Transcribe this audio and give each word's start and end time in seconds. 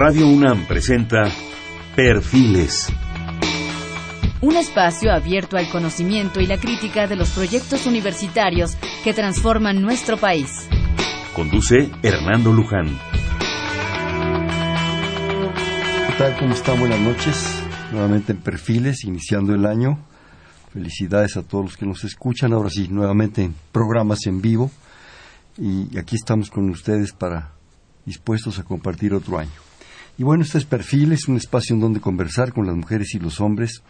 Radio 0.00 0.28
UNAM 0.28 0.64
presenta 0.68 1.24
Perfiles. 1.96 2.86
Un 4.40 4.54
espacio 4.54 5.12
abierto 5.12 5.56
al 5.56 5.68
conocimiento 5.70 6.40
y 6.40 6.46
la 6.46 6.56
crítica 6.56 7.08
de 7.08 7.16
los 7.16 7.30
proyectos 7.30 7.84
universitarios 7.84 8.76
que 9.02 9.12
transforman 9.12 9.82
nuestro 9.82 10.16
país. 10.16 10.68
Conduce 11.34 11.90
Hernando 12.04 12.52
Luján. 12.52 12.96
¿Qué 16.06 16.12
tal? 16.16 16.36
¿Cómo 16.38 16.54
están? 16.54 16.78
Buenas 16.78 17.00
noches. 17.00 17.60
Nuevamente 17.90 18.30
en 18.30 18.38
Perfiles, 18.38 19.02
iniciando 19.02 19.52
el 19.52 19.66
año. 19.66 19.98
Felicidades 20.72 21.36
a 21.36 21.42
todos 21.42 21.64
los 21.64 21.76
que 21.76 21.86
nos 21.86 22.04
escuchan. 22.04 22.52
Ahora 22.52 22.70
sí, 22.70 22.86
nuevamente 22.88 23.42
en 23.42 23.52
programas 23.72 24.26
en 24.26 24.40
vivo. 24.40 24.70
Y 25.56 25.98
aquí 25.98 26.14
estamos 26.14 26.50
con 26.50 26.70
ustedes 26.70 27.10
para 27.10 27.50
dispuestos 28.06 28.60
a 28.60 28.62
compartir 28.62 29.12
otro 29.12 29.40
año. 29.40 29.67
Y 30.18 30.24
bueno, 30.24 30.42
este 30.42 30.58
es 30.58 30.64
Perfiles, 30.64 31.28
un 31.28 31.36
espacio 31.36 31.76
en 31.76 31.80
donde 31.80 32.00
conversar 32.00 32.52
con 32.52 32.66
las 32.66 32.74
mujeres 32.74 33.14
y 33.14 33.20
los 33.20 33.40
hombres 33.40 33.84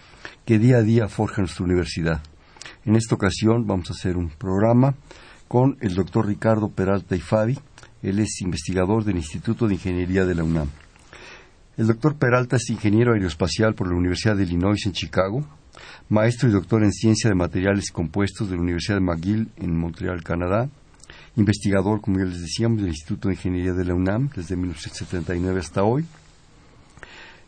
que 0.44 0.58
día 0.58 0.76
a 0.76 0.82
día 0.82 1.08
forjan 1.08 1.44
nuestra 1.44 1.64
universidad. 1.64 2.20
En 2.84 2.96
esta 2.96 3.14
ocasión 3.14 3.66
vamos 3.66 3.88
a 3.88 3.94
hacer 3.94 4.18
un 4.18 4.28
programa 4.28 4.94
con 5.48 5.78
el 5.80 5.94
doctor 5.94 6.26
Ricardo 6.26 6.68
Peralta 6.68 7.16
y 7.16 7.20
Fabi. 7.20 7.58
Él 8.02 8.18
es 8.18 8.42
investigador 8.42 9.04
del 9.04 9.16
Instituto 9.16 9.66
de 9.66 9.74
Ingeniería 9.74 10.26
de 10.26 10.34
la 10.34 10.44
UNAM. 10.44 10.68
El 11.78 11.86
doctor 11.86 12.16
Peralta 12.16 12.56
es 12.56 12.68
ingeniero 12.68 13.14
aeroespacial 13.14 13.74
por 13.74 13.88
la 13.88 13.96
Universidad 13.96 14.36
de 14.36 14.42
Illinois 14.42 14.84
en 14.84 14.92
Chicago, 14.92 15.46
maestro 16.10 16.50
y 16.50 16.52
doctor 16.52 16.84
en 16.84 16.92
ciencia 16.92 17.30
de 17.30 17.36
materiales 17.36 17.90
compuestos 17.90 18.50
de 18.50 18.56
la 18.56 18.60
Universidad 18.60 18.96
de 18.96 19.00
McGill 19.00 19.48
en 19.56 19.78
Montreal, 19.78 20.22
Canadá, 20.22 20.68
investigador, 21.36 22.00
como 22.00 22.18
ya 22.18 22.24
les 22.24 22.40
decíamos, 22.40 22.80
del 22.80 22.88
Instituto 22.90 23.28
de 23.28 23.34
Ingeniería 23.34 23.72
de 23.72 23.84
la 23.84 23.94
UNAM 23.94 24.30
desde 24.34 24.56
1979 24.56 25.60
hasta 25.60 25.84
hoy. 25.84 26.04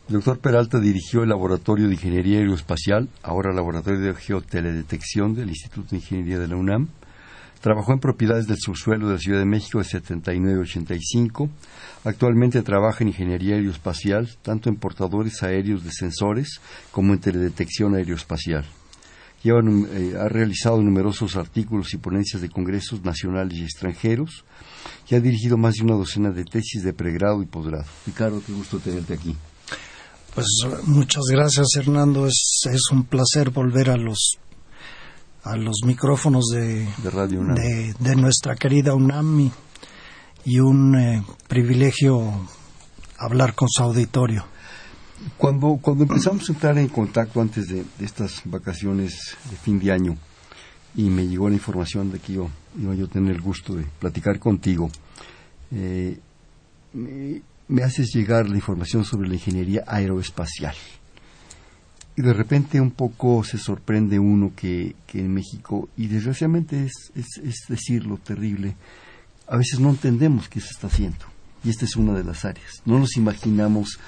El 0.07 0.15
doctor 0.15 0.39
Peralta 0.39 0.79
dirigió 0.79 1.23
el 1.23 1.29
Laboratorio 1.29 1.87
de 1.87 1.93
Ingeniería 1.93 2.39
Aeroespacial, 2.39 3.07
ahora 3.23 3.53
Laboratorio 3.53 4.01
de 4.01 4.13
Geoteledetección 4.13 5.35
del 5.35 5.49
Instituto 5.49 5.91
de 5.91 5.97
Ingeniería 5.97 6.39
de 6.39 6.47
la 6.47 6.57
UNAM. 6.57 6.89
Trabajó 7.61 7.93
en 7.93 7.99
propiedades 7.99 8.47
del 8.47 8.57
subsuelo 8.59 9.07
de 9.07 9.13
la 9.13 9.19
Ciudad 9.19 9.39
de 9.39 9.45
México 9.45 9.77
de 9.77 9.85
79 9.85 10.57
a 10.57 10.61
85. 10.61 11.49
Actualmente 12.03 12.61
trabaja 12.63 13.03
en 13.03 13.09
ingeniería 13.09 13.55
aeroespacial, 13.55 14.27
tanto 14.41 14.67
en 14.67 14.77
portadores 14.77 15.43
aéreos 15.43 15.83
de 15.83 15.91
sensores 15.91 16.59
como 16.91 17.13
en 17.13 17.19
teledetección 17.19 17.95
aeroespacial. 17.95 18.65
Eh, 19.43 20.13
ha 20.19 20.29
realizado 20.29 20.79
numerosos 20.81 21.35
artículos 21.35 21.93
y 21.95 21.97
ponencias 21.97 22.43
de 22.43 22.49
congresos 22.49 23.03
nacionales 23.03 23.57
y 23.57 23.63
extranjeros 23.63 24.45
y 25.09 25.15
ha 25.15 25.19
dirigido 25.19 25.57
más 25.57 25.75
de 25.75 25.83
una 25.83 25.95
docena 25.95 26.29
de 26.29 26.43
tesis 26.43 26.83
de 26.83 26.93
pregrado 26.93 27.41
y 27.41 27.47
posgrado. 27.47 27.85
Ricardo, 28.05 28.41
qué 28.45 28.53
gusto 28.53 28.77
tenerte 28.77 29.15
aquí. 29.15 29.35
Pues 30.35 30.45
muchas 30.83 31.23
gracias, 31.29 31.67
Hernando. 31.75 32.27
Es, 32.27 32.63
un 32.91 33.03
placer 33.05 33.49
volver 33.49 33.89
a 33.89 33.97
los 33.97 34.37
a 35.43 35.57
los 35.57 35.77
micrófonos 35.85 36.45
de, 36.53 36.87
Radio 37.11 37.41
de, 37.43 38.15
nuestra 38.15 38.55
querida 38.55 38.93
UNAM 38.93 39.51
y, 40.45 40.59
un 40.59 40.95
eh, 40.95 41.23
privilegio 41.47 42.47
hablar 43.17 43.55
con 43.55 43.67
su 43.67 43.81
auditorio. 43.81 44.45
Cuando, 45.37 45.77
cuando 45.81 46.03
empezamos 46.03 46.49
a 46.49 46.53
entrar 46.53 46.77
en 46.77 46.87
contacto 46.87 47.41
antes 47.41 47.67
de, 47.67 47.85
estas 47.99 48.41
vacaciones 48.45 49.37
de 49.49 49.55
fin 49.57 49.79
de 49.79 49.91
año 49.91 50.17
y 50.95 51.09
me 51.09 51.27
llegó 51.27 51.47
la 51.47 51.55
información 51.55 52.11
de 52.11 52.19
que 52.19 52.33
yo 52.33 52.49
iba 52.79 52.95
yo 52.95 53.05
a 53.05 53.09
tener 53.09 53.35
el 53.35 53.41
gusto 53.41 53.75
de 53.75 53.85
platicar 53.99 54.39
contigo, 54.39 54.89
eh, 55.71 56.19
me, 56.93 57.83
haces 57.83 58.11
llegar 58.13 58.49
la 58.49 58.55
información 58.55 59.05
sobre 59.05 59.27
la 59.27 59.35
ingeniería 59.35 59.83
aeroespacial. 59.87 60.75
Y 62.15 62.21
de 62.21 62.33
repente 62.33 62.81
un 62.81 62.91
poco 62.91 63.43
se 63.43 63.57
sorprende 63.57 64.19
uno 64.19 64.51
que, 64.55 64.95
en 65.13 65.33
México, 65.33 65.87
y 65.95 66.07
desgraciadamente 66.07 66.85
es, 66.85 67.11
es, 67.15 67.37
es 67.43 67.65
decirlo 67.69 68.17
terrible, 68.17 68.75
a 69.47 69.55
veces 69.55 69.79
no 69.79 69.89
entendemos 69.89 70.49
qué 70.49 70.59
se 70.59 70.71
está 70.71 70.87
haciendo. 70.87 71.25
Y 71.63 71.69
esta 71.69 71.85
es 71.85 71.95
una 71.95 72.13
de 72.13 72.23
las 72.23 72.43
áreas. 72.43 72.81
No 72.85 72.99
nos 72.99 73.15
imaginamos 73.17 73.99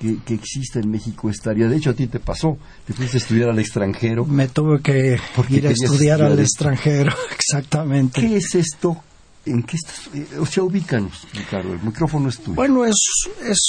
que, 0.00 0.16
que, 0.24 0.34
exista 0.34 0.80
en 0.80 0.90
México 0.90 1.28
esta 1.28 1.50
área. 1.50 1.68
De 1.68 1.76
hecho, 1.76 1.90
a 1.90 1.94
ti 1.94 2.06
te 2.06 2.18
pasó, 2.18 2.58
te 2.86 2.94
fuiste 2.94 3.18
a 3.18 3.20
estudiar 3.20 3.50
al 3.50 3.58
extranjero. 3.58 4.24
Me 4.24 4.48
tuve 4.48 4.80
que 4.80 5.18
ir 5.50 5.66
a 5.66 5.70
estudiar 5.70 6.22
al 6.22 6.38
extranjero, 6.40 7.12
exactamente. 7.34 8.20
¿Qué 8.20 8.36
es 8.36 8.54
esto? 8.54 8.96
¿En 9.44 9.62
qué 9.62 9.76
estás? 9.76 10.10
Eh, 10.14 10.26
o 10.38 10.46
sea, 10.46 10.62
ubícanos, 10.64 11.26
Ricardo, 11.34 11.72
el 11.72 11.82
micrófono 11.82 12.28
es 12.28 12.38
tuyo. 12.38 12.54
Bueno, 12.54 12.84
es, 12.84 12.96
es 13.42 13.60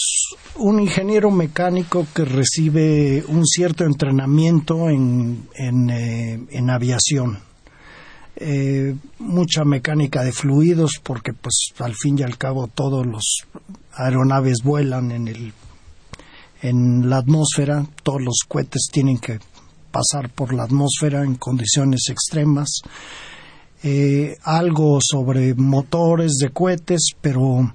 un 0.55 0.79
ingeniero 0.79 1.31
mecánico 1.31 2.07
que 2.13 2.25
recibe 2.25 3.23
un 3.27 3.45
cierto 3.45 3.83
entrenamiento 3.83 4.89
en, 4.89 5.47
en, 5.55 5.89
eh, 5.89 6.39
en 6.49 6.69
aviación. 6.69 7.39
Eh, 8.35 8.95
mucha 9.19 9.63
mecánica 9.65 10.23
de 10.23 10.31
fluidos 10.31 10.99
porque 11.03 11.31
pues 11.33 11.73
al 11.79 11.93
fin 11.95 12.17
y 12.17 12.23
al 12.23 12.37
cabo 12.37 12.67
todos 12.67 13.05
los 13.05 13.45
aeronaves 13.93 14.59
vuelan 14.63 15.11
en 15.11 15.27
el 15.27 15.53
en 16.61 17.09
la 17.09 17.17
atmósfera, 17.17 17.85
todos 18.03 18.21
los 18.21 18.39
cohetes 18.47 18.87
tienen 18.91 19.17
que 19.17 19.39
pasar 19.91 20.29
por 20.29 20.53
la 20.53 20.63
atmósfera 20.63 21.23
en 21.23 21.35
condiciones 21.35 22.01
extremas. 22.09 22.81
Eh, 23.83 24.37
algo 24.43 24.99
sobre 25.01 25.55
motores 25.55 26.37
de 26.39 26.49
cohetes, 26.49 27.13
pero 27.19 27.73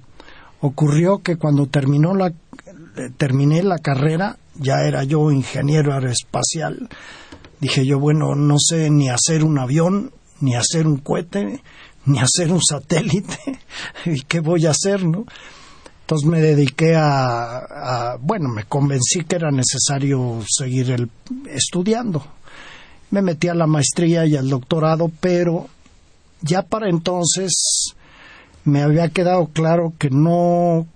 ocurrió 0.61 1.19
que 1.19 1.35
cuando 1.35 1.67
terminó 1.67 2.15
la, 2.15 2.33
terminé 3.17 3.61
la 3.61 3.77
carrera, 3.77 4.37
ya 4.55 4.85
era 4.85 5.03
yo 5.03 5.31
ingeniero 5.31 5.93
aeroespacial. 5.93 6.87
Dije 7.59 7.85
yo, 7.85 7.99
bueno, 7.99 8.35
no 8.35 8.57
sé 8.57 8.89
ni 8.89 9.09
hacer 9.09 9.43
un 9.43 9.59
avión, 9.59 10.11
ni 10.39 10.55
hacer 10.55 10.87
un 10.87 10.97
cohete, 10.97 11.61
ni 12.05 12.19
hacer 12.19 12.51
un 12.51 12.61
satélite, 12.61 13.59
¿y 14.05 14.21
qué 14.21 14.39
voy 14.39 14.65
a 14.65 14.71
hacer, 14.71 15.03
no? 15.05 15.25
Entonces 16.07 16.29
me 16.29 16.39
dediqué 16.39 16.95
a, 16.95 18.15
bueno, 18.21 18.47
me 18.47 18.63
convencí 18.63 19.25
que 19.27 19.35
era 19.35 19.51
necesario 19.51 20.41
seguir 20.47 20.91
el, 20.91 21.09
estudiando. 21.49 22.25
Me 23.11 23.21
metí 23.21 23.49
a 23.49 23.53
la 23.53 23.67
maestría 23.67 24.25
y 24.25 24.37
al 24.37 24.47
doctorado, 24.49 25.11
pero 25.19 25.67
ya 26.39 26.61
para 26.61 26.89
entonces 26.89 27.91
me 28.63 28.83
había 28.83 29.09
quedado 29.09 29.47
claro 29.47 29.95
que 29.99 30.09
no, 30.09 30.87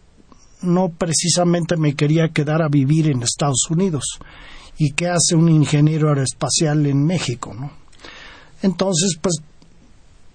no 0.62 0.88
precisamente 0.98 1.76
me 1.76 1.94
quería 1.94 2.30
quedar 2.30 2.62
a 2.62 2.70
vivir 2.70 3.10
en 3.10 3.22
Estados 3.22 3.70
Unidos. 3.70 4.18
¿Y 4.78 4.92
qué 4.92 5.10
hace 5.10 5.36
un 5.36 5.50
ingeniero 5.50 6.08
aeroespacial 6.08 6.86
en 6.86 7.06
México? 7.06 7.54
¿no? 7.54 7.70
Entonces, 8.62 9.18
pues 9.20 9.42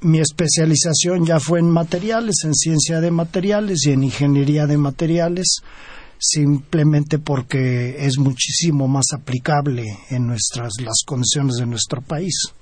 mi 0.00 0.18
especialización 0.20 1.24
ya 1.24 1.40
fue 1.40 1.60
en 1.60 1.70
materiales, 1.70 2.36
en 2.44 2.54
ciencia 2.54 3.00
de 3.00 3.10
materiales 3.10 3.86
y 3.86 3.92
en 3.92 4.04
ingeniería 4.04 4.66
de 4.66 4.76
materiales, 4.76 5.62
simplemente 6.18 7.18
porque 7.18 8.04
es 8.06 8.18
muchísimo 8.18 8.88
más 8.88 9.06
aplicable 9.14 9.84
en 10.10 10.26
nuestras 10.26 10.72
las 10.80 11.02
condiciones 11.04 11.56
de 11.56 11.66
nuestro 11.66 12.02
país. 12.02 12.52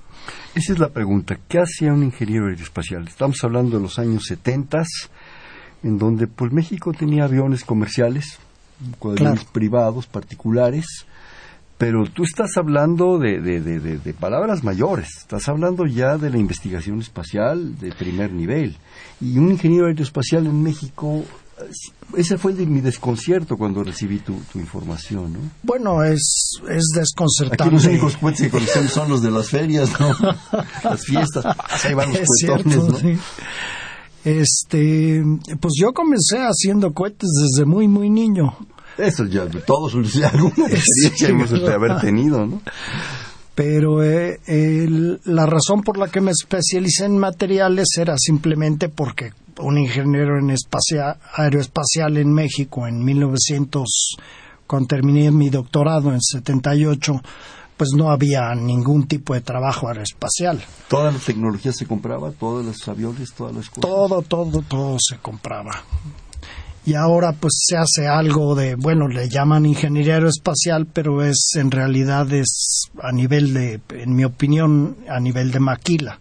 Esa 0.55 0.73
es 0.73 0.79
la 0.79 0.89
pregunta. 0.89 1.39
¿Qué 1.49 1.59
hacía 1.59 1.93
un 1.93 2.03
ingeniero 2.03 2.47
aeroespacial? 2.47 3.09
Estamos 3.09 3.43
hablando 3.43 3.77
de 3.77 3.83
los 3.83 3.99
años 3.99 4.25
70, 4.27 4.85
en 5.83 5.99
donde 5.99 6.27
pues 6.27 6.53
México 6.53 6.93
tenía 6.93 7.25
aviones 7.25 7.65
comerciales, 7.65 8.39
aviones 9.03 9.45
privados, 9.45 10.07
particulares, 10.07 11.07
pero 11.85 12.07
tú 12.07 12.23
estás 12.25 12.57
hablando 12.57 13.19
de, 13.19 13.43
de, 13.43 13.61
de, 13.61 14.15
palabras 14.15 14.65
mayores, 14.65 15.19
estás 15.19 15.51
hablando 15.51 15.85
ya 15.85 16.17
de 16.17 16.31
la 16.31 16.39
investigación 16.39 17.01
espacial 17.01 17.79
de 17.79 17.93
primer 17.93 18.33
nivel. 18.33 18.79
Y 19.21 19.37
un 19.37 19.51
ingeniero 19.51 19.89
aeroespacial 19.89 20.47
en 20.47 20.63
México, 20.63 21.23
ese 22.17 22.39
fue 22.39 22.55
mi 22.55 22.81
desconcierto 22.81 23.59
cuando 23.59 23.85
recibí 23.85 24.21
tu, 24.21 24.35
información, 24.55 25.35
¿no? 25.35 25.39
Bueno, 25.63 26.03
es, 26.03 26.53
es 26.71 26.85
desconcertante. 26.95 27.65
Aquí 27.65 27.75
los 27.75 27.85
únicos 27.85 28.17
cohetes 28.17 28.41
que 28.41 28.51
conocemos 28.51 28.91
son 28.91 29.11
los 29.11 29.23
de 29.23 29.31
las 29.31 29.51
ferias, 29.51 29.91
¿no? 30.01 30.17
las 30.85 31.05
fiestas, 31.05 31.45
ahí 31.85 31.93
van 31.93 32.15
los 32.15 32.65
¿no? 32.65 33.19
Este, 34.25 35.23
pues 35.61 35.75
yo 35.79 35.93
comencé 35.93 36.39
haciendo 36.39 36.95
cohetes 36.95 37.29
desde 37.43 37.67
muy, 37.67 37.89
muy 37.89 38.09
niño. 38.09 38.57
Eso 38.99 39.25
ya, 39.25 39.47
todos 39.67 39.95
alguna 40.25 40.67
experiencia 40.69 41.29
hemos 41.29 41.51
de 41.51 41.73
haber 41.73 42.01
tenido, 42.01 42.47
¿no? 42.47 42.61
Pero 43.55 44.03
eh, 44.03 44.39
la 45.25 45.47
razón 45.47 45.83
por 45.83 45.97
la 45.97 46.09
que 46.09 46.21
me 46.21 46.33
especialicé 46.33 47.05
en 47.05 47.19
materiales 47.19 47.87
era 47.97 48.17
simplemente 48.19 48.89
porque 48.89 49.33
un 49.61 49.79
ingeniero 49.79 50.39
en 50.39 50.55
aeroespacial 51.37 52.17
en 52.17 52.33
México 52.33 52.89
en 52.89 53.05
1900, 53.05 54.17
cuando 54.67 54.89
terminé 54.89 55.31
mi 55.31 55.51
doctorado 55.51 56.13
en 56.13 56.21
78, 56.21 57.23
pues 57.77 57.91
no 57.97 58.11
había 58.11 58.53
ningún 58.57 59.07
tipo 59.07 59.35
de 59.35 59.41
trabajo 59.41 59.87
aeroespacial. 59.87 60.61
¿Toda 60.89 61.13
la 61.13 61.19
tecnología 61.19 61.73
se 61.73 61.87
compraba? 61.87 62.33
¿Todos 62.33 62.65
los 62.65 62.89
aviones? 62.89 63.33
¿Todas 63.33 63.55
las 63.55 63.69
cosas? 63.69 63.83
Todo, 63.83 64.23
todo, 64.23 64.63
todo 64.63 64.97
se 65.01 65.19
compraba 65.19 65.85
y 66.87 66.95
ahora 66.95 67.33
pues 67.33 67.55
se 67.67 67.77
hace 67.77 68.07
algo 68.07 68.55
de, 68.55 68.75
bueno, 68.75 69.09
le 69.09 69.29
llaman 69.29 69.65
ingeniería 69.65 70.15
aeroespacial, 70.15 70.87
pero 70.87 71.23
es 71.23 71.53
en 71.55 71.71
realidad 71.71 72.31
es 72.33 72.91
a 73.03 73.11
nivel 73.11 73.55
de, 73.55 73.81
en 73.91 74.15
mi 74.15 74.25
opinión, 74.25 74.99
a 75.09 75.19
nivel 75.19 75.51
de 75.51 75.61
maquila 75.61 76.21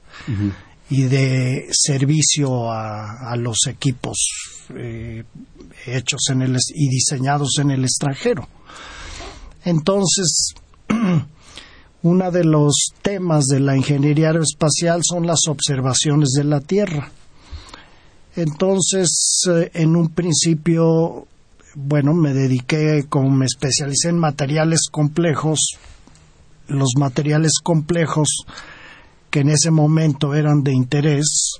y 0.90 1.04
de 1.04 1.68
servicio 1.72 2.72
a, 2.72 3.36
los 3.36 3.68
equipos 3.68 4.18
eh, 4.76 5.24
hechos 5.86 6.22
en 6.30 6.44
el 6.44 6.58
y 6.74 6.88
diseñados 6.88 7.58
en 7.60 7.72
el 7.72 7.84
extranjero. 7.84 8.48
Entonces, 9.66 10.54
uno 12.04 12.32
de 12.32 12.44
los 12.46 12.74
temas 13.02 13.46
de 13.46 13.60
la 13.60 13.76
ingeniería 13.76 14.28
aeroespacial 14.28 15.02
son 15.04 15.26
las 15.28 15.42
observaciones 15.48 16.30
de 16.38 16.44
la 16.44 16.62
Tierra. 16.62 17.12
Entonces, 18.36 19.42
eh, 19.50 19.72
en 19.74 19.96
un 19.96 20.10
principio, 20.10 21.28
bueno, 21.76 22.14
me 22.14 22.34
dediqué, 22.34 23.06
como 23.08 23.30
me 23.30 23.46
especialicé 23.46 24.10
en 24.10 24.20
materiales 24.20 24.88
complejos, 24.92 25.78
los 26.68 26.94
materiales 26.98 27.54
complejos 27.62 28.46
que 29.30 29.42
en 29.42 29.50
ese 29.50 29.72
momento 29.72 30.34
eran 30.34 30.64
de 30.64 30.74
interés 30.74 31.60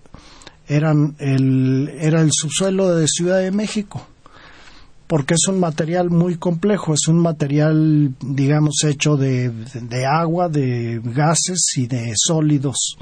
eran 0.68 1.16
el, 1.20 1.90
era 2.00 2.22
el 2.22 2.30
subsuelo 2.32 2.96
de 2.96 3.08
Ciudad 3.08 3.40
de 3.40 3.52
México, 3.52 4.06
porque 5.08 5.34
es 5.34 5.48
un 5.48 5.60
material 5.60 6.10
muy 6.10 6.38
complejo, 6.38 6.94
es 6.94 7.08
un 7.08 7.20
material, 7.20 8.16
digamos, 8.22 8.84
hecho 8.86 9.16
de, 9.16 9.50
de 9.50 10.06
agua, 10.06 10.50
de 10.50 11.02
gases 11.04 11.60
y 11.76 11.88
de 11.88 12.14
sólidos 12.16 12.98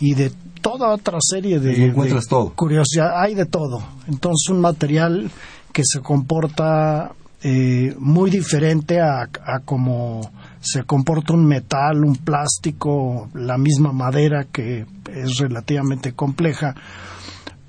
y 0.00 0.14
de 0.14 0.32
toda 0.60 0.90
otra 0.90 1.18
serie 1.20 1.60
de, 1.60 1.86
encuentras 1.86 2.26
todo. 2.26 2.52
curiosidad, 2.54 3.20
hay 3.20 3.34
de 3.34 3.46
todo. 3.46 3.82
Entonces 4.06 4.48
un 4.50 4.60
material 4.60 5.30
que 5.72 5.82
se 5.84 6.00
comporta 6.00 7.12
eh, 7.42 7.94
muy 7.98 8.30
diferente 8.30 9.00
a, 9.00 9.22
a 9.22 9.60
como 9.64 10.30
se 10.60 10.82
comporta 10.84 11.32
un 11.32 11.46
metal, 11.46 12.04
un 12.04 12.16
plástico, 12.16 13.28
la 13.34 13.58
misma 13.58 13.92
madera 13.92 14.46
que 14.50 14.86
es 15.14 15.38
relativamente 15.38 16.12
compleja, 16.12 16.74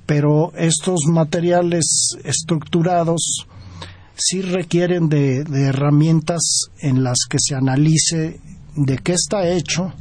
pero 0.05 0.51
estos 0.55 1.01
materiales 1.07 2.17
estructurados 2.23 3.45
sí 4.19 4.41
requieren 4.41 5.07
de, 5.07 5.41
herramientas 5.41 6.41
en 6.81 7.03
las 7.03 7.19
que 7.29 7.37
se 7.39 7.55
analice 7.55 8.39
de 8.75 8.97
qué 8.97 9.13
está 9.13 9.47
hecho 9.47 9.93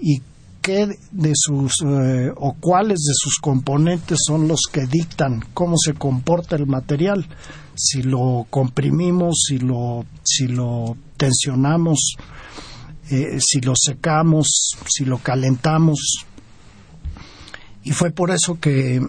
y 0.00 0.22
qué 0.62 0.88
de 1.10 1.32
sus 1.34 1.72
eh, 1.84 2.32
o 2.36 2.54
cuáles 2.54 3.00
de 3.00 3.12
sus 3.14 3.38
componentes 3.38 4.20
son 4.26 4.48
los 4.48 4.62
que 4.72 4.86
dictan 4.86 5.44
cómo 5.52 5.76
se 5.76 5.94
comporta 5.94 6.56
el 6.56 6.66
material 6.66 7.26
si 7.74 8.02
lo 8.02 8.46
comprimimos 8.48 9.44
si 9.48 9.58
lo 9.58 10.04
si 10.22 10.46
lo 10.46 10.96
tensionamos, 11.22 12.16
eh, 13.10 13.38
si 13.38 13.60
lo 13.60 13.74
secamos, 13.76 14.48
si 14.88 15.04
lo 15.04 15.18
calentamos. 15.18 16.26
Y 17.84 17.92
fue 17.92 18.10
por 18.10 18.32
eso 18.32 18.58
que, 18.60 19.00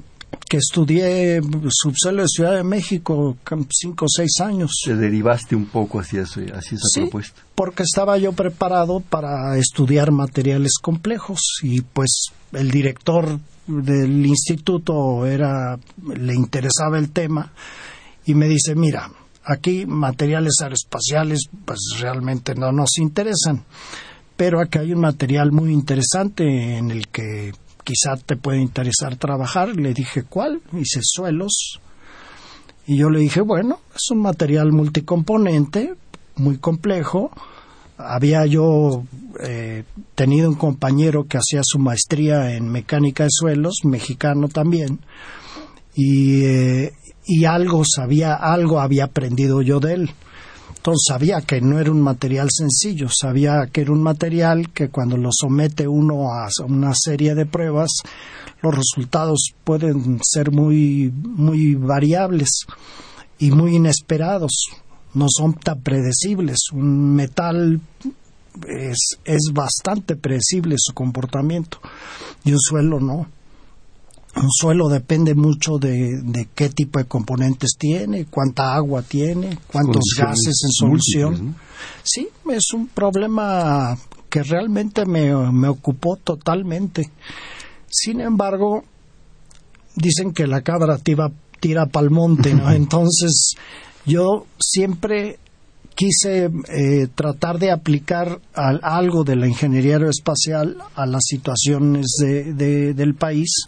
que 0.49 0.57
estudié 0.57 1.41
subsuelo 1.69 2.23
de 2.23 2.27
Ciudad 2.27 2.55
de 2.55 2.63
México 2.63 3.37
cinco 3.69 4.05
o 4.05 4.09
seis 4.09 4.39
años. 4.41 4.71
Te 4.85 4.95
derivaste 4.95 5.55
un 5.55 5.65
poco 5.65 5.99
hacia 5.99 6.21
eso, 6.21 6.41
hacia 6.41 6.77
esa 6.77 7.01
propuesta. 7.01 7.41
Porque 7.55 7.83
estaba 7.83 8.17
yo 8.17 8.33
preparado 8.33 8.99
para 8.99 9.57
estudiar 9.57 10.11
materiales 10.11 10.73
complejos 10.81 11.39
y 11.61 11.81
pues 11.81 12.27
el 12.51 12.71
director 12.71 13.39
del 13.67 14.25
instituto 14.25 15.25
era 15.25 15.79
le 16.15 16.33
interesaba 16.33 16.97
el 16.97 17.11
tema 17.11 17.51
y 18.25 18.33
me 18.33 18.47
dice, 18.47 18.75
mira, 18.75 19.09
Aquí 19.45 19.85
materiales 19.85 20.53
aeroespaciales 20.61 21.49
pues 21.65 21.79
realmente 21.99 22.55
no 22.55 22.71
nos 22.71 22.97
interesan, 22.97 23.65
pero 24.37 24.61
aquí 24.61 24.77
hay 24.77 24.93
un 24.93 25.01
material 25.01 25.51
muy 25.51 25.73
interesante 25.73 26.77
en 26.77 26.91
el 26.91 27.09
que 27.09 27.51
quizá 27.83 28.15
te 28.17 28.35
puede 28.35 28.59
interesar 28.61 29.15
trabajar. 29.17 29.75
Le 29.75 29.93
dije, 29.93 30.23
¿cuál? 30.23 30.61
Dice, 30.71 30.99
suelos. 31.03 31.79
Y 32.85 32.97
yo 32.97 33.09
le 33.09 33.19
dije, 33.19 33.41
bueno, 33.41 33.79
es 33.95 34.11
un 34.11 34.21
material 34.21 34.71
multicomponente, 34.71 35.93
muy 36.35 36.57
complejo. 36.57 37.31
Había 37.97 38.45
yo 38.45 39.03
eh, 39.41 39.83
tenido 40.15 40.49
un 40.49 40.55
compañero 40.55 41.25
que 41.25 41.37
hacía 41.37 41.61
su 41.63 41.79
maestría 41.79 42.55
en 42.55 42.69
mecánica 42.69 43.23
de 43.23 43.29
suelos, 43.31 43.81
mexicano 43.83 44.49
también, 44.49 44.99
y, 45.95 46.43
eh, 46.43 46.93
y 47.25 47.45
algo 47.45 47.83
sabía, 47.85 48.33
algo 48.33 48.79
había 48.79 49.05
aprendido 49.05 49.61
yo 49.61 49.79
de 49.79 49.93
él. 49.93 50.09
Entonces 50.83 51.05
sabía 51.07 51.39
que 51.39 51.61
no 51.61 51.79
era 51.79 51.91
un 51.91 52.01
material 52.01 52.49
sencillo, 52.51 53.07
sabía 53.09 53.69
que 53.71 53.79
era 53.79 53.93
un 53.93 54.03
material 54.03 54.69
que 54.73 54.89
cuando 54.89 55.15
lo 55.15 55.29
somete 55.31 55.87
uno 55.87 56.33
a 56.33 56.49
una 56.67 56.91
serie 56.93 57.35
de 57.35 57.45
pruebas, 57.45 58.01
los 58.61 58.75
resultados 58.75 59.53
pueden 59.63 60.19
ser 60.21 60.51
muy, 60.51 61.09
muy 61.15 61.75
variables 61.75 62.65
y 63.39 63.51
muy 63.51 63.77
inesperados, 63.77 64.51
no 65.13 65.27
son 65.29 65.53
tan 65.53 65.79
predecibles. 65.79 66.59
Un 66.73 67.15
metal 67.15 67.79
es, 68.67 69.19
es 69.23 69.51
bastante 69.53 70.17
predecible 70.17 70.75
su 70.77 70.93
comportamiento 70.93 71.79
y 72.43 72.51
un 72.51 72.59
suelo 72.59 72.99
no 72.99 73.27
un 74.35 74.49
suelo 74.49 74.89
depende 74.89 75.35
mucho 75.35 75.77
de, 75.77 76.21
de, 76.23 76.47
qué 76.55 76.69
tipo 76.69 76.99
de 76.99 77.05
componentes 77.05 77.75
tiene, 77.77 78.25
cuánta 78.25 78.73
agua 78.73 79.03
tiene, 79.03 79.59
cuántos 79.67 80.03
gases 80.17 80.61
en 80.63 80.71
solución. 80.71 81.55
Sí, 82.03 82.27
es 82.51 82.73
un 82.73 82.87
problema 82.87 83.95
que 84.29 84.41
realmente 84.41 85.05
me, 85.05 85.33
me 85.51 85.67
ocupó 85.67 86.15
totalmente. 86.15 87.11
Sin 87.87 88.21
embargo, 88.21 88.83
dicen 89.95 90.33
que 90.33 90.47
la 90.47 90.61
cabra 90.61 90.97
tira, 90.97 91.31
tira 91.59 91.85
pa'l 91.85 92.09
monte, 92.09 92.55
¿no? 92.55 92.71
Entonces, 92.73 93.53
yo 94.05 94.47
siempre 94.59 95.37
quise 95.95 96.49
eh, 96.69 97.07
tratar 97.13 97.59
de 97.59 97.69
aplicar 97.69 98.41
algo 98.55 99.23
de 99.23 99.35
la 99.35 99.47
ingeniería 99.47 99.93
aeroespacial 99.93 100.77
a 100.95 101.05
las 101.05 101.21
situaciones 101.25 102.07
de, 102.17 102.93
del 102.95 103.13
país 103.13 103.67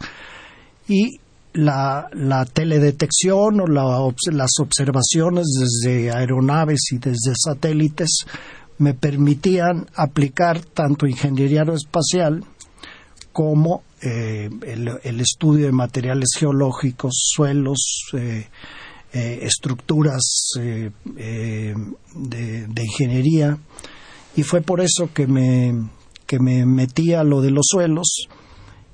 y 0.88 1.20
la, 1.54 2.10
la 2.14 2.46
teledetección 2.46 3.62
o 3.62 3.68
las 3.68 4.52
observaciones 4.60 5.46
desde 5.60 6.12
aeronaves 6.12 6.92
y 6.92 6.98
desde 6.98 7.34
satélites 7.36 8.26
me 8.78 8.94
permitían 8.94 9.88
aplicar 9.96 10.60
tanto 10.60 11.08
ingeniería 11.08 11.62
aeroespacial 11.62 12.44
como 13.32 13.84
eh, 14.02 14.50
el, 14.62 15.20
estudio 15.20 15.66
de 15.66 15.72
materiales 15.72 16.30
geológicos, 16.38 17.14
suelos, 17.36 18.04
eh, 18.14 18.48
eh, 19.14 19.40
estructuras 19.42 20.52
de, 20.56 20.92
de, 22.16 22.84
ingeniería. 22.84 23.58
Y 24.36 24.44
fue 24.44 24.62
por 24.62 24.82
eso 24.82 25.10
que 25.14 25.28
me, 25.28 25.90
que 26.26 26.40
me 26.40 26.66
metí 26.66 27.14
a 27.14 27.24
lo 27.24 27.42
de 27.42 27.52
los 27.52 27.66
suelos 27.68 28.28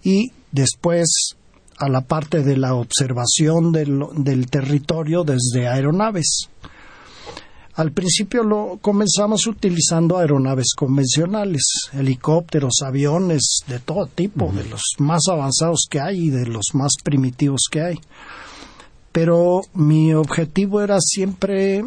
y 0.03 0.31
después 0.51 1.35
a 1.81 1.89
la 1.89 2.01
parte 2.01 2.43
de 2.43 2.57
la 2.57 2.75
observación 2.75 3.71
del, 3.71 4.47
territorio 4.51 5.23
desde 5.23 5.67
aeronaves. 5.67 6.47
Al 7.73 7.91
principio 7.91 8.43
lo 8.43 8.77
comenzamos 8.79 9.47
utilizando 9.47 10.17
aeronaves 10.17 10.73
convencionales, 10.75 11.63
helicópteros, 11.93 12.83
aviones 12.85 13.63
de 13.67 13.79
todo 13.79 14.05
tipo, 14.05 14.51
de 14.51 14.65
los 14.65 14.81
más 14.99 15.21
avanzados 15.27 15.87
que 15.89 15.99
hay 15.99 16.25
y 16.25 16.29
de 16.29 16.45
los 16.45 16.65
más 16.73 16.91
primitivos 17.03 17.61
que 17.71 17.81
hay. 17.81 17.99
Pero 19.11 19.61
mi 19.73 20.13
objetivo 20.13 20.81
era 20.81 20.99
siempre 20.99 21.83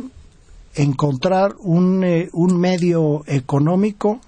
encontrar 0.74 1.54
un, 1.60 2.02
eh, 2.02 2.30
un 2.32 2.58
medio 2.58 3.22
económico 3.28 4.20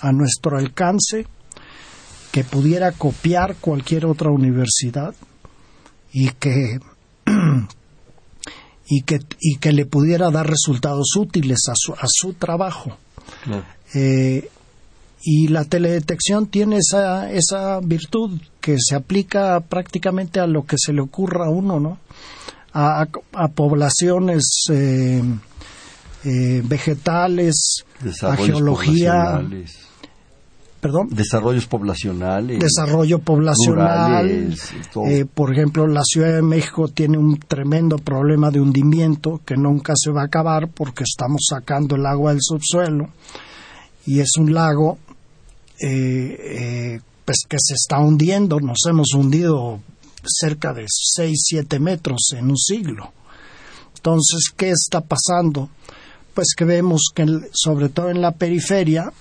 a 0.00 0.12
nuestro 0.12 0.56
alcance 0.56 1.26
que 2.30 2.44
pudiera 2.44 2.92
copiar 2.92 3.56
cualquier 3.56 4.06
otra 4.06 4.30
universidad 4.30 5.14
y 6.12 6.30
que 6.30 6.78
y 8.88 9.02
que 9.02 9.20
y 9.40 9.56
que 9.56 9.72
le 9.72 9.86
pudiera 9.86 10.30
dar 10.30 10.48
resultados 10.48 11.16
útiles 11.16 11.58
a 11.68 11.72
su, 11.74 11.92
a 11.92 12.06
su 12.06 12.34
trabajo. 12.34 12.96
Eh, 13.94 14.48
y 15.22 15.48
la 15.48 15.64
teledetección 15.64 16.46
tiene 16.46 16.78
esa 16.78 17.30
esa 17.30 17.80
virtud 17.80 18.40
que 18.60 18.76
se 18.78 18.96
aplica 18.96 19.60
prácticamente 19.60 20.40
a 20.40 20.46
lo 20.46 20.64
que 20.64 20.76
se 20.78 20.92
le 20.92 21.02
ocurra 21.02 21.46
a 21.46 21.50
uno 21.50 21.78
no 21.78 21.98
a, 22.72 23.06
a 23.34 23.48
poblaciones 23.48 24.64
eh, 24.70 25.22
eh, 26.24 26.62
vegetales 26.64 27.84
a 28.22 28.36
geología 28.36 29.42
perdón. 30.80 31.08
Desarrollos 31.10 31.66
poblacionales. 31.66 32.58
Desarrollo 32.58 33.18
poblacional. 33.18 34.54
Eh, 35.06 35.26
por 35.32 35.52
ejemplo, 35.52 35.86
la 35.86 36.02
Ciudad 36.04 36.34
de 36.34 36.42
México 36.42 36.88
tiene 36.88 37.18
un 37.18 37.38
tremendo 37.38 37.98
problema 37.98 38.50
de 38.50 38.60
hundimiento 38.60 39.40
que 39.44 39.56
nunca 39.56 39.92
se 39.96 40.10
va 40.10 40.22
a 40.22 40.26
acabar 40.26 40.68
porque 40.68 41.04
estamos 41.04 41.42
sacando 41.48 41.96
el 41.96 42.06
agua 42.06 42.32
del 42.32 42.40
subsuelo 42.42 43.10
y 44.06 44.20
es 44.20 44.30
un 44.38 44.54
lago 44.54 44.98
eh, 45.80 46.36
eh, 46.40 47.00
pues 47.24 47.44
que 47.48 47.56
se 47.60 47.74
está 47.74 47.98
hundiendo. 47.98 48.58
Nos 48.60 48.78
hemos 48.88 49.12
hundido 49.14 49.80
cerca 50.24 50.72
de 50.72 50.86
6, 50.88 51.38
7 51.42 51.78
metros 51.78 52.32
en 52.36 52.50
un 52.50 52.58
siglo. 52.58 53.12
Entonces, 53.96 54.50
¿qué 54.56 54.70
está 54.70 55.02
pasando? 55.02 55.68
Pues 56.34 56.54
que 56.56 56.64
vemos 56.64 57.10
que 57.14 57.26
sobre 57.52 57.90
todo 57.90 58.08
en 58.08 58.22
la 58.22 58.32
periferia 58.32 59.12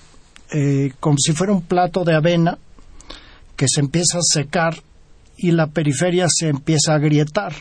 eh, 0.51 0.93
como 0.99 1.17
si 1.17 1.33
fuera 1.33 1.53
un 1.53 1.61
plato 1.61 2.03
de 2.03 2.15
avena 2.15 2.57
que 3.55 3.65
se 3.67 3.81
empieza 3.81 4.19
a 4.19 4.21
secar 4.21 4.81
y 5.37 5.51
la 5.51 5.67
periferia 5.67 6.27
se 6.29 6.47
empieza 6.47 6.93
a 6.93 6.95
agrietar. 6.95 7.53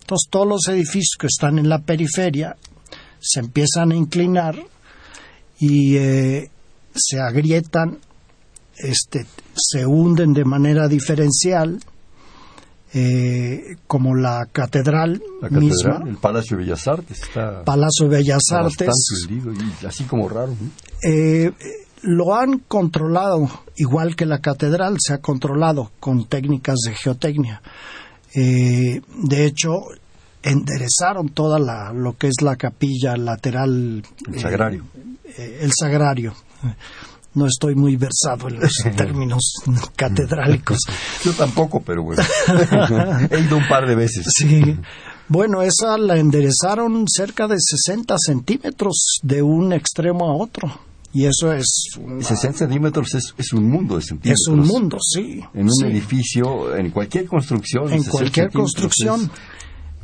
Entonces 0.00 0.28
todos 0.30 0.46
los 0.46 0.68
edificios 0.68 1.16
que 1.18 1.26
están 1.26 1.58
en 1.58 1.68
la 1.68 1.80
periferia 1.80 2.56
se 3.20 3.40
empiezan 3.40 3.92
a 3.92 3.96
inclinar 3.96 4.56
y 5.58 5.96
eh, 5.96 6.50
se 6.94 7.20
agrietan, 7.20 7.98
este, 8.76 9.26
se 9.54 9.86
hunden 9.86 10.32
de 10.32 10.44
manera 10.44 10.88
diferencial, 10.88 11.80
eh, 12.94 13.76
como 13.86 14.14
la 14.14 14.46
catedral, 14.52 15.20
misma. 15.50 16.02
El 16.06 16.16
Palacio 16.16 16.56
de 16.56 16.64
Bellas 16.64 16.86
Artes. 16.86 17.22
Está 17.22 17.64
Palacio 17.64 18.08
de 18.08 18.16
Bellas 18.16 18.42
Artes. 18.52 18.88
así 19.86 20.04
como 20.04 20.28
raro. 20.28 20.54
Eh, 21.02 21.52
lo 22.06 22.36
han 22.36 22.60
controlado, 22.60 23.50
igual 23.76 24.14
que 24.14 24.26
la 24.26 24.38
catedral 24.38 24.96
se 25.00 25.12
ha 25.12 25.18
controlado 25.18 25.90
con 25.98 26.26
técnicas 26.26 26.76
de 26.86 26.94
geotecnia. 26.94 27.60
Eh, 28.32 29.00
de 29.24 29.44
hecho, 29.44 29.72
enderezaron 30.42 31.30
toda 31.30 31.58
la, 31.58 31.92
lo 31.92 32.16
que 32.16 32.28
es 32.28 32.36
la 32.42 32.54
capilla 32.54 33.16
lateral. 33.16 34.04
El 34.32 34.40
sagrario. 34.40 34.84
Eh, 35.24 35.34
eh, 35.36 35.58
el 35.62 35.72
sagrario. 35.76 36.34
No 37.34 37.46
estoy 37.46 37.74
muy 37.74 37.96
versado 37.96 38.48
en 38.48 38.60
los 38.60 38.72
términos 38.96 39.54
catedrálicos. 39.96 40.78
Yo 41.24 41.32
tampoco, 41.32 41.82
pero 41.82 42.04
bueno. 42.04 42.22
He 43.30 43.40
ido 43.40 43.56
un 43.56 43.68
par 43.68 43.86
de 43.86 43.96
veces. 43.96 44.26
Sí. 44.32 44.78
Bueno, 45.28 45.60
esa 45.60 45.98
la 45.98 46.18
enderezaron 46.18 47.04
cerca 47.08 47.48
de 47.48 47.56
60 47.58 48.14
centímetros 48.16 49.18
de 49.24 49.42
un 49.42 49.72
extremo 49.72 50.30
a 50.30 50.36
otro. 50.36 50.85
Y 51.12 51.26
eso 51.26 51.52
es... 51.52 51.66
60 52.20 52.58
centímetros 52.58 53.14
es, 53.14 53.52
un 53.52 53.68
mundo 53.68 53.96
de 53.96 54.02
centímetros. 54.02 54.40
Es 54.40 54.48
un 54.48 54.60
mundo, 54.60 54.98
sí. 55.00 55.40
En 55.54 55.68
un 55.68 55.90
edificio, 55.90 56.76
en 56.76 56.90
cualquier 56.90 57.26
construcción. 57.26 57.92
En 57.92 58.04
cualquier 58.04 58.50
construcción. 58.50 59.30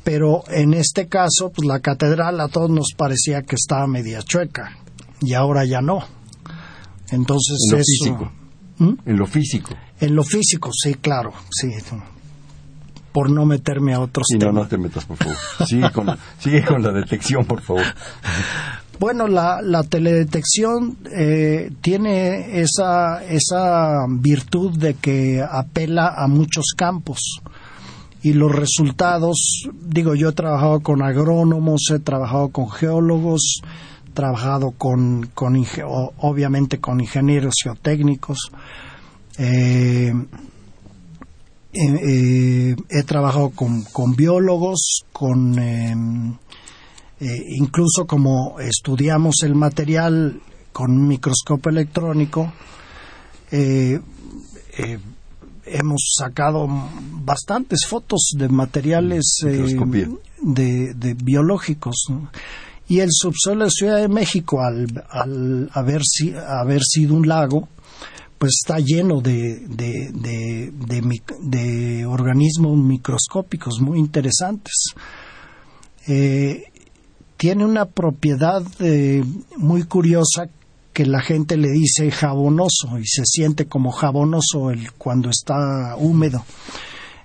Pero 0.04 0.42
en 0.49 0.75
este 0.75 1.06
caso, 1.06 1.50
pues 1.54 1.66
la 1.66 1.80
catedral 1.80 2.40
a 2.40 2.49
todos 2.49 2.71
nos 2.71 2.92
parecía 2.97 3.42
que 3.42 3.56
estaba 3.56 3.87
media 3.87 4.23
chueca. 4.23 4.78
Y 5.21 5.35
ahora 5.35 5.64
ya 5.64 5.80
no. 5.80 6.00
Entonces 7.11 7.59
en 7.68 7.78
lo 7.78 7.85
físico. 7.85 8.32
¿Mm? 8.78 9.11
En 9.11 9.16
lo 9.16 9.26
físico. 9.26 9.75
En 10.00 10.14
lo 10.16 10.25
físico, 10.25 10.71
sí, 10.73 10.94
claro. 10.94 11.32
Sí 11.50 11.68
por 13.12 13.30
no 13.30 13.44
meterme 13.44 13.94
a 13.94 14.00
otros 14.00 14.26
sí, 14.28 14.38
no, 14.38 14.52
no 14.52 14.66
te 14.66 14.78
metas, 14.78 15.04
por 15.04 15.18
favor. 15.18 15.37
Sigue 15.66 15.90
con, 15.90 16.18
sigue 16.38 16.64
con 16.64 16.82
la 16.82 16.92
detección, 16.92 17.44
por 17.44 17.61
favor. 17.61 17.85
Bueno, 18.99 19.27
la, 19.27 19.83
teledetección 19.89 20.97
eh, 21.11 21.71
tiene 21.81 22.61
esa, 22.61 23.25
esa 23.25 24.07
virtud 24.09 24.79
de 24.79 24.95
que 24.95 25.43
apela 25.43 26.15
a 26.17 26.29
muchos 26.29 26.67
campos. 26.77 27.41
Y 28.23 28.35
los 28.35 28.55
resultados, 28.55 29.65
digo, 29.85 30.15
yo 30.15 30.29
he 30.29 30.33
trabajado 30.33 30.81
con 30.81 31.03
agrónomos, 31.03 31.91
he 31.93 31.99
trabajado 31.99 32.51
con 32.51 32.71
geólogos, 32.71 33.63
he 34.07 34.11
trabajado 34.13 34.71
con, 34.71 35.29
con 35.35 35.57
obviamente 36.19 36.79
con 36.79 37.01
ingenieros 37.01 37.55
geotécnicos, 37.65 38.53
eh, 39.39 40.13
eh, 41.73 42.77
he 42.91 43.03
trabajado 43.03 43.51
con, 43.51 43.83
con 43.83 44.15
biólogos, 44.15 45.05
con 45.13 45.59
em, 45.59 46.37
eh, 47.23 47.45
incluso 47.50 48.05
como 48.05 48.59
estudiamos 48.59 49.45
el 49.45 49.55
material 49.55 50.41
con 50.73 50.91
un 50.91 51.07
microscopio 51.07 51.71
electrónico, 51.71 52.52
eh, 53.52 54.00
eh, 54.76 54.99
hemos 55.64 56.14
sacado 56.19 56.67
bastantes 57.25 57.87
fotos 57.88 58.33
de 58.37 58.49
materiales 58.49 59.38
de, 59.41 61.17
biológicos. 61.23 62.07
Y 62.88 62.99
el 62.99 63.11
subsuelo 63.12 63.67
de 63.67 63.71
Ciudad 63.71 63.99
de 63.99 64.09
México, 64.09 64.61
al, 64.61 64.88
al 65.09 65.71
haber, 65.75 66.02
haber 66.49 66.83
sido 66.83 67.14
un 67.14 67.29
lago, 67.29 67.69
pues 68.37 68.55
está 68.64 68.81
lleno 68.81 69.21
de, 69.21 69.61
de, 69.69 70.11
de, 71.41 72.05
organismos 72.05 72.76
microscópicos 72.76 73.81
muy 73.81 74.00
interesantes 74.00 74.75
tiene 77.43 77.65
una 77.65 77.87
propiedad 77.87 78.63
eh, 78.79 79.25
muy 79.57 79.83
curiosa 79.83 80.49
que 80.93 81.05
la 81.05 81.21
gente 81.21 81.57
le 81.57 81.71
dice 81.73 82.09
jabonoso 82.13 83.01
y 83.01 83.05
se 83.05 83.25
siente 83.25 83.67
como 83.67 83.91
jabonoso 83.91 84.71
el, 84.71 84.93
cuando 84.93 85.29
está 85.29 85.97
húmedo. 85.97 86.45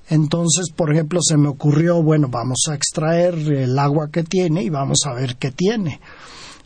Entonces, 0.10 0.72
por 0.76 0.92
ejemplo, 0.92 1.20
se 1.22 1.38
me 1.38 1.48
ocurrió, 1.48 2.02
bueno, 2.02 2.30
vamos 2.30 2.64
a 2.68 2.74
extraer 2.74 3.36
el 3.36 3.78
agua 3.78 4.10
que 4.12 4.24
tiene 4.24 4.64
y 4.64 4.70
vamos 4.70 5.02
a 5.06 5.14
ver 5.14 5.36
qué 5.36 5.52
tiene. 5.52 6.02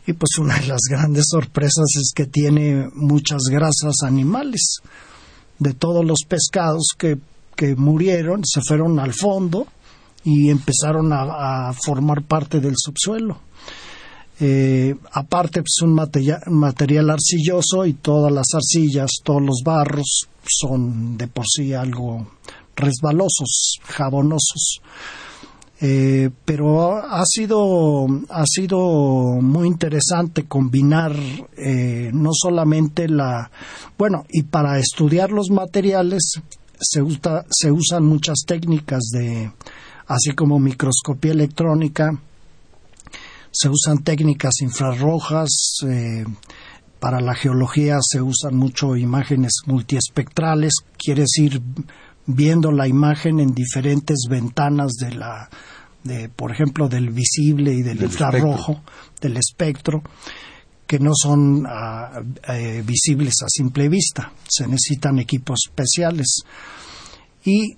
Y 0.06 0.14
pues 0.14 0.38
una 0.38 0.58
de 0.58 0.68
las 0.68 0.80
grandes 0.90 1.26
sorpresas 1.28 1.94
es 2.00 2.12
que 2.14 2.24
tiene 2.24 2.88
muchas 2.94 3.42
grasas 3.50 3.96
animales. 4.02 4.78
De 5.58 5.74
todos 5.74 6.06
los 6.06 6.20
pescados 6.26 6.86
que, 6.96 7.18
que 7.54 7.76
murieron, 7.76 8.46
se 8.46 8.62
fueron 8.62 8.98
al 8.98 9.12
fondo 9.12 9.66
y 10.24 10.50
empezaron 10.50 11.12
a, 11.12 11.72
formar 11.72 12.22
parte 12.22 12.60
del 12.60 12.74
subsuelo. 12.76 13.38
Eh, 14.40 14.94
aparte, 15.12 15.60
es 15.60 15.76
pues, 15.78 15.82
un 15.82 15.94
material, 15.94 17.10
arcilloso 17.10 17.86
y 17.86 17.94
todas 17.94 18.32
las 18.32 18.46
arcillas, 18.54 19.10
todos 19.22 19.42
los 19.42 19.62
barros 19.64 20.26
son 20.44 21.16
de 21.16 21.28
por 21.28 21.44
sí 21.46 21.74
algo 21.74 22.26
resbalosos, 22.74 23.78
jabonosos. 23.84 24.80
Eh, 25.84 26.30
pero 26.44 26.96
ha 26.96 27.24
sido, 27.26 28.06
ha 28.30 28.44
sido 28.46 28.78
muy 29.40 29.66
interesante 29.66 30.44
combinar 30.44 31.12
eh, 31.56 32.10
no 32.12 32.30
solamente 32.32 33.08
la. 33.08 33.50
Bueno, 33.98 34.24
y 34.30 34.44
para 34.44 34.78
estudiar 34.78 35.32
los 35.32 35.50
materiales 35.50 36.40
se, 36.78 37.00
se 37.50 37.72
usan 37.72 38.04
muchas 38.04 38.44
técnicas 38.46 39.02
de 39.12 39.50
así 40.12 40.32
como 40.34 40.58
microscopía 40.58 41.32
electrónica. 41.32 42.10
Se 43.50 43.68
usan 43.68 44.02
técnicas 44.02 44.60
infrarrojas. 44.60 45.78
Eh, 45.88 46.24
para 47.00 47.20
la 47.20 47.34
geología 47.34 47.98
se 48.00 48.22
usan 48.22 48.54
mucho 48.54 48.96
imágenes 48.96 49.62
multiespectrales, 49.66 50.72
quiere 50.96 51.22
decir 51.22 51.60
viendo 52.26 52.70
la 52.70 52.86
imagen 52.86 53.40
en 53.40 53.52
diferentes 53.54 54.26
ventanas 54.30 54.92
de 54.92 55.12
la, 55.12 55.50
de, 56.04 56.28
por 56.28 56.52
ejemplo, 56.52 56.88
del 56.88 57.10
visible 57.10 57.72
y 57.74 57.82
del, 57.82 58.04
infrarrojo, 58.04 58.82
del 59.20 59.36
espectro, 59.36 60.00
que 60.86 61.00
no 61.00 61.10
son 61.12 61.66
ah, 61.66 62.22
eh, 62.48 62.84
visibles 62.86 63.34
a 63.42 63.48
simple 63.48 63.88
vista. 63.88 64.32
Se 64.48 64.68
necesitan 64.68 65.18
equipos 65.18 65.58
especiales. 65.66 66.42
Y 67.44 67.74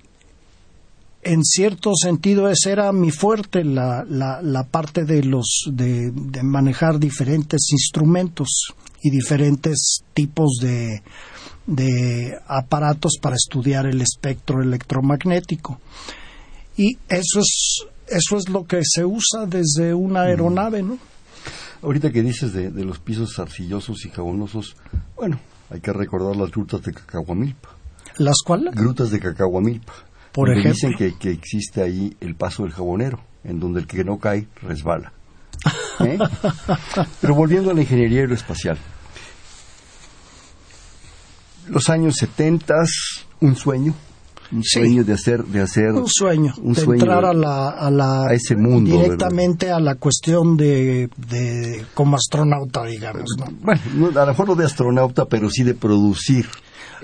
en 1.24 1.42
cierto 1.42 1.92
sentido 1.94 2.48
ese 2.48 2.70
era 2.70 2.92
mi 2.92 3.10
fuerte 3.10 3.64
la, 3.64 4.04
la, 4.04 4.64
parte 4.64 5.04
de 5.04 5.24
los 5.24 5.64
de, 5.72 6.12
manejar 6.42 6.98
diferentes 6.98 7.68
instrumentos 7.72 8.48
y 9.02 9.10
diferentes 9.10 10.04
tipos 10.12 10.58
de, 10.60 11.02
de 11.66 12.38
aparatos 12.46 13.14
para 13.20 13.36
estudiar 13.36 13.86
el 13.86 14.00
espectro 14.00 14.62
electromagnético. 14.62 15.80
Y 16.76 16.98
eso 17.08 17.40
es 17.40 17.86
eso 18.06 18.36
es 18.36 18.50
lo 18.50 18.66
que 18.66 18.82
se 18.84 19.04
usa 19.04 19.46
desde 19.46 19.94
una 19.94 20.22
aeronave 20.24 20.82
no 20.82 20.98
ahorita 21.80 22.12
que 22.12 22.22
dices 22.22 22.52
de, 22.52 22.70
de 22.70 22.84
los 22.84 22.98
pisos 22.98 23.38
arcillosos 23.38 24.04
y 24.04 24.10
jabonosos 24.10 24.76
bueno. 25.16 25.40
hay 25.70 25.80
que 25.80 25.92
recordar 25.92 26.36
las 26.36 26.50
grutas 26.50 26.82
de 26.82 26.92
Cacahuamilpa. 26.92 27.70
Las 28.18 28.36
cuáles 28.44 28.74
grutas 28.74 29.10
de 29.10 29.20
Cacahuamilpa 29.20 29.94
por 30.34 30.50
ejemplo. 30.50 30.72
Dicen 30.72 30.94
que, 30.98 31.16
que, 31.16 31.30
existe 31.30 31.80
ahí 31.80 32.14
el 32.20 32.34
paso 32.34 32.64
del 32.64 32.72
jabonero, 32.72 33.20
en 33.44 33.60
donde 33.60 33.80
el 33.80 33.86
que 33.86 34.02
no 34.04 34.18
cae 34.18 34.48
resbala. 34.62 35.12
¿Eh? 36.04 36.18
Pero 37.20 37.34
volviendo 37.34 37.70
a 37.70 37.74
la 37.74 37.80
ingeniería 37.82 38.20
aeroespacial. 38.22 38.76
los 41.68 41.88
años 41.88 42.16
70, 42.16 42.74
un 43.40 43.56
sueño, 43.56 43.94
un 44.52 44.62
Sí. 44.62 44.80
sueño 44.80 45.04
de 45.04 45.12
hacer, 45.14 45.44
de 45.44 45.62
hacer 45.62 45.92
un 45.92 46.06
sueño, 46.08 46.52
un 46.60 46.74
de 46.74 46.80
sueño 46.82 47.02
entrar 47.02 47.24
a 47.24 47.32
la, 47.32 47.70
a 47.70 47.90
la 47.90 48.26
a 48.26 48.34
ese 48.34 48.56
mundo, 48.56 48.90
directamente 48.90 49.70
a 49.70 49.80
la 49.80 49.94
cuestión 49.94 50.56
de, 50.56 51.08
de 51.16 51.84
como 51.94 52.16
astronauta, 52.16 52.84
digamos, 52.84 53.24
¿no? 53.38 53.46
Bueno, 53.62 53.80
no, 53.94 54.08
a 54.08 54.24
lo 54.24 54.26
mejor 54.26 54.48
no 54.48 54.54
de 54.56 54.64
astronauta, 54.66 55.24
pero 55.26 55.48
sí 55.48 55.62
de 55.62 55.74
producir 55.74 56.46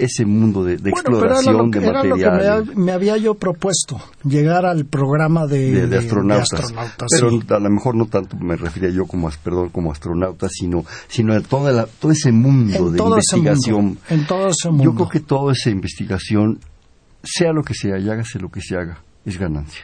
ese 0.05 0.25
mundo 0.25 0.65
de, 0.65 0.77
de 0.77 0.91
Bueno, 0.91 1.05
pero 1.05 1.25
era 1.27 1.35
exploración 1.37 1.57
lo 1.67 1.71
que, 1.71 1.81
de 1.81 1.87
era 1.87 2.05
lo 2.05 2.17
que 2.17 2.25
material. 2.27 2.67
me, 2.67 2.75
me 2.85 2.93
había 2.93 3.17
yo 3.17 3.35
propuesto, 3.35 4.01
llegar 4.25 4.65
al 4.67 4.87
programa 4.87 5.47
de, 5.47 5.71
de, 5.73 5.87
de 5.87 5.99
astronautas, 5.99 6.53
astronautas, 6.53 7.09
pero 7.11 7.31
sí. 7.31 7.41
a 7.49 7.59
lo 7.59 7.71
mejor 7.71 7.95
no 7.95 8.07
tanto 8.07 8.37
me 8.39 8.57
refería 8.57 8.91
yo 8.91 9.07
como 9.07 9.31
perdón 9.43 9.69
como 9.71 9.93
astronauta 9.93 10.49
sino 10.49 10.85
sino 11.09 11.35
a 11.35 11.41
toda 11.41 11.73
la, 11.73 11.87
todo 11.87 12.13
ese 12.13 12.33
mundo 12.33 12.89
en 12.89 12.93
de 12.93 13.03
investigación 13.03 13.85
mundo, 13.85 14.01
en 14.09 14.27
todo 14.27 14.49
ese 14.49 14.69
mundo. 14.71 14.85
yo 14.85 14.95
creo 14.95 15.09
que 15.09 15.21
toda 15.21 15.53
esa 15.53 15.71
investigación 15.71 16.59
sea 17.23 17.53
lo 17.53 17.63
que 17.63 17.75
sea 17.75 17.99
y 17.99 18.09
hágase 18.09 18.39
lo 18.39 18.51
que 18.51 18.61
se 18.61 18.77
haga 18.77 19.03
es 19.25 19.39
ganancia 19.39 19.83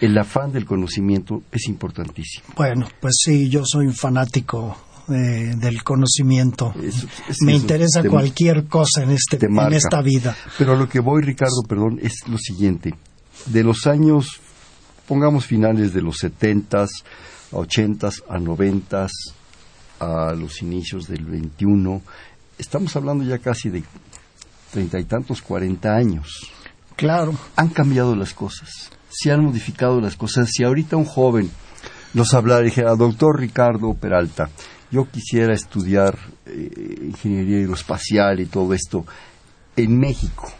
el 0.00 0.18
afán 0.18 0.52
del 0.52 0.66
conocimiento 0.66 1.42
es 1.50 1.68
importantísimo 1.68 2.44
Bueno, 2.56 2.86
pues 3.00 3.14
sí, 3.24 3.48
yo 3.48 3.62
soy 3.64 3.86
un 3.86 3.94
fanático 3.94 4.76
eh, 5.08 5.54
del 5.56 5.82
conocimiento. 5.82 6.74
Eso- 6.82 7.06
me 7.42 7.54
interesa 7.54 8.02
te- 8.02 8.08
cualquier 8.08 8.66
cosa 8.66 9.02
en 9.02 9.10
este 9.10 9.36
te 9.36 9.46
en 9.46 9.72
esta 9.72 10.02
vida. 10.02 10.36
Pero 10.58 10.72
a 10.72 10.76
lo 10.76 10.88
que 10.88 11.00
voy, 11.00 11.22
Ricardo, 11.22 11.62
perdón, 11.68 11.98
es 12.02 12.26
lo 12.28 12.38
siguiente. 12.38 12.94
De 13.46 13.62
los 13.62 13.86
años, 13.86 14.40
pongamos 15.06 15.46
finales 15.46 15.92
de 15.94 16.02
los 16.02 16.18
setentas, 16.18 16.90
a 17.52 17.56
ochentas, 17.58 18.22
a 18.28 18.38
noventas, 18.38 19.12
a 20.00 20.32
los 20.34 20.60
inicios 20.62 21.06
del 21.06 21.24
21, 21.24 22.02
estamos 22.58 22.94
hablando 22.96 23.24
ya 23.24 23.38
casi 23.38 23.70
de 23.70 23.84
treinta 24.72 24.98
y 24.98 25.04
tantos, 25.04 25.40
cuarenta 25.42 25.94
años. 25.94 26.50
Claro, 26.96 27.34
Han 27.56 27.68
cambiado 27.68 28.16
las 28.16 28.34
cosas, 28.34 28.90
se 29.10 29.30
han 29.30 29.44
modificado 29.44 30.00
las 30.00 30.16
cosas. 30.16 30.48
Si 30.52 30.64
ahorita 30.64 30.96
un 30.96 31.04
joven 31.04 31.50
nos 32.14 32.34
hablara 32.34 32.62
y 32.62 32.66
dijera, 32.66 32.96
doctor 32.96 33.38
Ricardo 33.38 33.94
Peralta, 33.94 34.50
yo 34.96 35.08
quisiera 35.10 35.52
estudiar 35.52 36.18
eh, 36.46 37.08
ingeniería 37.08 37.58
aeroespacial 37.58 38.40
y 38.40 38.46
todo 38.46 38.72
esto 38.74 39.04
en 39.76 39.98
México. 39.98 40.50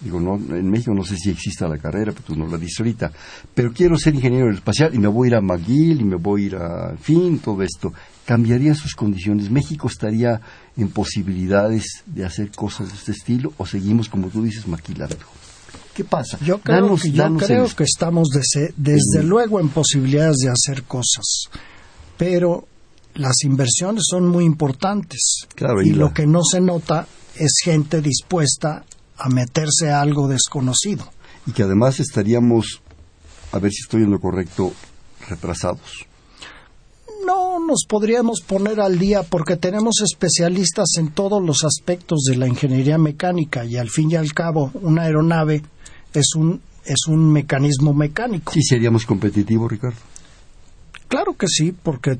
Digo, 0.00 0.20
no, 0.20 0.34
en 0.34 0.68
México 0.68 0.92
no 0.92 1.04
sé 1.04 1.16
si 1.16 1.30
exista 1.30 1.66
la 1.68 1.78
carrera, 1.78 2.12
pero 2.12 2.24
tú 2.24 2.36
no 2.36 2.46
la 2.46 2.58
dices 2.58 2.80
ahorita. 2.80 3.10
Pero 3.54 3.72
quiero 3.72 3.96
ser 3.96 4.14
ingeniero 4.14 4.46
aeroespacial 4.46 4.94
y 4.94 4.98
me 4.98 5.08
voy 5.08 5.28
a 5.28 5.30
ir 5.30 5.34
a 5.36 5.40
McGill 5.40 6.00
y 6.00 6.04
me 6.04 6.16
voy 6.16 6.42
a 6.42 6.46
ir 6.46 6.56
a, 6.56 6.90
en 6.90 6.98
fin, 6.98 7.38
todo 7.38 7.62
esto. 7.62 7.92
¿Cambiarían 8.26 8.74
sus 8.74 8.94
condiciones? 8.94 9.50
¿México 9.50 9.86
estaría 9.88 10.40
en 10.76 10.88
posibilidades 10.90 12.02
de 12.06 12.24
hacer 12.24 12.50
cosas 12.50 12.88
de 12.88 12.94
este 12.94 13.12
estilo 13.12 13.52
o 13.56 13.64
seguimos, 13.66 14.08
como 14.08 14.28
tú 14.28 14.42
dices, 14.42 14.66
maquilando? 14.66 15.16
¿Qué 15.94 16.02
pasa? 16.04 16.38
yo 16.44 16.58
creo 16.58 16.82
Danos- 16.88 17.02
que, 17.02 17.10
yo 17.12 17.22
danos 17.22 17.42
creo 17.44 17.64
el- 17.66 17.74
que 17.76 17.84
estamos 17.84 18.28
desde 18.76 19.22
luego 19.22 19.60
en 19.60 19.68
posibilidades 19.68 20.36
de 20.38 20.50
hacer 20.50 20.82
cosas, 20.82 21.44
pero 22.18 22.66
las 23.14 23.42
inversiones 23.44 24.04
son 24.10 24.28
muy 24.28 24.44
importantes 24.44 25.46
Claro, 25.54 25.82
y 25.82 25.88
y 25.88 25.92
la- 25.92 25.98
lo 25.98 26.12
que 26.14 26.26
no 26.26 26.40
se 26.42 26.60
nota 26.60 27.06
es 27.36 27.52
gente 27.64 28.00
dispuesta 28.00 28.84
a 29.16 29.28
meterse 29.28 29.90
a 29.90 30.00
algo 30.00 30.28
desconocido. 30.28 31.10
y 31.46 31.52
que 31.52 31.62
además 31.62 32.00
estaríamos, 32.00 32.80
a 33.52 33.58
ver 33.58 33.70
si 33.70 33.82
estoy 33.82 34.02
en 34.02 34.10
lo 34.10 34.18
correcto, 34.20 34.72
retrasados. 35.28 36.06
No 37.26 37.58
nos 37.60 37.84
podríamos 37.88 38.40
poner 38.40 38.80
al 38.80 38.98
día 38.98 39.22
porque 39.22 39.56
tenemos 39.56 39.94
especialistas 40.02 40.88
en 40.98 41.10
todos 41.12 41.42
los 41.42 41.64
aspectos 41.64 42.20
de 42.28 42.36
la 42.36 42.46
ingeniería 42.48 42.98
mecánica 42.98 43.64
y 43.64 43.76
al 43.76 43.88
fin 43.90 44.10
y 44.10 44.16
al 44.16 44.32
cabo 44.32 44.70
una 44.74 45.02
aeronave 45.02 45.62
es 46.12 46.34
un 46.34 46.60
es 46.84 47.06
un 47.08 47.32
mecanismo 47.32 47.94
mecánico. 47.94 48.52
Sí, 48.52 48.62
seríamos 48.62 49.06
competitivos, 49.06 49.70
Ricardo. 49.72 49.96
Claro 51.08 51.34
que 51.34 51.46
sí, 51.48 51.72
porque 51.72 52.18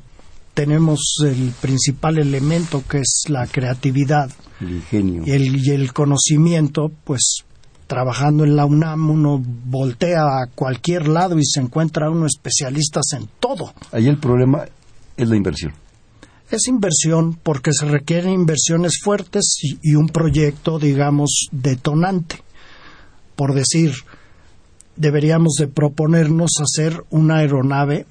tenemos 0.54 1.16
el 1.24 1.52
principal 1.60 2.18
elemento 2.18 2.82
que 2.88 2.98
es 2.98 3.24
la 3.28 3.46
creatividad 3.46 4.30
El 4.60 4.72
ingenio. 4.72 5.22
y 5.26 5.32
el, 5.32 5.56
y 5.66 5.70
el 5.70 5.92
conocimiento, 5.92 6.90
pues 7.04 7.44
trabajando 7.86 8.44
en 8.44 8.56
la 8.56 8.64
UNAM 8.64 9.10
uno 9.10 9.42
voltea 9.44 10.22
a 10.22 10.46
cualquier 10.54 11.06
lado 11.08 11.38
y 11.38 11.44
se 11.44 11.60
encuentra 11.60 12.08
uno 12.10 12.26
especialistas 12.26 13.04
en 13.12 13.28
todo. 13.40 13.74
Ahí 13.92 14.08
el 14.08 14.18
problema 14.18 14.64
es 15.16 15.28
la 15.28 15.36
inversión. 15.36 15.72
Es 16.50 16.68
inversión 16.68 17.38
porque 17.42 17.72
se 17.72 17.86
requieren 17.86 18.32
inversiones 18.32 19.00
fuertes 19.02 19.56
y, 19.62 19.78
y 19.82 19.94
un 19.96 20.08
proyecto, 20.08 20.78
digamos, 20.78 21.48
detonante. 21.50 22.42
Por 23.34 23.54
decir, 23.54 23.92
deberíamos 24.96 25.54
de 25.58 25.68
proponernos 25.68 26.52
hacer 26.60 27.02
una 27.10 27.38
aeronave 27.38 28.06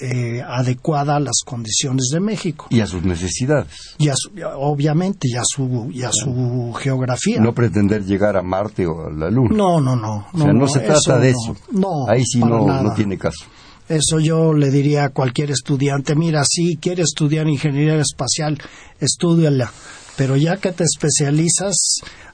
eh, 0.00 0.42
adecuada 0.46 1.16
a 1.16 1.20
las 1.20 1.42
condiciones 1.44 2.08
de 2.12 2.20
México. 2.20 2.66
Y 2.70 2.80
a 2.80 2.86
sus 2.86 3.02
necesidades. 3.04 3.68
Y 3.98 4.08
a 4.08 4.14
su- 4.16 4.30
obviamente, 4.56 5.28
y 5.28 5.36
a 5.36 5.42
su, 5.44 5.88
y 5.92 6.02
a 6.02 6.10
su 6.12 6.72
geografía. 6.80 7.40
No 7.40 7.54
pretender 7.54 8.04
llegar 8.04 8.36
a 8.36 8.42
Marte 8.42 8.86
o 8.86 9.06
a 9.06 9.10
la 9.10 9.30
Luna. 9.30 9.54
no, 9.56 9.80
no, 9.80 9.94
no. 9.96 10.26
o 10.32 10.38
sea, 10.38 10.52
no, 10.52 10.66
se 10.68 10.80
trata 10.80 11.18
de 11.18 11.32
no. 11.32 11.38
eso. 11.38 11.56
No, 11.72 11.88
Ahí 12.08 12.24
sí 12.24 12.38
no, 12.38 12.66
nada. 12.66 12.82
no 12.82 12.94
tiene 12.94 13.16
caso. 13.18 13.44
Eso 13.88 14.18
yo 14.18 14.54
le 14.54 14.70
diría 14.70 15.04
a 15.04 15.08
cualquier 15.10 15.50
estudiante, 15.50 16.14
mira, 16.14 16.42
si 16.44 16.76
quieres 16.78 17.08
estudiar 17.10 17.46
ingeniería 17.48 17.96
espacial, 18.00 18.58
estúdiala, 18.98 19.70
pero 20.16 20.36
ya 20.36 20.56
que 20.58 20.72
te 20.72 20.84
especializas, 20.84 21.74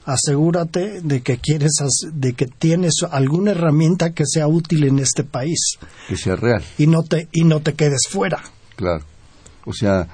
asegúrate 0.05 1.01
de 1.01 1.21
que 1.21 1.37
quieres 1.37 1.71
de 2.13 2.33
que 2.33 2.47
tienes 2.47 2.93
alguna 3.09 3.51
herramienta 3.51 4.13
que 4.13 4.23
sea 4.25 4.47
útil 4.47 4.83
en 4.85 4.99
este 4.99 5.23
país 5.23 5.77
Que 6.07 6.17
sea 6.17 6.35
real, 6.35 6.63
y 6.77 6.87
no 6.87 7.03
te 7.03 7.27
y 7.31 7.43
no 7.43 7.59
te 7.61 7.73
quedes 7.73 8.01
fuera. 8.09 8.41
claro. 8.75 9.03
O 9.63 9.73
sea, 9.73 10.07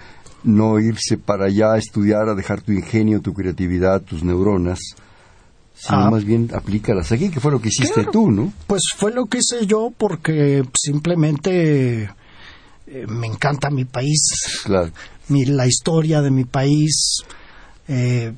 no 0.43 0.77
irse 0.79 1.17
para 1.17 1.45
allá 1.45 1.73
a 1.73 1.77
estudiar, 1.77 2.27
a 2.27 2.35
dejar 2.35 2.61
tu 2.61 2.73
ingenio, 2.73 3.21
tu 3.21 3.33
creatividad, 3.33 4.01
tus 4.01 4.23
neuronas, 4.23 4.79
sino 5.73 5.99
Ah. 6.07 6.11
más 6.11 6.25
bien 6.25 6.49
aplícalas 6.53 7.11
aquí, 7.13 7.29
que 7.29 7.39
fue 7.39 7.51
lo 7.51 7.61
que 7.61 7.69
hiciste 7.69 7.93
Claro. 7.93 8.11
tú, 8.11 8.29
¿no? 8.31 8.51
Pues 8.67 8.81
fue 8.97 9.13
lo 9.13 9.25
que 9.27 9.37
hice 9.37 9.65
yo 9.65 9.91
porque 9.97 10.63
simplemente 10.77 12.09
eh, 12.89 13.05
me 13.07 13.27
encanta 13.27 13.69
mi 13.69 13.85
país, 13.85 14.61
Claro. 14.65 14.91
mi, 15.29 15.45
la 15.45 15.65
historia 15.67 16.21
de 16.21 16.31
mi 16.31 16.43
país. 16.45 17.19
Eh, 17.87 18.33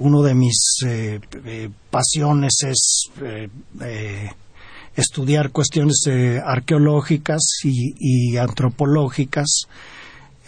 uno 0.00 0.22
de 0.22 0.34
mis 0.34 0.56
eh, 0.86 1.20
eh, 1.44 1.68
pasiones 1.90 2.54
es 2.66 3.10
eh, 3.22 4.30
estudiar 4.96 5.50
cuestiones 5.50 6.04
arqueológicas 6.44 7.42
y, 7.64 7.94
y 7.98 8.36
antropológicas. 8.38 9.62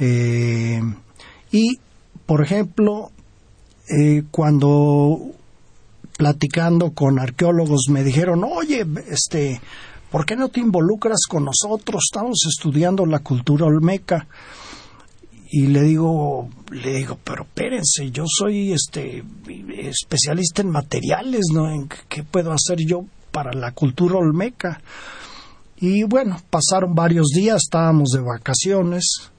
Y, 0.01 1.79
por 2.27 2.43
ejemplo, 2.43 3.12
cuando 4.31 5.19
platicando 6.17 6.91
con 6.91 7.21
arqueólogos 7.21 7.87
me 7.88 8.03
dijeron, 8.03 8.43
oye, 8.43 8.85
este, 9.09 9.61
¿por 10.11 10.27
qué 10.27 10.35
no 10.35 10.49
te 10.49 10.61
involucras 10.61 11.21
con 11.29 11.45
nosotros? 11.45 12.03
Estamos 12.11 12.38
estudiando 12.49 13.07
la 13.07 13.21
cultura 13.21 13.67
olmeca. 13.67 14.27
Y 15.55 15.67
le 15.67 15.83
digo, 15.83 16.49
le 16.71 16.95
digo, 16.95 17.19
pero 17.23 17.43
espérense, 17.43 18.11
yo 18.11 18.25
soy 18.27 18.73
este 18.73 19.23
especialista 19.77 20.62
en 20.62 20.71
materiales, 20.71 21.43
¿no? 21.53 21.71
¿En 21.71 21.91
qué- 22.09 22.23
puedo 22.23 22.53
hacer 22.53 22.79
yo 22.87 23.05
para 23.31 23.53
la 23.53 23.73
cultura 23.73 24.17
olmeca? 24.17 24.81
Y 25.77 26.05
bueno, 26.05 26.38
pasaron 26.49 26.95
varios 26.95 27.27
días, 27.35 27.57
estábamos 27.65 28.11
de 28.12 28.21
vacaciones 28.23 29.31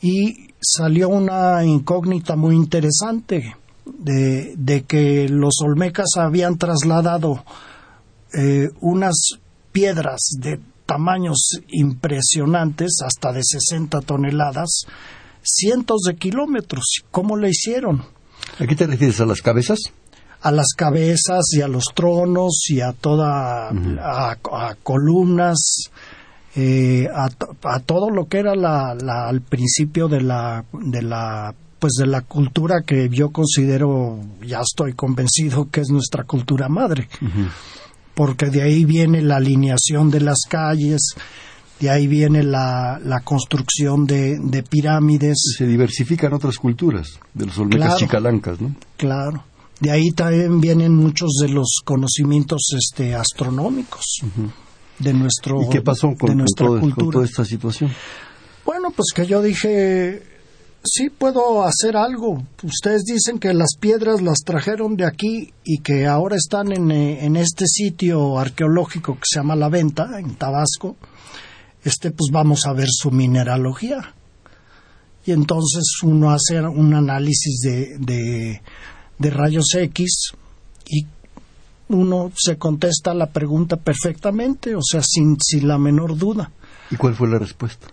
y 0.00 0.54
salió 0.62 1.10
una 1.10 1.62
incógnita 1.64 2.34
muy 2.34 2.54
interesante 2.54 3.54
de, 3.84 4.54
de 4.56 4.84
que 4.84 5.28
los 5.28 5.56
olmecas 5.62 6.08
habían 6.16 6.56
trasladado 6.56 7.44
eh, 8.32 8.70
unas 8.80 9.14
piedras 9.72 10.20
de 10.38 10.58
tamaños 10.92 11.38
impresionantes, 11.68 12.98
hasta 13.04 13.32
de 13.32 13.42
60 13.42 14.00
toneladas, 14.02 14.84
cientos 15.42 16.00
de 16.06 16.16
kilómetros. 16.16 16.84
¿Cómo 17.10 17.36
lo 17.36 17.48
hicieron? 17.48 18.02
¿A 18.58 18.66
qué 18.66 18.74
te 18.76 18.86
refieres? 18.86 19.20
¿A 19.20 19.26
las 19.26 19.40
cabezas? 19.42 19.78
a 20.44 20.50
las 20.50 20.70
cabezas 20.76 21.44
y 21.52 21.60
a 21.62 21.68
los 21.68 21.84
tronos 21.94 22.64
y 22.68 22.80
a 22.80 22.92
toda 22.92 23.68
a, 23.70 24.32
a 24.32 24.74
columnas 24.82 25.84
eh, 26.56 27.06
a 27.14 27.78
todo 27.78 28.10
lo 28.10 28.26
que 28.26 28.38
era 28.40 28.56
la, 28.56 28.92
la- 29.00 29.28
al 29.28 29.40
principio 29.42 30.08
de 30.08 30.20
la 30.20 30.64
de 30.72 31.00
la 31.02 31.54
pues 31.78 31.92
de 31.96 32.08
la 32.08 32.22
cultura 32.22 32.82
que 32.84 33.08
yo 33.08 33.30
considero 33.30 34.18
ya 34.44 34.62
estoy 34.62 34.94
convencido 34.94 35.70
que 35.70 35.80
es 35.82 35.90
nuestra 35.90 36.24
cultura 36.24 36.68
madre 36.68 37.08
porque 38.14 38.46
de 38.46 38.62
ahí 38.62 38.84
viene 38.84 39.22
la 39.22 39.36
alineación 39.36 40.10
de 40.10 40.20
las 40.20 40.40
calles 40.48 41.14
de 41.80 41.90
ahí 41.90 42.06
viene 42.06 42.44
la, 42.44 43.00
la 43.04 43.20
construcción 43.20 44.06
de, 44.06 44.38
de 44.40 44.62
pirámides 44.62 45.56
Se 45.58 45.66
diversifican 45.66 46.32
otras 46.32 46.56
culturas, 46.56 47.08
de 47.34 47.46
los 47.46 47.58
olmecas 47.58 47.86
Claro. 47.86 47.98
chicalancas, 47.98 48.60
¿no? 48.60 48.76
Claro. 48.96 49.42
De 49.80 49.90
ahí 49.90 50.10
también 50.12 50.60
vienen 50.60 50.94
muchos 50.94 51.30
de 51.40 51.48
los 51.48 51.80
conocimientos 51.84 52.60
este, 52.78 53.16
astronómicos 53.16 54.04
de 55.00 55.12
nuestro 55.12 55.60
¿Y 55.62 55.68
qué 55.70 55.80
pasó 55.82 56.08
con, 56.08 56.14
de 56.14 56.26
con 56.28 56.36
nuestra 56.38 56.66
todo- 56.66 56.80
con 56.80 56.90
cultura. 56.92 57.12
toda 57.14 57.24
esta 57.24 57.44
situación? 57.44 57.90
Bueno, 58.64 58.92
pues 58.94 59.08
que 59.12 59.26
yo 59.26 59.42
dije, 59.42 60.22
sí 60.84 61.10
puedo 61.10 61.64
hacer 61.64 61.96
algo. 61.96 62.42
Ustedes 62.62 63.04
dicen 63.04 63.38
que 63.38 63.52
las 63.54 63.76
piedras 63.78 64.20
las 64.22 64.38
trajeron 64.44 64.96
de 64.96 65.06
aquí 65.06 65.52
y 65.64 65.78
que 65.78 66.06
ahora 66.06 66.36
están 66.36 66.72
en, 66.72 66.90
eh, 66.90 67.24
en 67.24 67.36
este 67.36 67.66
sitio 67.66 68.38
arqueológico 68.38 69.14
que 69.14 69.24
se 69.24 69.40
llama 69.40 69.56
La 69.56 69.68
Venta, 69.68 70.18
en 70.18 70.34
Tabasco. 70.34 70.96
Este, 71.84 72.10
pues 72.10 72.30
vamos 72.32 72.66
a 72.66 72.72
ver 72.72 72.88
su 72.90 73.10
mineralogía. 73.10 74.14
Y 75.24 75.32
entonces 75.32 75.84
uno 76.02 76.30
hace 76.30 76.60
un 76.60 76.94
análisis 76.94 77.60
de, 77.60 77.96
de, 77.98 78.62
de 79.18 79.30
rayos 79.30 79.74
X 79.74 80.32
y 80.86 81.06
uno 81.88 82.32
se 82.36 82.56
contesta 82.56 83.14
la 83.14 83.26
pregunta 83.30 83.76
perfectamente, 83.76 84.74
o 84.74 84.82
sea, 84.82 85.02
sin, 85.02 85.36
sin 85.40 85.68
la 85.68 85.78
menor 85.78 86.16
duda 86.16 86.50
¿Y 86.92 86.96
cuál 86.96 87.14
fue 87.14 87.28
la 87.28 87.38
respuesta? 87.38 87.86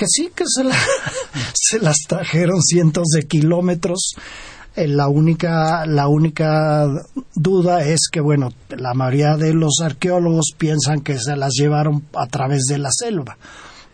Que 0.00 0.06
sí 0.08 0.30
que 0.34 0.44
se, 0.46 0.64
la- 0.64 0.74
se 1.54 1.78
las 1.78 1.96
trajeron 2.08 2.62
cientos 2.62 3.04
de 3.14 3.24
kilómetros. 3.24 4.14
Eh, 4.76 4.86
La 4.88 5.08
única, 5.08 5.84
la 5.84 6.08
única 6.08 6.88
duda 7.34 7.84
es 7.84 8.08
que, 8.10 8.20
bueno, 8.20 8.48
la 8.70 8.94
mayoría 8.94 9.36
de 9.36 9.52
los 9.52 9.80
arqueólogos 9.82 10.52
piensan 10.56 11.00
que 11.02 11.18
se 11.18 11.36
las 11.36 11.52
llevaron 11.54 12.04
a 12.14 12.26
través 12.28 12.62
de 12.68 12.78
la 12.78 12.88
selva. 12.90 13.36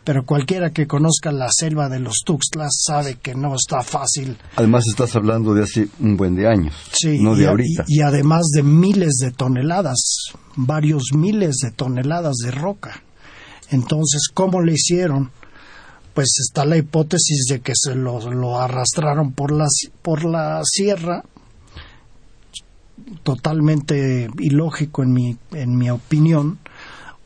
Pero 0.04 0.24
cualquiera 0.24 0.70
que 0.70 0.86
conozca 0.86 1.32
la 1.32 1.48
selva 1.50 1.88
de 1.88 1.98
los 1.98 2.18
Tuxtlas 2.24 2.70
sabe 2.86 3.16
que 3.20 3.34
no 3.34 3.56
está 3.56 3.82
fácil. 3.82 4.36
Además 4.54 4.84
estás 4.88 5.16
hablando 5.16 5.52
de 5.54 5.64
hace 5.64 5.88
un 5.98 6.16
buen 6.16 6.36
de 6.36 6.46
años, 6.46 6.74
Sí, 6.92 7.18
no 7.20 7.34
y 7.34 7.40
de 7.40 7.46
a- 7.46 7.50
ahorita. 7.50 7.84
Y, 7.88 7.98
y 7.98 8.02
además 8.02 8.42
de 8.54 8.62
miles 8.62 9.14
de 9.20 9.32
toneladas, 9.32 9.98
varios 10.54 11.04
miles 11.12 11.56
de 11.56 11.72
toneladas 11.72 12.36
de 12.36 12.52
roca. 12.52 13.02
Entonces, 13.70 14.28
¿cómo 14.32 14.60
le 14.62 14.74
hicieron? 14.74 15.32
Pues 16.16 16.38
está 16.40 16.64
la 16.64 16.78
hipótesis 16.78 17.44
de 17.46 17.60
que 17.60 17.74
se 17.74 17.94
lo, 17.94 18.18
lo 18.30 18.58
arrastraron 18.58 19.32
por 19.32 19.52
la, 19.52 19.66
por 20.00 20.24
la 20.24 20.62
sierra, 20.64 21.22
totalmente 23.22 24.26
ilógico 24.38 25.02
en 25.02 25.12
mi, 25.12 25.36
en 25.52 25.76
mi 25.76 25.90
opinión, 25.90 26.58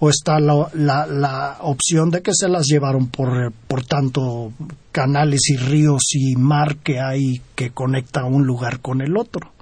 o 0.00 0.10
está 0.10 0.40
la, 0.40 0.68
la, 0.74 1.06
la 1.06 1.58
opción 1.60 2.10
de 2.10 2.20
que 2.20 2.34
se 2.34 2.48
las 2.48 2.66
llevaron 2.66 3.06
por, 3.06 3.52
por 3.68 3.84
tanto 3.84 4.52
canales 4.90 5.42
y 5.50 5.56
ríos 5.56 6.02
y 6.14 6.34
mar 6.34 6.78
que 6.78 6.98
hay 6.98 7.40
que 7.54 7.70
conecta 7.70 8.24
un 8.24 8.44
lugar 8.44 8.80
con 8.80 9.02
el 9.02 9.16
otro. 9.16 9.52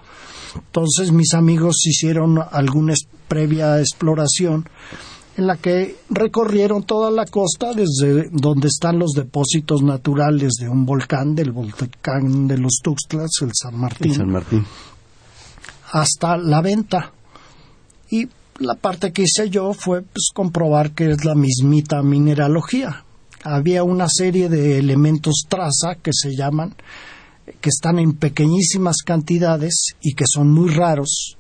Entonces 0.55 1.13
mis 1.13 1.35
amigos 1.35 1.85
hicieron 1.87 2.39
alguna 2.51 2.95
previa 3.29 3.79
exploración 3.79 4.71
en 5.39 5.47
la 5.47 5.57
que 5.57 5.99
recorrieron 6.11 6.83
toda 6.83 7.13
la 7.13 7.25
costa 7.25 7.73
desde 7.73 8.29
donde 8.33 8.67
están 8.67 8.99
los 8.99 9.13
depósitos 9.13 9.83
naturales 9.83 10.55
de 10.61 10.69
un 10.69 10.85
volcán, 10.85 11.37
del 11.37 11.53
volcán 11.53 12.49
de 12.49 12.59
los 12.59 12.81
Tuxtlas, 12.83 13.31
el 13.43 13.53
San 13.55 13.79
Martín, 13.79 14.15
San 14.15 14.31
Martín. 14.31 14.67
hasta 15.93 16.37
la 16.37 16.61
venta. 16.61 17.13
Y 18.11 18.27
la 18.59 18.75
parte 18.75 19.13
que 19.13 19.23
hice 19.23 19.49
yo 19.49 19.73
fue 19.75 20.03
pues, 20.03 20.31
comprobar 20.35 20.91
que 20.91 21.13
es 21.13 21.25
la 21.25 21.37
mismita 21.37 22.03
mineralogía. 22.03 23.05
Había 23.45 23.85
una 23.85 24.09
serie 24.09 24.49
de 24.49 24.77
elementos 24.79 25.45
traza 25.49 25.95
que 26.03 26.11
se 26.13 26.35
llaman, 26.35 26.75
que 27.61 27.69
están 27.69 28.01
en 28.01 28.15
pequeñísimas 28.15 28.97
cantidades 29.05 29.95
y 30.01 30.15
que 30.15 30.25
son 30.27 30.51
muy 30.51 30.71
raros 30.71 31.37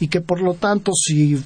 y 0.00 0.08
que 0.08 0.20
por 0.20 0.42
lo 0.42 0.54
tanto 0.54 0.92
si 0.94 1.40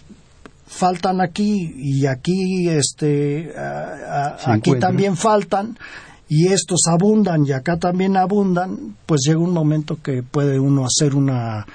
faltan 0.66 1.20
aquí 1.20 1.72
y 1.77 2.07
aquí 2.07 2.68
este 2.68 3.53
a- 3.57 4.35
a- 4.35 4.38
Se 4.38 4.50
aquí 4.50 4.72
también 4.79 5.16
faltan 5.16 5.79
y 6.29 6.46
estos 6.48 6.81
abundan 6.90 7.44
y 7.46 7.53
acá 7.53 7.77
también 7.79 8.16
abundan 8.16 8.96
pues 9.07 9.20
llega 9.27 9.38
un 9.40 9.53
momento 9.53 9.98
que 10.03 10.22
puede 10.22 10.59
uno 10.59 10.87
hacer 10.87 11.14
una 11.14 11.66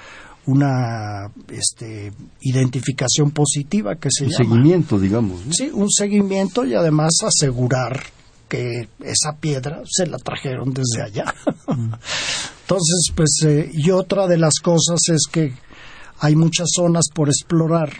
una 0.46 1.30
este 1.52 2.12
identificación 2.40 3.30
positiva 3.30 3.94
que 3.96 4.08
se 4.10 4.24
Un 4.24 4.30
llama 4.30 4.44
seguimiento, 4.44 4.98
digamos. 4.98 5.46
¿no? 5.46 5.52
sí 5.52 5.70
un 5.72 5.88
seguimiento 5.90 6.64
y 6.64 6.74
además 6.74 7.10
asegurar 7.24 8.02
que 8.48 8.88
esa 9.04 9.36
piedra 9.38 9.82
se 9.88 10.06
la 10.08 10.18
trajeron 10.18 10.72
desde 10.72 11.02
allá 11.04 11.32
entonces 12.62 13.12
pues 13.14 13.30
eh, 13.44 13.70
y 13.72 13.90
otra 13.90 14.26
de 14.26 14.38
las 14.38 14.54
cosas 14.62 14.98
es 15.08 15.22
que 15.30 15.52
hay 16.18 16.34
muchas 16.36 16.68
zonas 16.74 17.04
por 17.14 17.28
explorar 17.28 17.92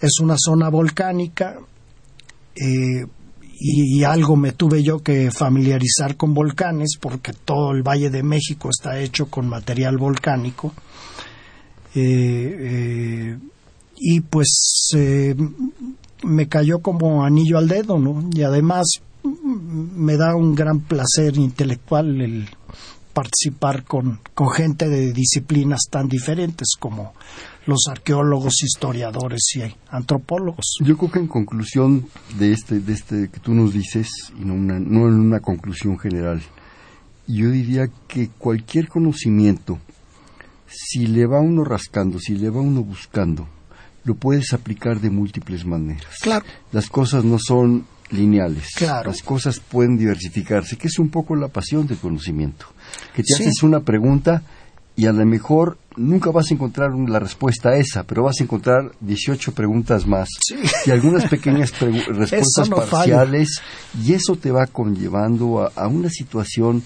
es 0.00 0.20
una 0.20 0.36
zona 0.38 0.68
volcánica 0.68 1.58
eh, 2.54 3.06
y, 3.60 4.04
algo 4.04 4.36
me 4.36 4.52
tuve 4.52 4.84
yo 4.84 5.02
que 5.02 5.32
familiarizar 5.32 6.16
con 6.16 6.32
volcanes 6.32 6.96
porque 7.00 7.32
todo 7.32 7.72
el 7.72 7.82
Valle 7.82 8.08
de 8.08 8.22
México 8.22 8.70
está 8.70 9.00
hecho 9.00 9.26
con 9.26 9.48
material 9.48 9.96
volcánico 9.96 10.72
Eh, 11.94 12.56
eh, 12.60 13.38
y 13.96 14.20
pues 14.20 14.90
me 16.22 16.46
cayó 16.46 16.80
como 16.80 17.24
anillo 17.24 17.58
al 17.58 17.66
dedo, 17.66 17.98
¿no? 17.98 18.28
Y 18.32 18.42
además 18.42 18.86
me 19.24 20.16
da 20.16 20.36
un 20.36 20.54
gran 20.54 20.80
placer 20.80 21.36
intelectual 21.36 22.20
el 22.20 22.48
participar 23.12 23.82
con, 23.84 24.20
con 24.34 24.50
gente 24.50 24.88
de 24.88 25.12
disciplinas 25.12 25.80
tan 25.90 26.08
diferentes 26.08 26.68
como 26.78 27.14
los 27.68 27.86
arqueólogos, 27.88 28.62
historiadores 28.62 29.42
y 29.56 29.62
antropólogos. 29.90 30.78
Yo 30.80 30.96
creo 30.96 31.10
que 31.10 31.18
en 31.18 31.26
conclusión 31.26 32.06
de 32.38 32.52
este, 32.52 32.80
de 32.80 32.92
este 32.94 33.28
que 33.28 33.40
tú 33.40 33.52
nos 33.54 33.72
dices, 33.74 34.08
y 34.40 34.44
no, 34.44 34.54
una, 34.54 34.78
no 34.80 35.06
en 35.06 35.14
una 35.20 35.40
conclusión 35.40 35.98
general, 35.98 36.40
yo 37.26 37.50
diría 37.50 37.88
que 38.08 38.30
cualquier 38.38 38.88
conocimiento, 38.88 39.78
si 40.66 41.06
le 41.06 41.26
va 41.26 41.40
uno 41.40 41.62
rascando, 41.62 42.18
si 42.18 42.34
le 42.36 42.48
va 42.50 42.60
uno 42.62 42.82
buscando, 42.82 43.46
lo 44.04 44.14
puedes 44.14 44.54
aplicar 44.54 45.00
de 45.00 45.10
múltiples 45.10 45.66
maneras. 45.66 46.06
Claro. 46.22 46.46
Las 46.72 46.88
cosas 46.88 47.24
no 47.24 47.36
son 47.38 47.84
lineales. 48.10 48.68
Claro. 48.76 49.10
Las 49.10 49.20
cosas 49.22 49.60
pueden 49.60 49.98
diversificarse, 49.98 50.78
que 50.78 50.88
es 50.88 50.98
un 50.98 51.10
poco 51.10 51.36
la 51.36 51.48
pasión 51.48 51.86
del 51.86 51.98
conocimiento. 51.98 52.64
Que 53.14 53.22
te 53.22 53.34
Sí. 53.34 53.42
haces 53.42 53.62
una 53.62 53.80
pregunta 53.80 54.42
y 54.98 55.06
a 55.06 55.12
lo 55.12 55.24
mejor 55.24 55.78
nunca 55.96 56.30
vas 56.32 56.50
a 56.50 56.54
encontrar 56.54 56.90
la 57.08 57.20
respuesta 57.20 57.68
a 57.70 57.76
esa, 57.76 58.02
pero 58.02 58.24
vas 58.24 58.40
a 58.40 58.42
encontrar 58.42 58.90
18 59.00 59.52
preguntas 59.52 60.06
más 60.08 60.28
y 60.86 60.90
algunas 60.90 61.26
pequeñas 61.28 61.72
pregu- 61.72 62.04
respuestas 62.14 62.68
no 62.68 62.78
falla. 62.78 62.90
parciales 63.18 63.62
y 64.04 64.12
eso 64.14 64.34
te 64.34 64.50
va 64.50 64.66
conllevando 64.66 65.62
a, 65.62 65.72
a 65.76 65.86
una 65.86 66.10
situación 66.10 66.82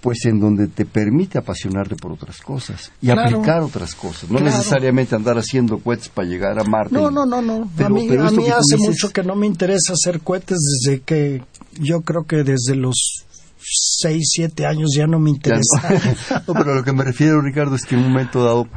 pues 0.00 0.24
en 0.26 0.38
donde 0.38 0.68
te 0.68 0.84
permite 0.86 1.38
apasionarte 1.38 1.96
por 1.96 2.12
otras 2.12 2.40
cosas 2.40 2.92
y 3.02 3.06
Claro. 3.06 3.36
aplicar 3.38 3.62
otras 3.62 3.94
cosas, 3.96 4.30
no 4.30 4.38
Claro. 4.38 4.56
necesariamente 4.56 5.16
andar 5.16 5.36
haciendo 5.38 5.78
cohetes 5.80 6.08
para 6.08 6.28
llegar 6.28 6.58
a 6.58 6.64
Marte. 6.64 6.94
No, 6.94 7.10
no, 7.10 7.26
no, 7.26 7.42
no. 7.42 7.68
Pero- 7.76 7.88
a 7.88 7.90
mí, 7.90 8.06
pero 8.08 8.22
a 8.22 8.26
hace 8.28 8.36
dices- 8.76 8.80
mucho 8.80 9.10
que 9.10 9.24
no 9.24 9.34
me 9.34 9.46
interesa 9.46 9.92
hacer 9.94 10.20
cohetes 10.20 10.56
desde 10.84 11.00
que 11.00 11.42
yo 11.80 12.02
creo 12.02 12.24
que 12.24 12.44
desde 12.44 12.76
los 12.76 13.26
6, 13.70 14.22
7 14.22 14.66
años 14.66 14.90
ya 14.96 15.06
no 15.06 15.18
me 15.18 15.30
interesa. 15.30 15.82
no. 15.90 16.40
No, 16.48 16.54
pero 16.54 16.72
a 16.72 16.74
lo 16.76 16.84
que 16.84 16.92
me 16.92 17.04
refiero, 17.04 17.40
Ricardo, 17.40 17.74
es 17.74 17.84
que 17.84 17.94
en 17.94 18.02
un 18.02 18.12
momento 18.12 18.42
dado, 18.42 18.68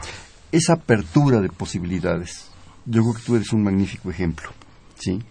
esa 0.51 0.73
apertura 0.73 1.39
de 1.39 1.49
posibilidades, 1.49 2.45
yo 2.85 3.01
creo 3.01 3.13
que 3.13 3.21
tú 3.21 3.35
eres 3.35 3.53
un 3.53 3.63
magnífico 3.63 4.09
ejemplo, 4.09 4.49
¿sí? 4.99 5.21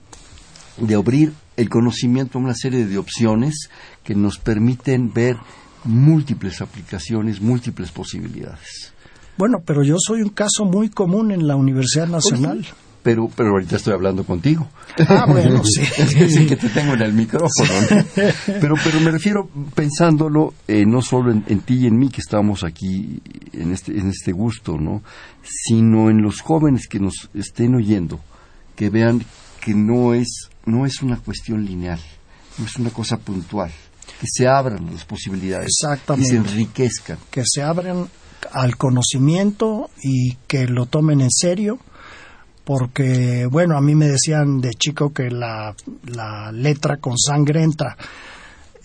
De 0.78 0.94
abrir 0.94 1.32
el 1.56 1.68
conocimiento 1.68 2.38
a 2.38 2.40
una 2.40 2.54
serie 2.54 2.86
de 2.86 2.96
opciones 2.96 3.68
que 4.02 4.14
nos 4.14 4.38
permiten 4.38 5.12
ver 5.12 5.36
múltiples 5.84 6.60
aplicaciones, 6.60 7.40
múltiples 7.40 7.90
posibilidades. 7.90 8.92
Bueno, 9.36 9.58
pero 9.64 9.82
yo 9.82 9.96
soy 9.98 10.22
un 10.22 10.30
caso 10.30 10.64
muy 10.64 10.90
común 10.90 11.30
en 11.32 11.46
la 11.46 11.56
Universidad 11.56 12.06
Nacional. 12.06 12.66
Pero, 13.02 13.30
pero 13.34 13.50
ahorita 13.50 13.76
estoy 13.76 13.94
hablando 13.94 14.24
contigo. 14.24 14.68
Ah, 15.08 15.24
bueno, 15.26 15.62
sí. 15.64 15.80
Es 15.80 16.14
que 16.14 16.28
sí 16.28 16.46
que 16.46 16.56
te 16.56 16.68
tengo 16.68 16.94
en 16.94 17.02
el 17.02 17.12
micrófono. 17.14 17.72
¿no? 17.90 18.04
Pero, 18.60 18.74
pero 18.84 19.00
me 19.00 19.10
refiero, 19.10 19.48
pensándolo, 19.74 20.52
eh, 20.68 20.84
no 20.86 21.00
solo 21.00 21.32
en, 21.32 21.44
en 21.48 21.60
ti 21.60 21.78
y 21.80 21.86
en 21.86 21.98
mí 21.98 22.10
que 22.10 22.20
estamos 22.20 22.62
aquí 22.62 23.22
en 23.52 23.72
este, 23.72 23.98
en 23.98 24.10
este 24.10 24.32
gusto, 24.32 24.76
¿no? 24.76 25.02
Sino 25.42 26.10
en 26.10 26.20
los 26.20 26.40
jóvenes 26.42 26.86
que 26.88 27.00
nos 27.00 27.30
estén 27.34 27.74
oyendo, 27.74 28.20
que 28.76 28.90
vean 28.90 29.24
que 29.60 29.74
no 29.74 30.14
es, 30.14 30.50
no 30.64 30.86
es 30.86 31.02
una 31.02 31.16
cuestión 31.16 31.64
lineal, 31.64 32.00
no 32.58 32.66
es 32.66 32.76
una 32.76 32.90
cosa 32.90 33.16
puntual, 33.18 33.70
que 34.20 34.26
se 34.30 34.46
abran 34.46 34.90
las 34.92 35.04
posibilidades, 35.04 35.68
Exactamente. 35.68 36.28
que 36.28 36.36
se 36.36 36.36
enriquezcan. 36.36 37.18
que 37.30 37.42
se 37.46 37.62
abran 37.62 38.08
al 38.52 38.76
conocimiento 38.76 39.90
y 40.02 40.34
que 40.46 40.66
lo 40.66 40.86
tomen 40.86 41.20
en 41.20 41.30
serio, 41.30 41.78
porque, 42.70 43.48
bueno, 43.50 43.76
a 43.76 43.80
mí 43.80 43.96
me 43.96 44.06
decían 44.06 44.60
de 44.60 44.70
chico 44.74 45.12
que 45.12 45.28
la, 45.28 45.74
la 46.04 46.52
letra 46.52 46.98
con 46.98 47.18
sangre 47.18 47.64
entra. 47.64 47.96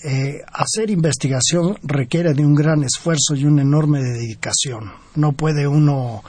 eh, 0.03 0.41
hacer 0.53 0.89
investigación 0.89 1.77
requiere 1.83 2.33
de 2.33 2.43
un 2.43 2.55
gran 2.55 2.83
esfuerzo 2.83 3.35
y 3.35 3.45
una 3.45 3.61
enorme 3.61 4.01
dedicación. 4.01 4.91
No 5.13 5.33
puede 5.33 5.67
uno 5.67 6.23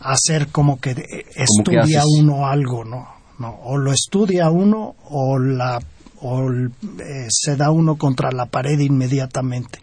hacer 0.00 0.48
como 0.48 0.80
que 0.80 1.26
estudia 1.36 2.02
uno 2.18 2.46
algo, 2.46 2.82
¿no? 2.82 3.06
no 3.38 3.60
o 3.62 3.76
lo 3.76 3.92
estudia 3.92 4.48
uno 4.48 4.94
o 5.10 5.38
la 5.38 5.80
o 6.22 6.50
eh, 6.50 7.26
se 7.28 7.56
da 7.56 7.70
uno 7.70 7.96
contra 7.96 8.32
la 8.32 8.46
pared 8.46 8.78
inmediatamente. 8.78 9.80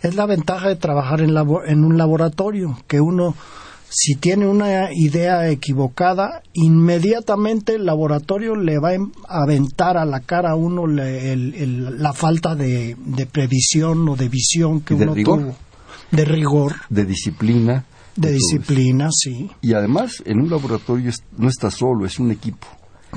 Es 0.00 0.14
la 0.14 0.24
ventaja 0.24 0.68
de 0.68 0.76
trabajar 0.76 1.20
en, 1.20 1.36
en 1.66 1.84
un 1.84 1.98
laboratorio, 1.98 2.78
que 2.86 2.98
uno 2.98 3.34
si 3.94 4.14
tiene 4.14 4.46
una 4.46 4.88
idea 4.90 5.50
equivocada, 5.50 6.42
inmediatamente 6.54 7.74
el 7.74 7.84
laboratorio 7.84 8.56
le 8.56 8.78
va 8.78 8.92
a 9.28 9.42
aventar 9.42 9.98
a 9.98 10.06
la 10.06 10.20
cara 10.20 10.52
a 10.52 10.54
uno 10.54 10.86
la 10.86 12.12
falta 12.14 12.54
de, 12.54 12.96
previsión 13.30 14.08
o 14.08 14.16
de 14.16 14.28
visión 14.28 14.80
que 14.80 14.94
uno 14.94 15.14
tuvo. 15.14 15.54
De 16.10 16.24
rigor. 16.24 16.74
De 16.88 17.04
disciplina. 17.04 17.84
De, 18.16 18.32
disciplina, 18.32 19.08
sí. 19.10 19.50
Y 19.60 19.74
además, 19.74 20.22
en 20.24 20.40
un 20.40 20.50
laboratorio 20.50 21.10
no 21.36 21.48
está 21.48 21.70
solo, 21.70 22.06
es 22.06 22.18
un 22.18 22.30
equipo. 22.30 22.66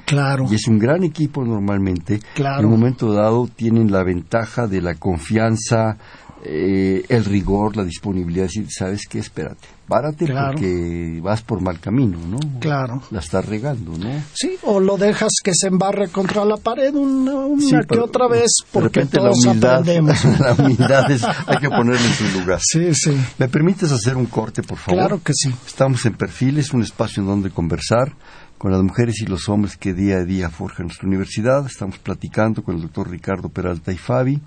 Claro. 0.06 0.48
Y 0.52 0.56
es 0.56 0.68
un 0.68 0.78
gran 0.78 1.04
equipo 1.04 1.46
normalmente. 1.46 2.20
Claro. 2.34 2.60
En 2.60 2.66
un 2.66 2.72
momento 2.72 3.14
dado 3.14 3.48
tienen 3.48 3.92
la 3.92 4.04
ventaja 4.04 4.68
de 4.68 4.82
la 4.82 4.96
confianza, 4.96 5.98
eh, 6.48 7.04
el 7.10 7.26
rigor, 7.26 7.76
la 7.76 7.84
disponibilidad 7.84 8.44
de 8.44 8.48
decir, 8.48 8.68
¿sabes 8.70 9.02
qué? 9.10 9.18
Espérate, 9.18 9.68
párate 9.88 10.28
porque 10.28 11.20
vas 11.22 11.42
por 11.42 11.60
mal 11.60 11.80
camino, 11.80 12.20
¿no? 12.28 12.38
Claro. 12.60 13.02
La 13.10 13.20
estás 13.20 13.46
regando, 13.46 13.98
¿no? 13.98 14.22
Sí, 14.34 14.56
o 14.64 14.80
lo 14.80 14.96
dejas 14.96 15.32
que 15.44 15.52
se 15.56 15.68
embarre 15.68 16.10
contra 16.10 16.46
la 16.46 16.58
pared 16.58 16.94
una, 16.94 17.48
que 17.88 18.00
otra 18.00 18.28
vez 18.28 18.52
porque 18.72 19.06
todos 19.06 19.44
la 19.44 19.52
humildad, 19.52 19.80
aprendemos. 19.80 20.26
la 20.40 20.54
humildad 20.54 21.12
es, 21.12 21.24
hay 21.24 21.58
que 21.58 21.70
ponerla 21.70 22.06
en 22.06 22.14
su 22.14 22.40
lugar. 22.40 22.60
Sí, 22.62 22.94
sí. 22.94 23.18
¿Me 23.40 23.48
permites 23.48 23.92
hacer 23.92 24.16
un 24.16 24.28
corte, 24.28 24.62
por 24.62 24.78
favor? 24.78 25.00
Claro 25.00 25.24
que 25.24 25.34
sí. 25.34 25.52
Estamos 25.66 26.06
en 26.06 26.14
Perfiles, 26.14 26.74
un 26.74 26.84
espacio 26.84 27.22
en 27.22 27.28
donde 27.28 27.50
conversar 27.50 28.14
con 28.60 28.72
las 28.72 28.84
mujeres 28.84 29.22
y 29.22 29.26
los 29.26 29.50
hombres 29.50 29.78
que 29.78 29.94
día 29.94 30.18
a 30.18 30.24
día 30.24 30.50
forjan 30.50 30.86
nuestra 30.88 31.08
universidad. 31.08 31.66
Estamos 31.66 31.98
platicando 31.98 32.64
con 32.64 32.76
el 32.76 32.84
doctor 32.84 33.10
Ricardo 33.10 33.50
Peralta 33.50 33.92
y 33.92 33.98
Fabi 33.98 34.40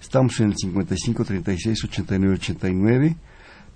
Estamos 0.00 0.40
en 0.40 0.48
el 0.48 0.56
55 0.56 1.24
36 1.24 1.85
89 1.85 2.35
89, 2.35 3.16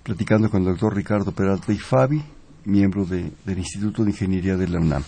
platicando 0.03 0.49
con 0.49 0.61
el 0.63 0.67
doctor 0.67 0.95
Ricardo 0.95 1.31
Peralta 1.31 1.71
y 1.71 1.77
Fabi, 1.77 2.21
miembro 2.65 3.05
del 3.05 3.31
Instituto 3.57 4.03
de 4.03 4.11
Ingeniería 4.11 4.57
de 4.57 4.67
la 4.67 4.79
UNAM. 4.79 5.03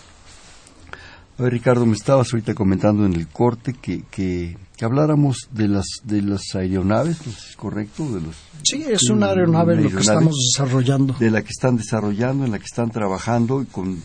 A 1.38 1.44
ver, 1.44 1.52
Ricardo, 1.52 1.86
me 1.86 1.94
estabas 1.94 2.34
ahorita 2.34 2.54
comentando 2.54 3.06
en 3.06 3.14
el 3.14 3.28
corte 3.28 3.74
que, 3.74 4.04
que, 4.10 4.58
habláramos 4.82 5.50
de 5.52 5.68
las, 5.68 5.86
de 6.06 6.22
las 6.22 6.56
aeronaves, 6.56 7.28
¿es 7.28 7.56
correcto? 7.58 8.10
De 8.14 8.22
los, 8.22 8.36
sí, 8.64 8.86
es 8.88 9.10
una 9.10 9.28
aeronave 9.28 9.76
lo 9.76 9.90
que 9.90 10.00
estamos 10.00 10.36
desarrollando. 10.54 11.14
De 11.20 11.30
la 11.30 11.42
que 11.42 11.50
están 11.50 11.76
desarrollando, 11.76 12.46
en 12.46 12.52
la 12.52 12.58
que 12.58 12.66
están 12.66 12.90
trabajando 12.90 13.62
y 13.62 13.66
con 13.66 14.02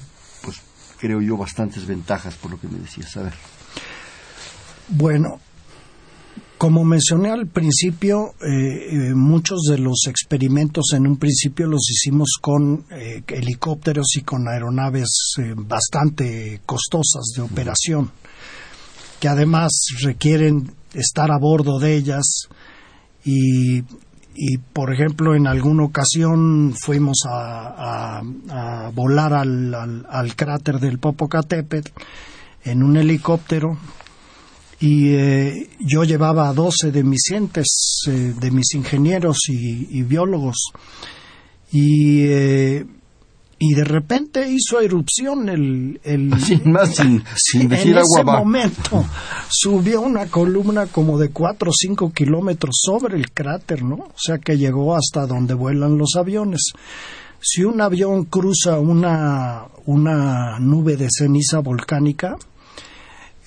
creo 1.02 1.20
yo, 1.20 1.36
bastantes 1.36 1.84
ventajas 1.84 2.36
por 2.36 2.52
lo 2.52 2.60
que 2.60 2.68
me 2.68 2.78
decías. 2.78 3.16
A 3.16 3.22
ver. 3.24 3.32
Bueno, 4.86 5.40
como 6.56 6.84
mencioné 6.84 7.30
al 7.30 7.48
principio, 7.48 8.34
eh, 8.40 9.08
eh, 9.10 9.14
muchos 9.14 9.62
de 9.68 9.78
los 9.78 10.06
experimentos 10.06 10.92
en 10.94 11.08
un 11.08 11.16
principio 11.16 11.66
los 11.66 11.90
hicimos 11.90 12.38
con 12.40 12.84
eh, 12.92 13.24
helicópteros 13.26 14.14
y 14.14 14.20
con 14.20 14.46
aeronaves 14.46 15.34
bastante 15.56 16.60
costosas 16.64 17.32
de 17.34 17.42
operación, 17.42 18.12
que 19.18 19.26
además 19.26 19.72
requieren 20.04 20.72
estar 20.94 21.32
a 21.32 21.38
bordo 21.38 21.80
de 21.80 21.96
ellas 21.96 22.46
y 23.24 23.82
y 24.34 24.58
por 24.58 24.92
ejemplo 24.92 25.34
en 25.34 25.46
alguna 25.46 25.84
ocasión 25.84 26.74
fuimos 26.78 27.18
a, 27.28 28.22
volar 28.94 29.34
al, 29.34 29.74
al, 30.08 30.36
cráter 30.36 30.78
del 30.78 30.98
Popocatépetl 30.98 31.90
en 32.64 32.82
un 32.82 32.96
helicóptero 32.96 33.76
y 34.82 35.14
eh, 35.14 35.68
yo 35.78 36.02
llevaba 36.02 36.48
a 36.48 36.52
12 36.52 36.90
de 36.90 37.04
mis 37.04 37.20
cientes, 37.22 38.02
eh, 38.08 38.34
de 38.36 38.50
mis 38.50 38.74
ingenieros 38.74 39.38
y, 39.48 40.02
biólogos 40.02 40.72
y 41.70 42.24
eh, 42.24 42.84
y 43.64 43.74
de 43.74 43.84
repente 43.84 44.50
hizo 44.50 44.80
erupción 44.80 45.48
el, 45.48 46.00
el 46.02 46.36
sin 46.40 46.72
más 46.72 46.96
sin, 46.96 47.22
en 47.54 47.72
ese 47.72 48.24
momento 48.24 49.04
subió 49.48 50.00
una 50.00 50.26
columna 50.26 50.86
como 50.86 51.16
de 51.16 51.30
cuatro 51.30 51.70
o 51.70 51.72
cinco 51.72 52.12
kilómetros 52.12 52.74
sobre 52.82 53.16
el 53.16 53.30
cráter 53.30 53.84
no 53.84 53.94
o 53.94 54.14
sea 54.16 54.38
que 54.38 54.58
llegó 54.58 54.96
hasta 54.96 55.26
donde 55.26 55.54
vuelan 55.54 55.96
los 55.96 56.16
aviones. 56.16 56.72
Si 57.40 57.62
un 57.62 57.80
avión 57.80 58.24
cruza 58.24 58.80
una 58.80 59.66
una 59.86 60.58
nube 60.58 60.96
de 60.96 61.08
ceniza 61.16 61.60
volcánica 61.60 62.36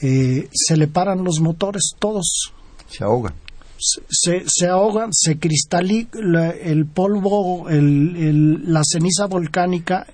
eh, 0.01 0.47
se 0.53 0.77
le 0.77 0.87
paran 0.87 1.25
los 1.25 1.41
motores 1.41 1.91
todos. 1.99 2.53
Se 2.87 3.03
ahoga 3.03 3.33
se, 3.77 4.43
se 4.47 4.67
ahogan, 4.67 5.09
se 5.13 5.37
cristaliza 5.37 6.49
el 6.49 6.85
polvo, 6.85 7.69
el, 7.69 8.71
la 8.71 8.81
ceniza 8.83 9.27
volcánica 9.27 10.07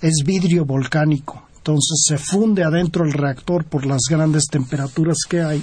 es 0.00 0.22
vidrio 0.24 0.64
volcánico, 0.64 1.48
entonces 1.56 2.04
se 2.06 2.18
funde 2.18 2.64
adentro 2.64 3.04
del 3.04 3.12
reactor 3.12 3.64
por 3.64 3.86
las 3.86 4.00
grandes 4.08 4.46
temperaturas 4.46 5.18
que 5.28 5.40
hay 5.40 5.62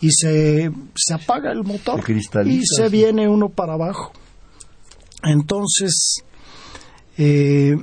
y 0.00 0.10
se, 0.10 0.70
se 0.94 1.14
apaga 1.14 1.52
el 1.52 1.62
motor 1.62 2.02
y 2.44 2.60
se 2.66 2.88
viene 2.88 3.28
uno 3.28 3.48
para 3.48 3.74
abajo. 3.74 4.12
Entonces, 5.22 6.22
eh, 7.16 7.76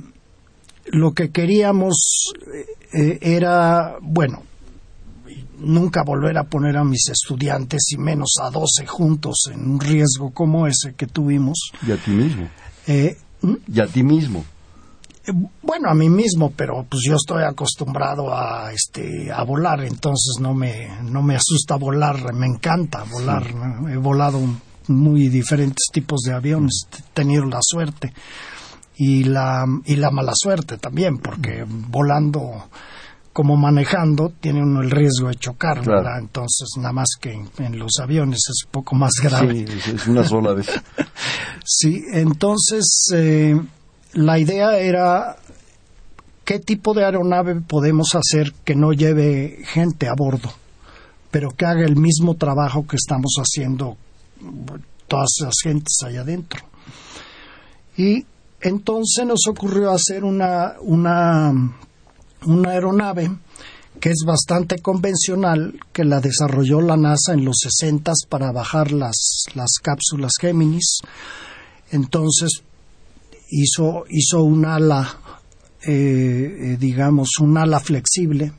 lo 0.86 1.12
que 1.12 1.30
queríamos 1.30 2.32
eh, 2.92 3.18
era, 3.22 3.96
bueno, 4.02 4.42
nunca 5.60 6.02
volver 6.04 6.38
a 6.38 6.44
poner 6.44 6.76
a 6.76 6.84
mis 6.84 7.08
estudiantes 7.08 7.92
y 7.92 7.98
menos 7.98 8.36
a 8.42 8.50
12 8.50 8.86
juntos 8.86 9.50
en 9.52 9.70
un 9.70 9.80
riesgo 9.80 10.30
como 10.32 10.66
ese 10.66 10.94
que 10.94 11.06
tuvimos. 11.06 11.72
Y 11.86 11.92
a 11.92 11.96
ti 11.96 12.10
mismo. 12.10 12.48
Eh, 12.86 13.16
y 13.72 13.80
a 13.80 13.86
ti 13.86 14.02
mismo. 14.02 14.44
Eh, 15.26 15.32
bueno, 15.62 15.90
a 15.90 15.94
mí 15.94 16.08
mismo, 16.08 16.52
pero 16.56 16.86
pues 16.88 17.02
yo 17.06 17.16
estoy 17.16 17.44
acostumbrado 17.44 18.34
a 18.34 18.72
este 18.72 19.30
a 19.30 19.42
volar, 19.44 19.84
entonces 19.84 20.36
no 20.40 20.54
me 20.54 20.88
no 21.02 21.22
me 21.22 21.36
asusta 21.36 21.76
volar, 21.76 22.32
me 22.32 22.46
encanta 22.46 23.04
volar. 23.04 23.46
He 23.90 23.96
volado 23.96 24.40
muy 24.88 25.28
diferentes 25.28 25.86
tipos 25.92 26.20
de 26.22 26.32
aviones, 26.32 26.86
he 26.98 27.02
tenido 27.12 27.44
la 27.44 27.60
suerte 27.60 28.12
y 28.96 29.24
la 29.24 29.66
y 29.84 29.96
la 29.96 30.10
mala 30.10 30.32
suerte 30.34 30.78
también, 30.78 31.18
porque 31.18 31.64
volando 31.66 32.68
como 33.32 33.56
manejando 33.56 34.32
tiene 34.40 34.62
uno 34.62 34.82
el 34.82 34.90
riesgo 34.90 35.28
de 35.28 35.36
chocar, 35.36 35.84
¿verdad? 35.84 36.18
Entonces, 36.18 36.68
nada 36.78 36.92
más 36.92 37.10
que 37.20 37.32
en, 37.32 37.78
los 37.78 37.92
aviones 38.00 38.40
es 38.48 38.64
un 38.64 38.72
poco 38.72 38.96
más 38.96 39.12
grave. 39.22 39.66
Sí, 39.66 39.90
es 39.94 40.06
una 40.06 40.24
sola 40.24 40.52
vez. 40.52 40.68
sí, 41.64 42.02
entonces 42.12 43.08
eh, 43.14 43.60
la 44.14 44.38
idea 44.38 44.78
era 44.78 45.36
¿qué 46.50 46.58
tipo 46.58 46.94
de 46.94 47.04
aeronave 47.04 47.60
podemos 47.60 48.16
hacer 48.16 48.52
que 48.64 48.74
no 48.74 48.92
lleve 48.92 49.58
gente 49.66 50.08
a 50.08 50.14
bordo, 50.16 50.52
pero 51.30 51.50
que 51.52 51.64
haga 51.64 51.84
el 51.84 51.94
mismo 51.94 52.34
trabajo 52.34 52.88
que 52.88 52.96
estamos 52.96 53.36
haciendo 53.38 53.96
todas 55.06 55.28
las 55.42 55.54
gentes 55.62 55.98
allá 56.04 56.22
adentro? 56.22 56.64
Y 57.96 58.26
entonces 58.60 59.24
nos 59.24 59.46
ocurrió 59.46 59.92
hacer 59.92 60.24
una, 60.24 60.74
una, 60.80 61.52
una 62.46 62.70
aeronave 62.70 63.30
que 64.00 64.10
es 64.10 64.24
bastante 64.26 64.78
convencional, 64.78 65.78
que 65.92 66.04
la 66.04 66.20
desarrolló 66.20 66.80
la 66.80 66.96
NASA 66.96 67.34
en 67.34 67.44
los 67.44 67.56
60 67.60 68.12
para 68.28 68.50
bajar 68.52 68.92
las, 68.92 69.44
las 69.54 69.72
cápsulas 69.82 70.32
Géminis. 70.40 71.00
Entonces 71.90 72.62
hizo, 73.50 74.04
hizo 74.08 74.42
un 74.42 74.64
ala, 74.64 75.18
eh, 75.86 75.92
eh, 75.92 76.76
digamos, 76.78 77.38
un 77.40 77.58
ala 77.58 77.80
flexible, 77.80 78.52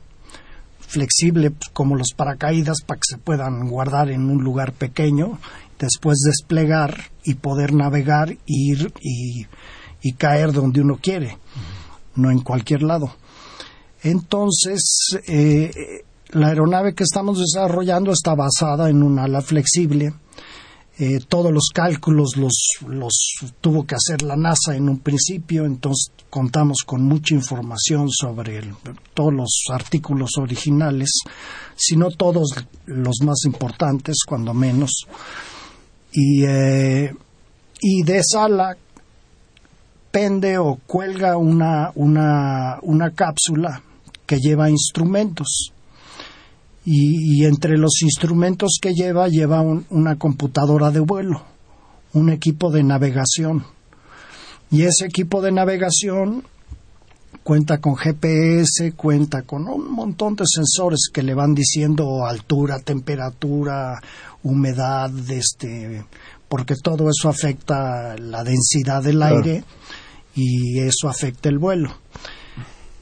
flexible 0.80 1.50
pues, 1.50 1.70
como 1.72 1.96
los 1.96 2.12
paracaídas 2.14 2.82
para 2.86 3.00
que 3.00 3.14
se 3.14 3.18
puedan 3.18 3.68
guardar 3.68 4.10
en 4.10 4.30
un 4.30 4.44
lugar 4.44 4.72
pequeño, 4.72 5.38
después 5.78 6.18
desplegar 6.24 7.10
y 7.24 7.34
poder 7.34 7.72
navegar, 7.72 8.36
ir 8.46 8.92
y, 9.00 9.46
y 10.02 10.12
caer 10.12 10.52
donde 10.52 10.82
uno 10.82 10.98
quiere, 11.02 11.38
no 12.14 12.30
en 12.30 12.40
cualquier 12.40 12.82
lado. 12.82 13.16
Entonces, 14.02 15.16
eh, 15.26 15.70
la 16.30 16.48
aeronave 16.48 16.94
que 16.94 17.04
estamos 17.04 17.38
desarrollando 17.38 18.10
está 18.10 18.34
basada 18.34 18.88
en 18.88 19.02
un 19.02 19.18
ala 19.18 19.42
flexible. 19.42 20.14
Eh, 20.98 21.20
todos 21.26 21.52
los 21.52 21.70
cálculos 21.74 22.36
los, 22.36 22.52
los 22.86 23.12
tuvo 23.60 23.86
que 23.86 23.94
hacer 23.94 24.22
la 24.22 24.36
NASA 24.36 24.76
en 24.76 24.88
un 24.88 24.98
principio, 25.00 25.64
entonces 25.64 26.12
contamos 26.28 26.78
con 26.84 27.02
mucha 27.02 27.34
información 27.34 28.10
sobre 28.10 28.62
todos 29.14 29.32
los 29.32 29.64
artículos 29.70 30.32
originales, 30.38 31.10
si 31.76 31.96
no 31.96 32.10
todos 32.10 32.54
los 32.86 33.16
más 33.22 33.44
importantes, 33.46 34.18
cuando 34.26 34.52
menos. 34.52 35.06
Y, 36.12 36.44
eh, 36.44 37.14
y 37.80 38.02
de 38.02 38.18
esa 38.18 38.44
ala 38.44 38.76
pende 40.10 40.58
o 40.58 40.78
cuelga 40.86 41.36
una, 41.36 41.90
una, 41.94 42.78
una 42.82 43.10
cápsula 43.10 43.82
que 44.26 44.38
lleva 44.38 44.70
instrumentos. 44.70 45.72
Y, 46.84 47.44
entre 47.44 47.78
los 47.78 48.02
instrumentos 48.02 48.78
que 48.80 48.92
lleva, 48.92 49.28
lleva 49.28 49.62
una 49.62 50.16
computadora 50.16 50.90
de 50.90 51.00
vuelo, 51.00 51.42
un 52.12 52.30
equipo 52.30 52.70
de 52.70 52.82
navegación. 52.82 53.64
Y 54.70 54.82
ese 54.82 55.06
equipo 55.06 55.42
de 55.42 55.52
navegación 55.52 56.44
cuenta 57.42 57.78
con 57.78 57.96
GPS, 57.96 58.92
cuenta 58.92 59.42
con 59.42 59.68
un 59.68 59.92
montón 59.92 60.34
de 60.36 60.44
sensores 60.46 61.08
que 61.12 61.22
le 61.22 61.34
van 61.34 61.54
diciendo 61.54 62.24
altura, 62.24 62.78
temperatura, 62.80 64.00
humedad, 64.42 65.10
este, 65.30 66.04
porque 66.48 66.74
todo 66.76 67.08
eso 67.08 67.28
afecta 67.28 68.16
la 68.18 68.44
densidad 68.44 69.02
del 69.02 69.22
aire 69.22 69.64
y 70.34 70.80
eso 70.80 71.08
afecta 71.08 71.48
el 71.48 71.58
vuelo. 71.58 71.94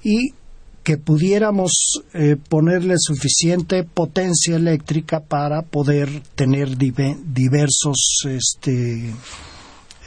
Y 0.03 0.35
que 0.83 0.97
pudiéramos 0.97 2.03
eh, 2.15 2.37
ponerle 2.37 2.95
suficiente 2.99 3.85
potencia 3.85 4.57
eléctrica 4.57 5.21
para 5.21 5.63
poder 5.63 6.23
tener 6.35 6.77
diversos 6.77 8.25
este, 8.27 9.15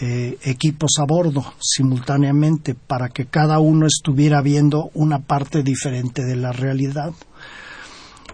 eh, 0.02 0.38
equipos 0.44 0.94
a 1.00 1.06
bordo 1.06 1.54
simultáneamente 1.62 2.76
para 2.76 3.10
que 3.10 3.28
cada 3.28 3.60
uno 3.60 3.86
estuviera 3.86 4.42
viendo 4.42 4.90
una 4.96 5.20
parte 5.20 5.64
diferente 5.64 6.24
de 6.24 6.36
la 6.36 6.52
realidad. 6.52 7.14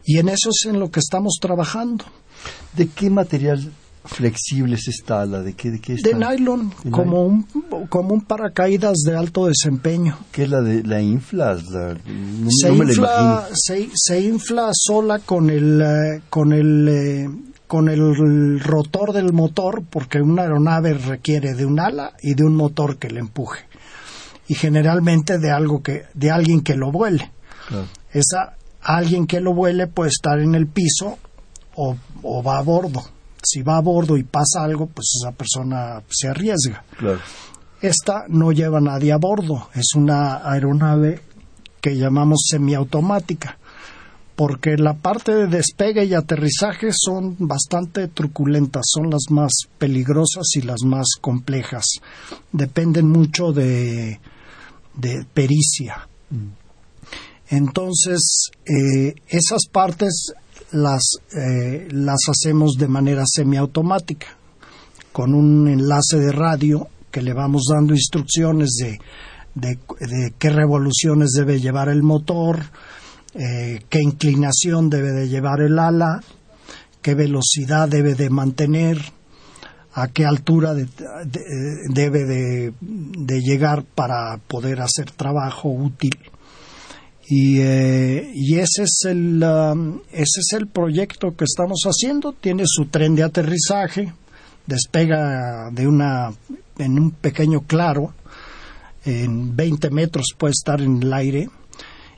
Y 0.06 0.18
en 0.18 0.30
eso 0.30 0.50
es 0.50 0.66
en 0.66 0.80
lo 0.80 0.90
que 0.90 1.02
estamos 1.02 1.38
trabajando. 1.42 2.06
¿De 2.76 2.88
qué 2.88 3.10
material 3.10 3.72
flexibles 4.06 4.88
está 4.88 5.26
la 5.26 5.42
de 5.42 5.54
qué 5.54 5.72
de 5.72 5.80
qué 5.80 5.96
de 5.96 6.14
nylon 6.14 6.72
como 6.90 7.24
un 7.24 7.44
como 7.90 8.14
un 8.14 8.22
paracaídas 8.22 9.00
de 9.06 9.16
alto 9.16 9.48
desempeño. 9.48 10.18
Qué 10.32 10.44
es 10.44 10.50
la 10.50 10.62
de 10.62 10.84
la 10.84 11.02
inflas 11.02 11.64
se, 12.50 12.72
infla, 12.72 13.48
se, 13.54 14.22
infla 14.22 14.70
sola 14.74 15.20
con 15.20 15.50
el 15.50 15.82
eh, 15.82 16.22
con 16.30 16.54
el 16.54 16.88
eh, 16.88 17.30
con 17.68 17.90
el 17.90 18.60
rotor 18.60 19.14
del 19.14 19.34
motor 19.34 19.84
porque 19.90 20.22
una 20.22 20.44
aeronave 20.44 20.94
requiere 20.94 21.54
de 21.54 21.66
un 21.66 21.80
ala 21.80 22.14
y 22.22 22.34
de 22.34 22.44
un 22.44 22.56
motor 22.56 22.98
que 22.98 23.10
le 23.10 23.20
empuje. 23.20 23.60
Y 24.48 24.56
generalmente 24.56 25.38
de 25.38 25.52
algo 25.52 25.84
que 25.84 26.06
de 26.14 26.32
alguien 26.32 26.62
que 26.62 26.76
lo 26.76 26.92
vuele. 26.92 27.32
Esa 28.12 28.56
alguien 28.82 29.28
que 29.28 29.40
lo 29.40 29.54
vuele 29.54 29.86
puede 29.86 30.10
estar 30.10 30.40
en 30.40 30.56
el 30.56 30.66
piso 30.66 31.20
o, 31.76 31.96
o 32.24 32.42
va 32.42 32.58
a 32.58 32.64
bordo 32.64 33.04
si 33.44 33.62
va 33.62 33.78
a 33.78 33.82
bordo 33.82 34.18
y 34.18 34.24
pasa 34.24 34.64
algo, 34.64 34.88
pues 34.88 35.20
esa 35.22 35.32
persona 35.32 36.02
se 36.10 36.28
arriesga. 36.28 36.84
Esta 37.82 38.26
no 38.28 38.52
lleva 38.52 38.80
a 38.80 38.82
nadie 38.82 39.12
a 39.12 39.18
bordo, 39.18 39.70
es 39.74 39.94
una 39.96 40.50
aeronave 40.50 41.22
que 41.82 41.96
llamamos 41.96 42.46
semiautomática, 42.50 43.58
porque 44.36 44.78
la 44.78 44.96
parte 44.96 45.34
de 45.34 45.48
despegue 45.48 46.04
y 46.06 46.14
aterrizaje 46.14 46.90
son 46.94 47.36
bastante 47.40 48.08
truculentas, 48.10 48.86
son 48.86 49.10
las 49.10 49.30
más 49.30 49.52
peligrosas 49.78 50.48
y 50.56 50.62
las 50.62 50.82
más 50.84 51.08
complejas. 51.22 51.86
Dependen 52.52 53.08
mucho 53.08 53.54
de, 53.54 54.20
de 54.96 55.26
pericia. 55.34 56.08
Mm. 56.30 56.60
Entonces, 57.50 58.52
eh, 58.66 59.16
esas 59.28 59.68
partes 59.72 60.34
las, 60.72 61.04
eh, 61.36 61.88
las 61.92 62.20
hacemos 62.30 62.74
de 62.78 62.88
manera 62.88 63.24
semiautomática, 63.26 64.28
con 65.12 65.34
un 65.34 65.68
enlace 65.68 66.20
de 66.20 66.32
radio 66.32 66.88
que 67.12 67.22
le 67.22 67.34
vamos 67.34 67.66
dando 67.74 67.94
instrucciones 67.94 68.78
de, 68.80 69.00
de, 69.56 70.34
qué 70.38 70.50
revoluciones 70.50 71.32
debe 71.32 71.60
llevar 71.60 71.90
el 71.90 72.04
motor, 72.04 72.60
eh, 73.34 73.82
qué 73.90 74.02
inclinación 74.02 74.90
debe 74.90 75.12
de 75.12 75.28
llevar 75.28 75.62
el 75.62 75.80
ala, 75.80 76.22
qué 77.02 77.16
velocidad 77.16 77.88
debe 77.88 78.16
de 78.16 78.30
mantener, 78.30 79.00
a 79.94 80.08
qué 80.08 80.26
altura 80.26 80.74
debe 80.74 82.26
de, 82.26 82.74
llegar 83.42 83.84
para 83.84 84.38
poder 84.48 84.82
hacer 84.82 85.12
trabajo 85.12 85.70
útil. 85.70 86.18
Y, 87.32 87.62
eh, 87.62 88.32
y 88.34 88.56
ese, 88.56 88.84
es 88.84 89.02
el, 89.06 89.44
um, 89.44 90.00
ese 90.12 90.40
es 90.40 90.54
el 90.54 90.66
proyecto 90.66 91.36
que 91.36 91.44
estamos 91.44 91.84
haciendo. 91.84 92.34
Tiene 92.34 92.64
su 92.66 92.88
tren 92.88 93.14
de 93.14 93.22
aterrizaje, 93.22 94.12
despega 94.66 95.70
de 95.72 95.88
una, 95.88 96.34
en 96.80 96.98
un 96.98 97.12
pequeño 97.12 97.62
claro, 97.62 98.16
en 99.06 99.56
20 99.56 99.92
metros 99.92 100.34
puede 100.36 100.54
estar 100.54 100.82
en 100.82 101.04
el 101.04 101.14
aire 101.14 101.50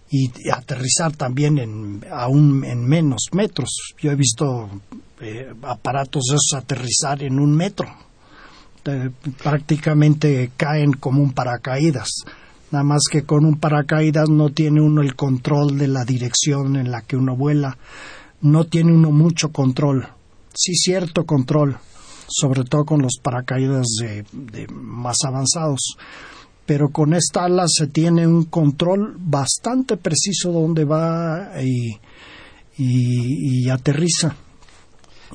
y 0.09 0.31
aterrizar 0.49 1.13
también 1.17 1.57
en, 1.57 2.05
aún 2.09 2.63
en 2.63 2.85
menos 2.85 3.27
metros. 3.33 3.93
Yo 4.01 4.11
he 4.11 4.15
visto 4.15 4.69
eh, 5.19 5.53
aparatos 5.63 6.23
esos 6.29 6.53
aterrizar 6.57 7.21
en 7.21 7.37
un 7.37 7.53
metro. 7.53 7.93
Eh, 8.85 9.09
prácticamente 9.43 10.51
caen 10.55 10.93
como 10.93 11.21
un 11.21 11.33
paracaídas 11.33 12.23
nada 12.71 12.83
más 12.83 13.01
que 13.11 13.23
con 13.23 13.45
un 13.45 13.59
paracaídas 13.59 14.29
no 14.29 14.49
tiene 14.49 14.81
uno 14.81 15.01
el 15.01 15.15
control 15.15 15.77
de 15.77 15.87
la 15.87 16.05
dirección 16.05 16.77
en 16.77 16.91
la 16.91 17.01
que 17.01 17.17
uno 17.17 17.35
vuela, 17.35 17.77
no 18.41 18.65
tiene 18.65 18.93
uno 18.93 19.11
mucho 19.11 19.51
control, 19.51 20.07
sí 20.53 20.73
cierto 20.75 21.25
control, 21.25 21.77
sobre 22.27 22.63
todo 22.63 22.85
con 22.85 23.01
los 23.01 23.19
paracaídas 23.21 23.85
de, 23.99 24.67
más 24.71 25.17
avanzados, 25.25 25.97
pero 26.65 26.89
con 26.89 27.13
esta 27.13 27.43
ala 27.43 27.65
se 27.67 27.87
tiene 27.87 28.25
un 28.25 28.45
control 28.45 29.15
bastante 29.19 29.97
preciso 29.97 30.51
donde 30.51 30.85
va 30.85 31.61
y, 31.61 31.99
y, 32.77 33.69
aterriza. 33.69 34.35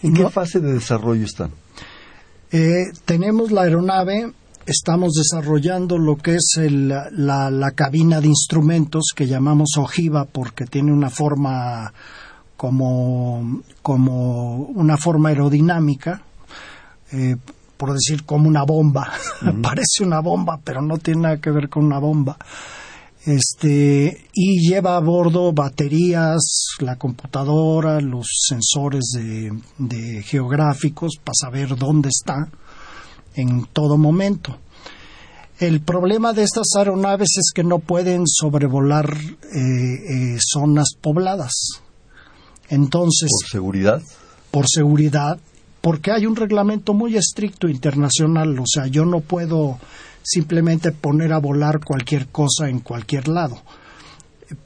¿En 0.02 0.14
qué 0.14 0.28
fase 0.30 0.60
de 0.60 0.74
desarrollo 0.74 1.24
están? 1.24 1.50
Eh, 2.50 2.84
tenemos 3.04 3.50
la 3.50 3.62
aeronave 3.62 4.32
estamos 4.66 5.12
desarrollando 5.12 5.96
lo 5.96 6.16
que 6.16 6.34
es 6.34 6.58
la, 7.12 7.72
cabina 7.74 8.20
de 8.20 8.28
instrumentos 8.28 9.12
que 9.14 9.26
llamamos 9.26 9.76
ojiva 9.78 10.24
porque 10.24 10.66
tiene 10.66 10.92
una 10.92 11.08
forma 11.08 11.92
como, 12.56 13.62
como 13.82 14.56
una 14.56 14.96
forma 14.96 15.28
aerodinámica, 15.28 16.22
eh, 17.12 17.36
por 17.76 17.92
decir 17.92 18.24
como 18.24 18.48
una 18.48 18.64
bomba. 18.64 19.12
Parece 19.62 20.02
una 20.02 20.20
bomba, 20.20 20.58
pero 20.62 20.82
no 20.82 20.98
tiene 20.98 21.22
nada 21.22 21.40
que 21.40 21.50
ver 21.50 21.68
con 21.68 21.84
una 21.84 21.98
bomba. 21.98 22.36
Este, 23.24 24.28
y 24.32 24.68
lleva 24.68 24.96
a 24.96 25.00
bordo 25.00 25.52
baterías, 25.52 26.76
la 26.80 26.96
computadora, 26.96 28.00
los 28.00 28.26
sensores 28.48 29.04
de 29.78 30.22
geográficos 30.22 31.16
para 31.22 31.34
saber 31.34 31.76
dónde 31.76 32.08
está 32.08 32.48
en 33.36 33.66
todo 33.72 33.96
momento. 33.96 34.58
El 35.58 35.80
problema 35.80 36.32
de 36.32 36.42
estas 36.42 36.66
aeronaves 36.76 37.28
es 37.38 37.52
que 37.54 37.64
no 37.64 37.78
pueden 37.78 38.24
sobrevolar 38.26 39.10
eh, 39.14 40.34
eh, 40.34 40.38
zonas 40.38 40.88
pobladas. 41.00 41.52
Entonces, 42.68 43.30
¿Por 43.30 43.48
seguridad? 43.48 44.02
por 44.50 44.66
seguridad, 44.68 45.38
porque 45.80 46.10
hay 46.10 46.26
un 46.26 46.36
reglamento 46.36 46.94
muy 46.94 47.16
estricto 47.16 47.68
internacional, 47.68 48.58
o 48.58 48.64
sea, 48.66 48.86
yo 48.86 49.04
no 49.04 49.20
puedo 49.20 49.78
simplemente 50.22 50.92
poner 50.92 51.32
a 51.32 51.38
volar 51.38 51.80
cualquier 51.84 52.26
cosa 52.28 52.68
en 52.68 52.80
cualquier 52.80 53.28
lado, 53.28 53.62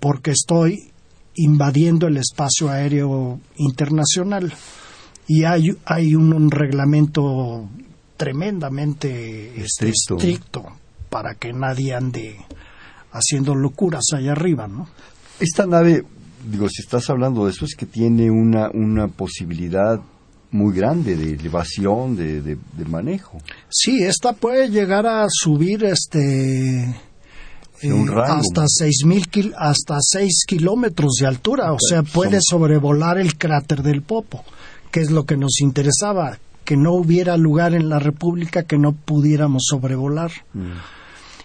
porque 0.01 0.31
estoy 0.31 0.91
invadiendo 1.37 2.07
el 2.07 2.17
espacio 2.17 2.69
aéreo 2.69 3.39
internacional 3.57 4.53
y 5.29 5.45
hay, 5.45 5.77
hay 5.85 6.15
un, 6.15 6.33
un 6.33 6.51
reglamento 6.51 7.69
tremendamente 8.21 9.49
este, 9.61 9.89
Estricto. 9.89 10.17
estricto 10.17 10.67
para 11.09 11.35
que 11.35 11.53
nadie 11.53 11.95
ande 11.95 12.37
haciendo 13.13 13.55
locuras 13.55 14.05
allá 14.15 14.33
arriba, 14.33 14.69
¿no? 14.69 14.89
Esta 15.41 15.67
nave, 15.67 16.05
digo, 16.49 16.69
si 16.69 16.83
estás 16.83 17.09
hablando 17.11 17.45
de 17.47 17.51
eso, 17.53 17.65
es 17.65 17.75
que 17.75 17.87
tiene 17.87 18.31
una, 18.31 18.71
una 18.71 19.09
posibilidad 19.09 20.01
muy 20.53 20.75
grande 20.75 21.17
de 21.17 21.33
elevación, 21.35 22.17
de, 22.17 22.43
de- 22.43 22.59
de 22.77 22.85
manejo. 22.85 23.39
Sí, 23.69 24.03
esta 24.03 24.33
puede 24.35 24.69
llegar 24.69 25.07
a 25.07 25.27
subir 25.29 25.85
este 25.85 26.95
un 27.85 28.09
eh, 28.11 28.13
hasta 28.27 28.65
seis 28.69 29.03
mil 29.07 29.29
kil- 29.29 29.55
hasta 29.57 29.97
seis 30.01 30.45
kilómetros 30.47 31.13
de 31.21 31.27
altura, 31.27 31.73
o 31.73 31.79
sea, 31.81 32.03
puede 32.03 32.39
sobrevolar 32.43 33.17
el 33.19 33.37
cráter 33.39 33.83
del 33.83 34.03
Popo, 34.03 34.45
que 34.91 35.01
es 35.01 35.11
lo 35.11 35.25
que 35.25 35.37
nos 35.37 35.61
interesaba, 35.61 36.39
que 36.65 36.77
no 36.77 36.93
hubiera 36.93 37.37
lugar 37.37 37.75
en 37.75 37.89
la 37.89 37.99
República 37.99 38.65
que 38.65 38.79
no 38.79 38.93
pudiéramos 38.93 39.65
sobrevolar. 39.69 40.31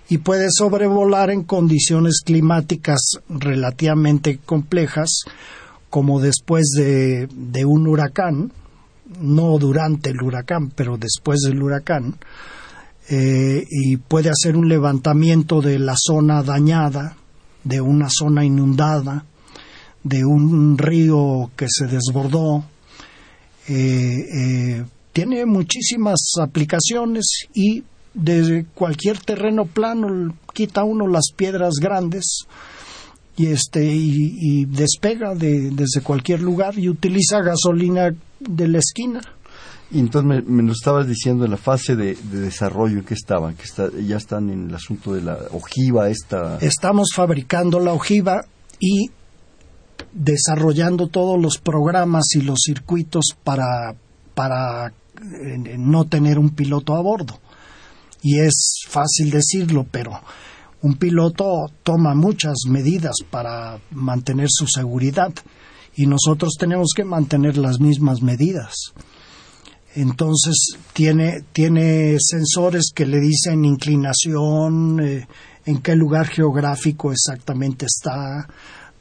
Y 0.07 0.19
puede 0.19 0.47
sobrevolar 0.51 1.31
en 1.31 1.43
condiciones 1.43 2.21
climáticas 2.23 2.99
relativamente 3.27 4.37
complejas, 4.37 5.21
como 5.89 6.19
después 6.19 6.65
de, 6.75 7.27
de 7.33 7.65
un 7.65 7.87
huracán, 7.87 8.51
no 9.21 9.57
durante 9.57 10.09
el 10.09 10.21
huracán, 10.21 10.69
pero 10.69 10.97
después 10.97 11.41
del 11.41 11.61
huracán, 11.61 12.15
eh, 13.09 13.65
y 13.69 13.97
puede 13.97 14.29
hacer 14.29 14.57
un 14.57 14.67
levantamiento 14.67 15.61
de 15.61 15.77
la 15.77 15.95
zona 15.95 16.41
dañada, 16.41 17.15
de 17.63 17.81
una 17.81 18.09
zona 18.09 18.43
inundada, 18.43 19.25
de 20.03 20.25
un 20.25 20.77
río 20.77 21.51
que 21.55 21.67
se 21.69 21.85
desbordó. 21.85 22.65
Eh, 23.67 24.25
eh, 24.37 24.85
tiene 25.15 25.45
muchísimas 25.45 26.19
aplicaciones 26.41 27.47
y 27.53 27.83
de 28.13 28.65
cualquier 28.75 29.17
terreno 29.19 29.65
plano 29.65 30.35
quita 30.53 30.83
uno 30.83 31.07
las 31.07 31.27
piedras 31.33 31.75
grandes 31.81 32.39
y 33.37 33.45
este 33.47 33.85
y, 33.85 34.35
y 34.41 34.65
despega 34.65 35.33
de- 35.33 35.69
desde 35.71 36.01
cualquier 36.03 36.41
lugar 36.41 36.77
y 36.77 36.89
utiliza 36.89 37.39
gasolina 37.41 38.13
de 38.41 38.67
la 38.67 38.79
esquina. 38.79 39.21
Y 39.89 39.99
entonces 39.99 40.27
me, 40.27 40.41
me 40.41 40.63
lo 40.63 40.73
estabas 40.73 41.07
diciendo 41.07 41.45
en 41.45 41.51
la 41.51 41.57
fase 41.57 41.95
de, 41.95 42.15
de 42.15 42.39
desarrollo 42.41 42.97
en 42.99 43.05
que 43.05 43.13
estaban, 43.13 43.55
que 43.55 43.63
está, 43.63 43.87
ya 44.05 44.17
están 44.17 44.49
en 44.49 44.67
el 44.67 44.75
asunto 44.75 45.13
de 45.13 45.21
la 45.21 45.37
ojiva 45.51 46.09
esta. 46.09 46.57
Estamos 46.59 47.09
fabricando 47.15 47.79
la 47.79 47.93
ojiva 47.93 48.43
y 48.81 49.11
desarrollando 50.11 51.07
todos 51.07 51.41
los 51.41 51.57
programas 51.57 52.25
y 52.35 52.41
los 52.41 52.59
circuitos 52.65 53.23
para, 53.45 53.95
para 54.33 54.91
no 55.77 56.05
tener 56.05 56.39
un 56.39 56.51
piloto 56.51 56.95
a 56.95 57.01
bordo. 57.01 57.39
Y 58.21 58.39
es 58.39 58.79
fácil 58.87 59.29
decirlo, 59.29 59.85
pero 59.89 60.19
un 60.81 60.95
piloto 60.95 61.71
toma 61.83 62.15
muchas 62.15 62.55
medidas 62.67 63.15
para 63.29 63.79
mantener 63.91 64.47
su 64.49 64.67
seguridad 64.67 65.33
y 65.95 66.07
nosotros 66.07 66.55
tenemos 66.59 66.89
que 66.95 67.05
mantener 67.05 67.57
las 67.57 67.79
mismas 67.79 68.21
medidas. 68.21 68.93
Entonces 69.95 70.77
tiene, 70.93 71.43
tiene 71.53 72.17
sensores 72.19 72.91
que 72.93 73.05
le 73.05 73.19
dicen 73.19 73.63
inclinación, 73.63 74.99
eh, 74.99 75.27
en 75.65 75.81
qué 75.81 75.95
lugar 75.95 76.27
geográfico 76.27 77.11
exactamente 77.11 77.85
está, 77.85 78.47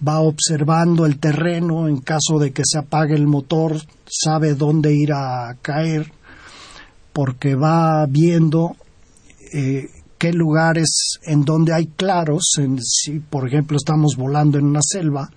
va 0.07 0.21
observando 0.21 1.07
el 1.07 1.19
terreno, 1.19 1.89
en 1.89 1.99
caso 1.99 2.39
de 2.39 2.53
que 2.53 2.63
se 2.65 2.79
apague 2.79 3.15
el 3.15 3.27
motor, 3.27 3.77
sabe 4.07 4.55
dónde 4.55 4.95
ir 4.95 5.13
a 5.13 5.57
caer, 5.63 6.13
porque 7.13 7.55
va 7.55 8.07
viendo 8.07 8.77
eh, 9.53 9.89
qué 10.19 10.33
lugares 10.33 11.19
en 11.25 11.45
donde 11.45 11.73
hay 11.73 11.87
claros, 11.87 12.43
en- 12.59 12.83
si 12.83 13.21
por 13.21 13.47
ejemplo 13.47 13.77
estamos 13.77 14.17
volando 14.17 14.59
en 14.59 14.67
una 14.67 14.81
selva, 14.83 15.31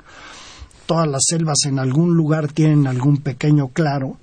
todas 0.85 1.07
las 1.07 1.23
selvas 1.27 1.57
en 1.65 1.79
algún 1.79 2.15
lugar 2.15 2.51
tienen 2.51 2.87
algún 2.87 3.17
pequeño 3.17 3.67
claro, 3.69 4.17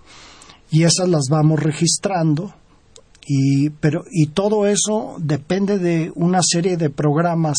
y 0.70 0.82
esas 0.82 1.08
las 1.08 1.26
vamos 1.30 1.60
registrando 1.62 2.54
y 3.26 3.70
pero 3.70 4.02
y 4.10 4.26
todo 4.28 4.66
eso 4.66 5.14
depende 5.18 5.78
de 5.78 6.12
una 6.14 6.40
serie 6.42 6.76
de 6.76 6.90
programas 6.90 7.56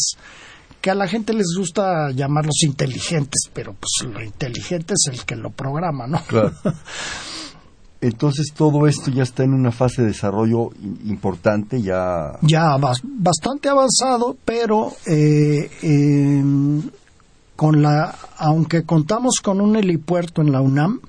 que 0.85 0.91
a 0.91 0.95
la 0.95 1.07
gente 1.07 1.33
les 1.33 1.47
gusta 1.57 2.11
llamarlos 2.11 2.61
inteligentes, 2.61 3.49
pero 3.51 3.73
pues 3.73 4.07
lo 4.13 4.21
inteligente 4.23 4.93
es 4.93 5.11
el 5.11 5.25
que 5.25 5.35
lo 5.35 5.49
programa, 5.49 6.05
¿no? 6.05 6.21
Claro. 6.27 6.51
Entonces 8.01 8.53
todo 8.55 8.85
esto 8.85 9.09
ya 9.09 9.23
está 9.23 9.43
en 9.43 9.55
una 9.55 9.71
fase 9.71 10.03
de 10.03 10.09
desarrollo 10.09 10.69
importante, 11.05 11.81
ya 11.81 12.33
Ya 12.43 12.77
bas- 12.77 13.01
bastante 13.03 13.67
avanzado, 13.67 14.37
pero 14.45 14.91
eh, 15.07 15.71
con 17.55 17.81
la 17.81 18.15
aunque 18.37 18.83
contamos 18.83 19.39
con 19.41 19.61
un 19.61 19.75
helipuerto 19.77 20.43
en 20.43 20.51
la 20.51 20.61
UNAM, 20.61 20.99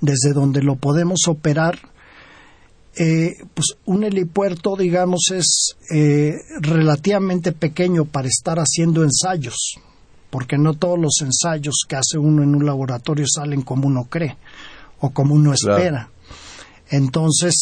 desde 0.00 0.32
donde 0.32 0.62
lo 0.62 0.76
podemos 0.76 1.22
operar, 1.26 1.87
eh, 2.98 3.36
pues 3.54 3.76
un 3.86 4.04
helipuerto, 4.04 4.76
digamos, 4.76 5.30
es 5.32 5.76
eh, 5.94 6.34
relativamente 6.60 7.52
pequeño 7.52 8.04
para 8.04 8.28
estar 8.28 8.58
haciendo 8.58 9.04
ensayos, 9.04 9.76
porque 10.30 10.58
no 10.58 10.74
todos 10.74 10.98
los 10.98 11.20
ensayos 11.22 11.84
que 11.88 11.96
hace 11.96 12.18
uno 12.18 12.42
en 12.42 12.54
un 12.54 12.66
laboratorio 12.66 13.24
salen 13.28 13.62
como 13.62 13.86
uno 13.86 14.04
cree 14.10 14.36
o 15.00 15.10
como 15.10 15.34
uno 15.34 15.52
Claro. 15.52 15.78
espera. 15.78 16.10
Entonces, 16.90 17.54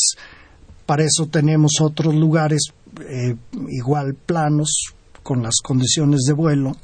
para 0.87 1.05
eso 1.05 1.27
tenemos 1.27 1.73
otros 1.81 2.15
lugares 2.15 2.69
eh, 3.09 3.37
igual 3.69 4.15
planos, 4.15 4.95
con 5.23 5.43
las 5.43 5.57
condiciones 5.63 6.21
de 6.23 6.33
vuelo, 6.33 6.77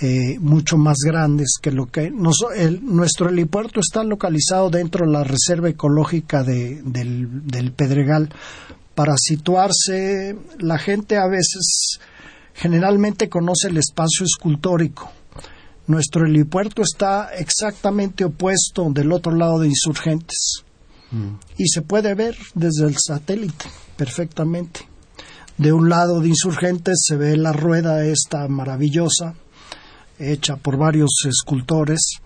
eh, 0.00 0.38
mucho 0.40 0.76
más 0.78 0.96
grandes 1.04 1.54
que 1.60 1.70
lo 1.70 1.86
que 1.86 2.10
nos- 2.10 2.44
el- 2.56 2.84
nuestro 2.84 3.28
helipuerto 3.28 3.80
está 3.80 4.02
localizado 4.02 4.70
dentro 4.70 5.04
de 5.06 5.12
la 5.12 5.24
reserva 5.24 5.68
ecológica 5.68 6.42
de- 6.42 6.80
del, 6.84 7.46
del 7.46 7.72
Pedregal. 7.72 8.30
Para 8.94 9.14
situarse 9.18 10.36
la 10.58 10.78
gente 10.78 11.16
a 11.16 11.26
veces 11.26 11.98
generalmente 12.54 13.28
conoce 13.28 13.68
el 13.68 13.76
espacio 13.78 14.24
escultórico. 14.24 15.10
Nuestro 15.86 16.26
helipuerto 16.26 16.82
está 16.82 17.30
exactamente 17.36 18.24
opuesto 18.24 18.88
del 18.90 19.12
otro 19.12 19.34
lado 19.34 19.58
de 19.60 19.68
insurgentes. 19.68 20.62
Y 21.58 21.66
se 21.68 21.82
puede 21.82 22.14
ver 22.14 22.36
desde 22.54 22.86
el 22.86 22.94
satélite 22.96 23.64
perfectamente. 23.96 24.80
De 25.58 25.72
un 25.72 25.88
lado 25.88 26.20
de 26.20 26.28
insurgentes 26.28 26.98
se 27.06 27.16
ve 27.16 27.36
la 27.36 27.52
rueda 27.52 28.04
esta 28.06 28.46
maravillosa 28.48 29.34
hecha 30.20 30.56
por 30.56 30.76
varios 30.76 31.10
escultores 31.26 32.20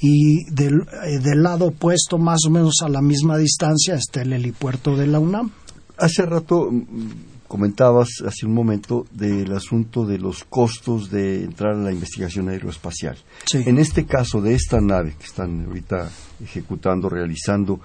y 0.00 0.44
del, 0.50 0.82
eh, 1.04 1.18
del 1.20 1.42
lado 1.42 1.66
opuesto, 1.66 2.18
más 2.18 2.40
o 2.46 2.50
menos 2.50 2.74
a 2.82 2.88
la 2.88 3.00
misma 3.00 3.38
distancia, 3.38 3.94
está 3.94 4.22
el 4.22 4.32
helipuerto 4.32 4.96
de 4.96 5.06
la 5.06 5.20
UNAM. 5.20 5.52
Hace 5.96 6.26
rato 6.26 6.68
mm, 6.70 7.10
comentabas, 7.46 8.08
hace 8.26 8.46
un 8.46 8.54
momento, 8.54 9.06
del 9.12 9.52
asunto 9.54 10.04
de 10.04 10.18
los 10.18 10.42
costos 10.44 11.10
de 11.10 11.44
entrar 11.44 11.74
a 11.74 11.82
la 11.82 11.92
investigación 11.92 12.48
aeroespacial. 12.48 13.16
Sí. 13.46 13.62
En 13.64 13.78
este 13.78 14.04
caso 14.04 14.40
de 14.40 14.54
esta 14.54 14.80
nave 14.80 15.14
que 15.16 15.26
están 15.26 15.66
ahorita 15.66 16.10
ejecutando, 16.42 17.08
realizando, 17.08 17.78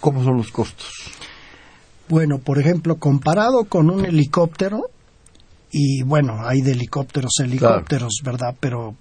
¿cómo 0.00 0.24
son 0.24 0.38
los 0.38 0.50
costos? 0.50 0.88
Bueno, 2.08 2.38
por 2.38 2.58
ejemplo, 2.58 2.96
comparado 2.96 3.64
con 3.64 3.90
un 3.90 4.06
helicóptero, 4.06 4.84
y 5.70 6.02
bueno, 6.02 6.46
hay 6.46 6.60
de 6.62 6.72
helicópteros 6.72 7.32
helicópteros, 7.40 8.20
¿verdad? 8.24 8.54
Pero 8.58 8.94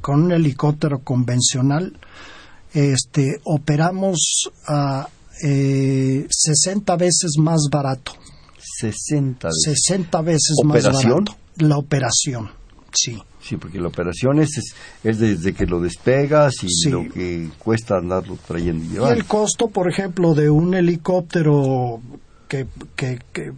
con 0.00 0.24
un 0.24 0.32
helicóptero 0.32 0.98
convencional, 1.00 1.98
este, 2.74 3.40
operamos 3.44 4.50
a 4.66 5.08
eh, 5.42 6.26
60 6.28 6.96
veces 6.96 7.32
más 7.38 7.60
barato. 7.70 8.12
60 8.78 9.48
veces. 9.48 9.82
60 9.86 10.20
veces 10.22 10.54
¿Operación? 10.64 10.92
más 10.94 11.04
barato. 11.04 11.36
La 11.58 11.78
operación, 11.78 12.50
sí. 12.92 13.18
Sí, 13.40 13.56
porque 13.56 13.78
la 13.78 13.88
operación 13.88 14.40
es, 14.40 14.58
es, 14.58 14.74
es 15.04 15.18
desde 15.18 15.54
que 15.54 15.66
lo 15.66 15.80
despegas 15.80 16.52
y 16.64 16.68
Sí. 16.68 16.90
lo 16.90 17.08
que 17.08 17.48
cuesta 17.58 17.96
andarlo 17.96 18.36
trayendo 18.46 18.84
y 18.84 18.88
Y 18.88 18.90
llevando. 18.90 19.14
el 19.14 19.24
costo, 19.24 19.68
por 19.68 19.88
ejemplo, 19.88 20.34
de 20.34 20.50
un 20.50 20.74
helicóptero 20.74 22.00
que, 22.48 22.66
que, 22.96 23.20
que 23.32 23.52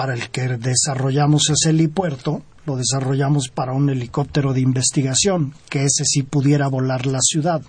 para 0.00 0.14
el 0.14 0.30
que 0.30 0.56
desarrollamos 0.56 1.50
ese 1.50 1.68
helipuerto, 1.68 2.40
lo 2.64 2.76
desarrollamos 2.76 3.50
para 3.50 3.74
un 3.74 3.90
helicóptero 3.90 4.54
de 4.54 4.62
investigación, 4.62 5.52
que 5.68 5.80
ese 5.80 6.04
sí 6.06 6.22
pudiera 6.22 6.68
volar 6.68 7.04
la 7.04 7.18
ciudad. 7.20 7.60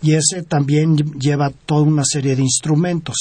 Y 0.00 0.14
ese 0.14 0.42
también 0.42 0.96
lleva 1.20 1.50
toda 1.50 1.82
una 1.82 2.02
serie 2.02 2.34
de 2.34 2.40
instrumentos. 2.40 3.16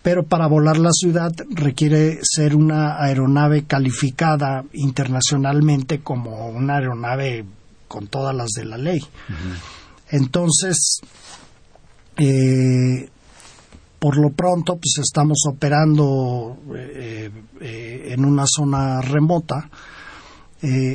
Pero 0.00 0.22
para 0.22 0.46
volar 0.46 0.78
la 0.78 0.92
ciudad 0.92 1.32
requiere 1.50 2.20
ser 2.22 2.54
una 2.54 3.02
aeronave 3.02 3.64
calificada 3.64 4.62
internacionalmente 4.72 5.98
como 6.04 6.50
una 6.50 6.76
aeronave 6.76 7.44
con 7.88 8.06
todas 8.06 8.32
las 8.32 8.50
de 8.50 8.64
la 8.64 8.78
ley. 8.78 9.04
Entonces, 10.08 11.00
eh, 12.16 13.08
por 14.00 14.16
lo 14.16 14.30
pronto, 14.30 14.76
pues 14.76 14.98
estamos 15.00 15.44
operando 15.46 16.56
eh, 16.74 17.30
eh, 17.60 18.08
en 18.10 18.24
una 18.24 18.44
zona 18.46 19.00
remota 19.00 19.70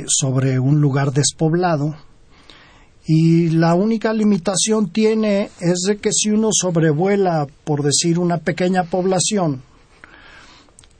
sobre 0.06 0.60
un 0.60 0.80
lugar 0.80 1.12
despoblado. 1.12 1.96
Y 3.08 3.50
la 3.50 3.74
única 3.74 4.12
limitación 4.12 4.90
tiene 4.90 5.50
es 5.60 5.82
de 5.88 5.96
que 5.96 6.12
si 6.12 6.30
uno 6.30 6.50
sobrevuela, 6.52 7.48
por 7.64 7.82
decir, 7.82 8.20
una 8.20 8.38
pequeña 8.38 8.84
población, 8.84 9.62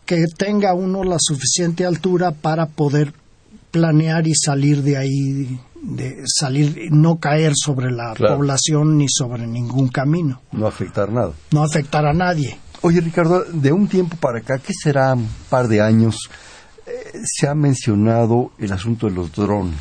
que 0.04 0.26
tenga 0.36 0.72
uno 0.72 1.02
la 1.02 1.18
suficiente 1.18 1.84
altura 1.84 2.30
para 2.30 2.66
poder 2.66 3.12
planear 3.72 4.26
y 4.28 4.34
salir 4.34 4.82
de 4.82 4.96
ahí 4.96 5.60
de 5.86 6.22
salir, 6.26 6.88
no 6.90 7.18
caer 7.18 7.52
sobre 7.54 7.90
la 7.90 8.14
población 8.14 8.98
ni 8.98 9.06
sobre 9.08 9.46
ningún 9.46 9.88
camino. 9.88 10.42
No 10.52 10.66
afectar 10.66 11.10
nada. 11.10 11.32
No 11.52 11.62
afectar 11.62 12.04
a 12.04 12.12
nadie. 12.12 12.58
Oye, 12.82 13.00
Ricardo, 13.00 13.44
de 13.44 13.72
un 13.72 13.88
tiempo 13.88 14.16
para 14.16 14.38
acá, 14.40 14.58
¿qué 14.58 14.72
será 14.74 15.14
un 15.14 15.28
par 15.48 15.68
de 15.68 15.80
años? 15.80 16.28
Eh, 16.86 17.20
se 17.24 17.48
ha 17.48 17.54
mencionado 17.54 18.52
el 18.58 18.72
asunto 18.72 19.06
de 19.06 19.12
los 19.14 19.32
drones. 19.32 19.80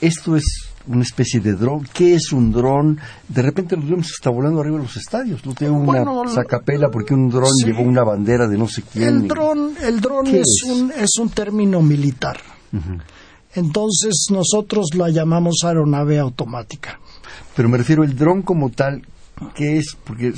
Esto 0.00 0.36
es 0.36 0.44
una 0.86 1.02
especie 1.02 1.40
de 1.40 1.54
dron. 1.54 1.86
¿Qué 1.92 2.14
es 2.14 2.32
un 2.32 2.52
dron? 2.52 2.98
De 3.28 3.42
repente 3.42 3.76
los 3.76 3.88
vemos 3.88 4.10
está 4.10 4.30
volando 4.30 4.60
arriba 4.60 4.76
de 4.76 4.84
los 4.84 4.96
estadios. 4.96 5.44
No 5.44 5.54
tengo 5.54 5.78
una 5.78 6.30
sacapela 6.30 6.90
porque 6.90 7.14
un 7.14 7.28
dron 7.30 7.50
llevó 7.64 7.82
una 7.82 8.04
bandera 8.04 8.46
de 8.46 8.56
no 8.56 8.68
sé 8.68 8.82
quién. 8.82 9.08
El 9.08 9.28
dron, 9.28 9.74
el 9.82 10.00
dron 10.00 10.26
es, 10.28 10.62
Un, 10.66 10.92
es 10.92 11.10
un 11.18 11.30
término 11.30 11.82
militar. 11.82 12.38
Entonces 13.54 14.26
nosotros 14.30 14.88
la 14.94 15.08
llamamos 15.10 15.56
aeronave 15.64 16.18
automática. 16.18 17.00
Pero 17.54 17.68
me 17.68 17.78
refiero 17.78 18.02
al 18.02 18.16
dron 18.16 18.42
como 18.42 18.70
tal, 18.70 19.02
¿qué 19.54 19.78
es? 19.78 19.96
Porque 20.04 20.32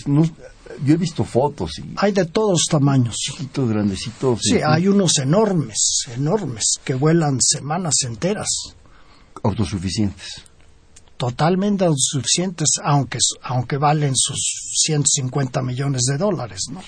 yo 0.85 0.95
he 0.95 0.97
visto 0.97 1.25
fotos. 1.25 1.79
Y 1.79 1.95
hay 1.97 2.13
de 2.13 2.27
todos 2.27 2.63
tamaños. 2.71 3.17
Chiquitos, 3.17 3.69
grandecitos. 3.69 4.41
Sí, 4.43 4.59
hay 4.65 4.89
unos 4.89 5.19
enormes, 5.19 6.05
enormes, 6.15 6.79
que 6.85 6.95
vuelan 6.95 7.39
semanas 7.41 7.95
enteras. 8.05 8.49
Autosuficientes 9.43 10.48
totalmente 11.19 11.85
autosuficientes, 11.85 12.69
aunque, 12.83 13.19
aunque 13.43 13.77
valen 13.77 14.13
sus 14.15 14.39
150 14.85 15.61
millones 15.63 16.03
de 16.05 16.17
dólares, 16.17 16.63
¿no? 16.73 16.81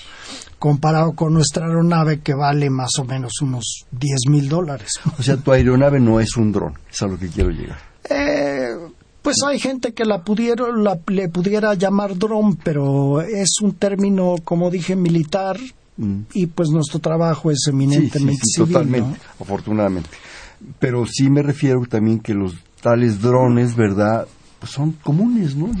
Comparado 0.57 1.11
con 1.13 1.33
nuestra 1.33 1.67
aeronave 1.67 2.21
que 2.21 2.33
vale 2.33 2.69
más 2.69 2.91
o 2.97 3.03
menos 3.03 3.33
unos 3.41 3.85
10 3.91 4.11
mil 4.29 4.49
dólares. 4.49 4.93
O 5.19 5.23
sea, 5.23 5.37
tu 5.37 5.51
aeronave 5.51 5.99
no 5.99 6.19
es 6.19 6.35
un 6.37 6.51
dron, 6.51 6.73
es 6.89 7.01
a 7.01 7.07
lo 7.07 7.19
que 7.19 7.27
quiero 7.27 7.51
llegar. 7.51 7.77
Eh, 8.09 8.69
pues 9.21 9.37
hay 9.45 9.59
gente 9.59 9.93
que 9.93 10.05
la 10.05 10.23
pudiera, 10.23 10.65
le 11.07 11.29
pudiera 11.29 11.73
llamar 11.75 12.17
dron, 12.17 12.55
pero 12.55 13.21
es 13.21 13.59
un 13.61 13.73
término, 13.73 14.35
como 14.43 14.71
dije, 14.71 14.95
militar, 14.95 15.59
mm. 15.97 16.21
y 16.33 16.47
pues 16.47 16.69
nuestro 16.69 16.99
trabajo 16.99 17.51
es 17.51 17.59
eminentemente 17.67 18.41
sí, 18.45 18.61
totalmente, 18.61 19.19
afortunadamente. 19.39 20.09
Pero 20.79 21.05
sí 21.05 21.29
me 21.29 21.41
refiero 21.41 21.85
también 21.87 22.19
que 22.19 22.33
los 22.33 22.55
tales 22.81 23.21
drones, 23.21 23.75
¿verdad? 23.75 24.27
Pues 24.59 24.73
son 24.73 24.91
comunes, 24.91 25.55
¿no? 25.55 25.71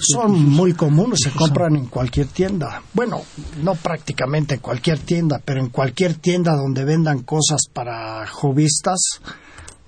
son 0.00 0.50
muy 0.50 0.74
comunes, 0.74 1.20
se 1.22 1.30
compran 1.30 1.76
en 1.76 1.86
cualquier 1.86 2.26
tienda. 2.26 2.82
Bueno, 2.92 3.22
no 3.62 3.74
prácticamente 3.74 4.54
en 4.54 4.60
cualquier 4.60 4.98
tienda, 4.98 5.40
pero 5.42 5.60
en 5.60 5.70
cualquier 5.70 6.14
tienda 6.16 6.54
donde 6.54 6.84
vendan 6.84 7.22
cosas 7.22 7.62
para 7.72 8.26
hobbyistas, 8.26 9.20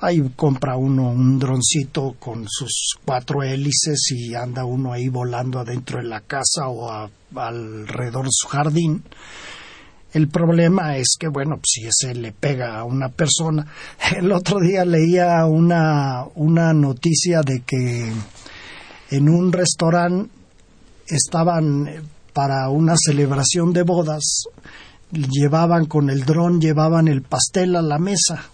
ahí 0.01 0.27
compra 0.37 0.77
uno 0.77 1.11
un 1.11 1.39
droncito 1.39 2.17
con 2.19 2.47
sus 2.49 2.97
cuatro 3.05 3.43
hélices 3.43 4.11
y 4.13 4.35
anda 4.35 4.65
uno 4.65 4.95
ahí 4.95 5.09
volando 5.09 5.59
adentro 5.59 5.99
de 5.99 6.09
la 6.09 6.23
casa 6.23 6.69
o 6.69 7.11
alrededor 7.37 8.25
de 8.25 8.33
su 8.33 8.49
jardín 8.49 9.03
el 10.13 10.29
problema 10.29 10.97
es 10.97 11.17
que, 11.19 11.29
bueno, 11.29 11.57
pues, 11.57 11.71
si 11.73 11.87
ese 11.87 12.15
le 12.15 12.33
pega 12.33 12.79
a 12.79 12.85
una 12.85 13.09
persona. 13.09 13.67
El 14.17 14.33
otro 14.33 14.59
día 14.61 14.85
leía 14.85 15.45
una, 15.47 16.25
una 16.35 16.73
noticia 16.73 17.43
de 17.43 17.61
que 17.61 18.13
en 19.11 19.29
un 19.29 19.53
restaurante 19.53 20.31
estaban 21.07 21.89
para 22.33 22.69
una 22.69 22.95
celebración 22.97 23.73
de 23.73 23.83
bodas, 23.83 24.45
llevaban 25.13 25.87
con 25.87 26.11
el 26.11 26.25
dron, 26.25 26.61
llevaban 26.61 27.09
el 27.09 27.23
pastel 27.23 27.77
a 27.77 27.83
la 27.83 27.99
mesa 27.99 28.45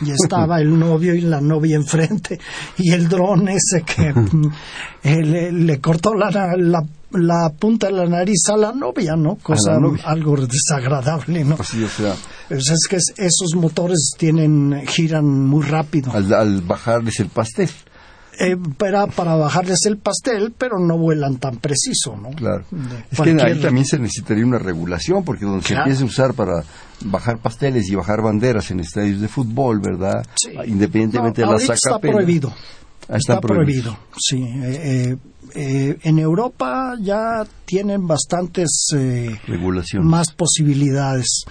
y 0.00 0.10
estaba 0.10 0.60
el 0.60 0.78
novio 0.78 1.14
y 1.14 1.20
la 1.20 1.40
novia 1.40 1.76
enfrente 1.76 2.38
y 2.78 2.92
el 2.92 3.08
dron 3.08 3.48
ese 3.48 3.82
que 3.82 4.12
eh, 5.02 5.52
le, 5.52 5.80
cortó 5.80 6.14
la, 6.14 6.30
la, 6.56 6.82
la, 7.12 7.50
punta 7.58 7.86
de 7.86 7.92
la 7.92 8.06
nariz 8.06 8.48
a 8.52 8.56
la 8.56 8.72
novia, 8.72 9.16
¿no? 9.16 9.36
Cosa 9.36 9.78
algo 10.04 10.36
desagradable, 10.36 11.44
¿no? 11.44 11.56
Pues 11.56 11.74
o 11.74 11.88
sea, 11.88 12.14
pues 12.48 12.70
es 12.70 12.86
que 12.88 12.96
esos 12.96 13.54
motores 13.54 14.12
tienen 14.18 14.82
giran 14.86 15.26
muy 15.26 15.64
rápido. 15.64 16.12
Al, 16.12 16.32
al 16.32 16.60
bajarles 16.62 17.20
el 17.20 17.28
pastel 17.28 17.70
eh, 18.38 18.56
para, 18.76 19.06
para 19.06 19.34
bajarles 19.34 19.86
el 19.86 19.96
pastel, 19.96 20.52
pero 20.56 20.78
no 20.78 20.98
vuelan 20.98 21.36
tan 21.38 21.56
preciso, 21.56 22.16
¿no? 22.16 22.30
Claro. 22.30 22.64
Es 23.10 23.18
que 23.18 23.30
ahí 23.30 23.60
también 23.60 23.86
se 23.86 23.98
necesitaría 23.98 24.44
una 24.44 24.58
regulación, 24.58 25.24
porque 25.24 25.46
donde 25.46 25.66
se 25.66 25.74
empieza 25.74 26.02
a 26.02 26.06
usar 26.06 26.34
para 26.34 26.62
bajar 27.04 27.38
pasteles 27.38 27.88
y 27.88 27.94
bajar 27.94 28.20
banderas 28.20 28.70
en 28.70 28.80
estadios 28.80 29.20
de 29.20 29.28
fútbol, 29.28 29.80
¿verdad? 29.80 30.26
Independientemente 30.66 31.42
de 31.42 31.46
la 31.46 31.58
sacapela. 31.58 31.74
Está 31.74 31.98
prohibido. 31.98 32.52
Ah, 33.08 33.16
está, 33.16 33.40
prohibido. 33.40 33.96
sí. 34.18 34.42
Eh, 34.42 35.12
eh, 35.12 35.16
en 35.54 36.18
Europa 36.18 36.94
ya 37.00 37.46
tienen 37.64 38.06
bastantes 38.06 38.88
más 40.00 40.32
posibilidades, 40.32 41.44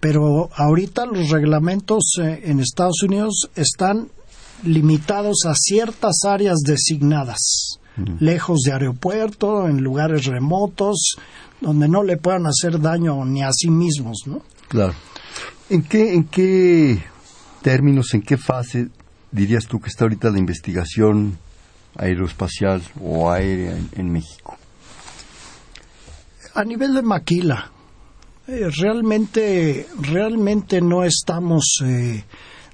pero 0.00 0.50
ahorita 0.54 1.06
los 1.06 1.30
reglamentos 1.30 2.04
en 2.18 2.60
Estados 2.60 3.02
Unidos 3.02 3.50
están 3.54 4.08
limitados 4.64 5.44
a 5.46 5.54
ciertas 5.54 6.24
áreas 6.24 6.58
designadas, 6.64 7.78
lejos 8.18 8.60
de 8.60 8.72
aeropuerto, 8.72 9.68
en 9.68 9.82
lugares 9.82 10.26
remotos, 10.26 11.16
donde 11.60 11.88
no 11.88 12.02
le 12.02 12.16
puedan 12.16 12.46
hacer 12.46 12.80
daño 12.80 13.24
ni 13.24 13.42
a 13.42 13.50
sí 13.52 13.70
mismos, 13.70 14.22
¿no? 14.26 14.42
Claro. 14.68 14.94
¿En 15.70 15.82
qué, 15.82 16.14
en 16.14 16.24
qué 16.24 17.02
términos, 17.62 18.14
en 18.14 18.22
qué 18.22 18.36
fase 18.36 18.88
dirías 19.32 19.66
tú 19.66 19.80
que 19.80 19.88
está 19.88 20.04
ahorita 20.04 20.30
la 20.30 20.38
investigación 20.38 21.38
aeroespacial 21.98 22.82
o 23.00 23.30
aérea 23.30 23.76
en, 23.92 24.10
México? 24.10 24.56
A 26.54 26.64
nivel 26.64 26.94
de 26.94 27.02
maquila, 27.02 27.70
eh, 28.46 28.68
realmente, 28.70 29.86
realmente 30.00 30.80
no 30.80 31.04
estamos 31.04 31.82
eh, 31.84 32.24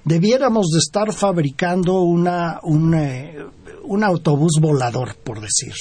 debiéramos 0.04 0.68
de 0.70 0.78
estar 0.78 1.12
fabricando 1.12 2.02
una, 2.02 2.60
eh, 2.96 3.44
un, 3.84 4.04
autobús 4.04 4.58
volador, 4.60 5.16
por 5.16 5.40
decir, 5.40 5.72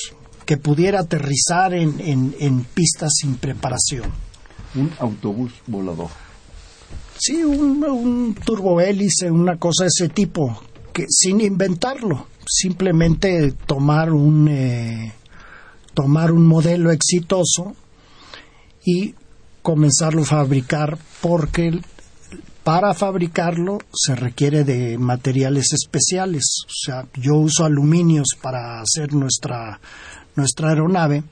que 0.45 0.57
pudiera 0.57 1.01
aterrizar 1.01 1.73
en, 1.73 2.35
en, 2.39 2.63
pistas 2.65 3.13
sin 3.19 3.35
preparación. 3.35 4.11
Un 4.75 4.91
autobús 4.99 5.53
volador. 5.67 6.09
Sí, 7.17 7.43
un, 7.43 7.83
un 7.83 8.35
turbohélice, 8.35 9.29
una 9.29 9.57
cosa 9.57 9.83
de 9.83 9.89
ese 9.89 10.09
tipo, 10.09 10.61
que 10.93 11.05
sin 11.09 11.41
inventarlo, 11.41 12.27
simplemente 12.47 13.53
tomar 13.65 14.11
un, 14.11 14.47
eh, 14.47 15.13
tomar 15.93 16.31
un 16.31 16.45
modelo 16.45 16.91
exitoso 16.91 17.75
y 18.85 19.15
comenzarlo 19.61 20.23
a 20.23 20.25
fabricar 20.25 20.97
porque 21.21 21.79
para 22.63 22.93
fabricarlo 22.93 23.79
se 23.93 24.15
requiere 24.15 24.63
de 24.63 24.97
materiales 24.97 25.73
especiales. 25.73 26.43
O 26.65 26.73
sea, 26.85 27.07
yo 27.15 27.35
uso 27.35 27.65
aluminios 27.65 28.29
para 28.41 28.81
hacer 28.81 29.13
nuestra, 29.13 29.79
nuestra 30.35 30.69
aeronave, 30.69 31.23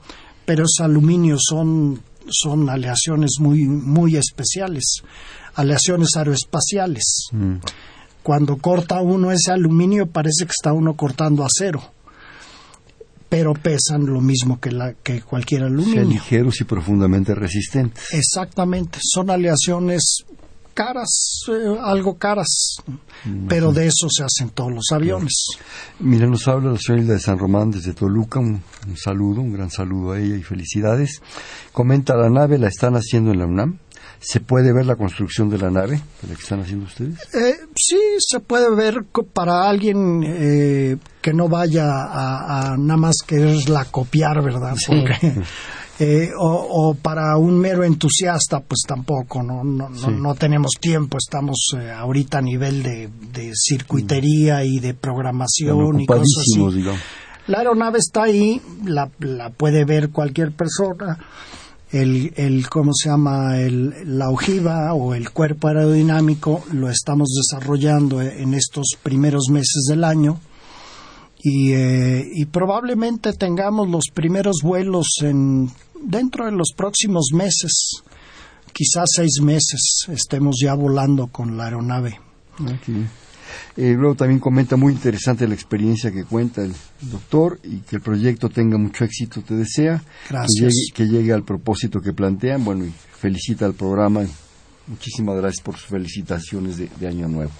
pero 0.44 0.64
esos 0.64 0.80
aluminios 0.84 1.42
son, 1.48 2.02
son 2.28 2.68
aleaciones 2.68 3.36
muy, 3.38 3.64
muy 3.66 4.16
especiales, 4.16 5.02
aleaciones 5.54 6.16
aeroespaciales. 6.16 7.28
Mm. 7.32 7.56
Cuando 8.22 8.56
corta 8.58 9.00
uno 9.00 9.30
ese 9.32 9.50
aluminio 9.52 10.06
parece 10.06 10.44
que 10.44 10.52
está 10.52 10.72
uno 10.72 10.94
cortando 10.94 11.44
acero. 11.44 11.82
pero 13.28 13.54
pesan 13.54 14.06
lo 14.06 14.20
mismo 14.20 14.58
que, 14.58 14.72
la, 14.72 14.94
que 14.94 15.22
cualquier 15.22 15.62
aluminio. 15.62 16.02
ligeros 16.04 16.60
y 16.60 16.64
profundamente 16.64 17.32
resistentes. 17.32 18.12
Exactamente, 18.12 18.98
son 19.00 19.30
aleaciones 19.30 20.24
caras, 20.74 21.42
eh, 21.48 21.76
algo 21.80 22.16
caras, 22.18 22.78
pero 23.48 23.70
de 23.72 23.86
eso 23.86 24.08
se 24.10 24.24
hacen 24.24 24.50
todos 24.50 24.72
los 24.72 24.86
aviones. 24.92 25.46
Mira, 26.00 26.26
nos 26.26 26.48
habla 26.48 26.72
la 26.72 26.78
señora 26.78 27.02
Hilda 27.02 27.14
de 27.14 27.20
San 27.20 27.38
Román 27.38 27.70
desde 27.70 27.92
Toluca, 27.92 28.40
un, 28.40 28.62
un 28.88 28.96
saludo, 28.96 29.42
un 29.42 29.52
gran 29.52 29.70
saludo 29.70 30.12
a 30.12 30.18
ella 30.18 30.36
y 30.36 30.42
felicidades. 30.42 31.20
Comenta, 31.72 32.16
la 32.16 32.30
nave 32.30 32.58
la 32.58 32.68
están 32.68 32.94
haciendo 32.94 33.30
en 33.30 33.38
la 33.38 33.46
UNAM. 33.46 33.78
¿Se 34.22 34.38
puede 34.40 34.72
ver 34.74 34.84
la 34.84 34.96
construcción 34.96 35.48
de 35.48 35.56
la 35.58 35.70
nave, 35.70 35.96
de 36.22 36.28
la 36.28 36.34
que 36.34 36.42
están 36.42 36.60
haciendo 36.60 36.84
ustedes? 36.84 37.18
Eh, 37.34 37.56
sí, 37.74 37.96
se 38.18 38.40
puede 38.40 38.74
ver 38.76 39.04
para 39.32 39.68
alguien 39.68 40.22
eh, 40.24 40.96
que 41.22 41.32
no 41.32 41.48
vaya 41.48 41.84
a, 41.90 42.72
a 42.72 42.76
nada 42.76 42.98
más 42.98 43.16
quererla 43.26 43.86
copiar, 43.86 44.42
¿verdad? 44.44 44.74
Porque, 44.86 45.42
eh, 46.00 46.30
o, 46.38 46.90
o 46.90 46.94
para 46.94 47.36
un 47.38 47.58
mero 47.58 47.82
entusiasta, 47.82 48.60
pues 48.60 48.80
tampoco, 48.86 49.42
no, 49.42 49.64
no, 49.64 49.88
no, 49.88 49.96
Sí. 49.98 50.06
no 50.10 50.34
tenemos 50.34 50.72
tiempo, 50.78 51.16
estamos 51.18 51.56
eh, 51.78 51.90
ahorita 51.90 52.38
a 52.38 52.42
nivel 52.42 52.82
de, 52.82 53.08
de 53.32 53.52
circuitería 53.54 54.64
y 54.64 54.80
de 54.80 54.92
programación 54.92 55.98
y 56.00 56.04
cosas 56.06 56.26
así. 56.40 56.76
digamos. 56.76 57.00
La 57.46 57.58
aeronave 57.60 57.98
está 57.98 58.24
ahí, 58.24 58.60
la, 58.84 59.10
la 59.20 59.48
puede 59.50 59.84
ver 59.86 60.10
cualquier 60.10 60.52
persona. 60.52 61.18
El, 61.92 62.32
el 62.36 62.68
¿cómo 62.68 62.92
se 62.94 63.08
llama? 63.08 63.58
El, 63.58 64.18
la 64.18 64.30
ojiva 64.30 64.94
o 64.94 65.14
el 65.14 65.30
cuerpo 65.30 65.68
aerodinámico 65.68 66.62
lo 66.72 66.88
estamos 66.88 67.30
desarrollando 67.36 68.22
en 68.22 68.54
estos 68.54 68.96
primeros 69.02 69.48
meses 69.48 69.86
del 69.88 70.04
año 70.04 70.40
y, 71.42 71.72
eh, 71.72 72.30
y 72.32 72.44
probablemente 72.46 73.32
tengamos 73.32 73.88
los 73.88 74.04
primeros 74.12 74.58
vuelos 74.62 75.06
en, 75.22 75.70
dentro 76.02 76.44
de 76.46 76.52
los 76.52 76.68
próximos 76.76 77.30
meses, 77.32 78.02
quizás 78.72 79.08
seis 79.14 79.40
meses, 79.42 80.06
estemos 80.08 80.56
ya 80.62 80.74
volando 80.74 81.28
con 81.28 81.56
la 81.56 81.64
aeronave. 81.64 82.20
Eh, 83.76 83.94
luego 83.96 84.14
también 84.14 84.40
comenta 84.40 84.76
muy 84.76 84.92
interesante 84.92 85.46
la 85.46 85.54
experiencia 85.54 86.10
que 86.10 86.24
cuenta 86.24 86.62
el 86.62 86.74
doctor 87.00 87.58
y 87.62 87.78
que 87.78 87.96
el 87.96 88.02
proyecto 88.02 88.48
tenga 88.48 88.78
mucho 88.78 89.04
éxito, 89.04 89.42
te 89.42 89.54
desea. 89.54 90.02
Gracias. 90.28 90.48
Que 90.54 90.64
llegue, 90.64 90.92
que 90.94 91.06
llegue 91.06 91.32
al 91.32 91.44
propósito 91.44 92.00
que 92.00 92.12
plantean. 92.12 92.64
Bueno, 92.64 92.84
y 92.84 92.92
felicita 93.12 93.66
al 93.66 93.74
programa. 93.74 94.22
Muchísimas 94.86 95.36
gracias 95.36 95.62
por 95.62 95.76
sus 95.76 95.88
felicitaciones 95.88 96.76
de, 96.76 96.88
de 96.98 97.06
Año 97.06 97.28
Nuevo. 97.28 97.52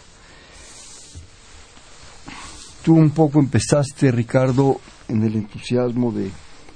Tú 2.83 2.95
un 2.95 3.11
poco 3.11 3.39
empezaste, 3.39 4.11
Ricardo, 4.11 4.81
en 5.09 5.23
el 5.23 5.37
entusiasmo 5.37 6.13
de, 6.13 6.31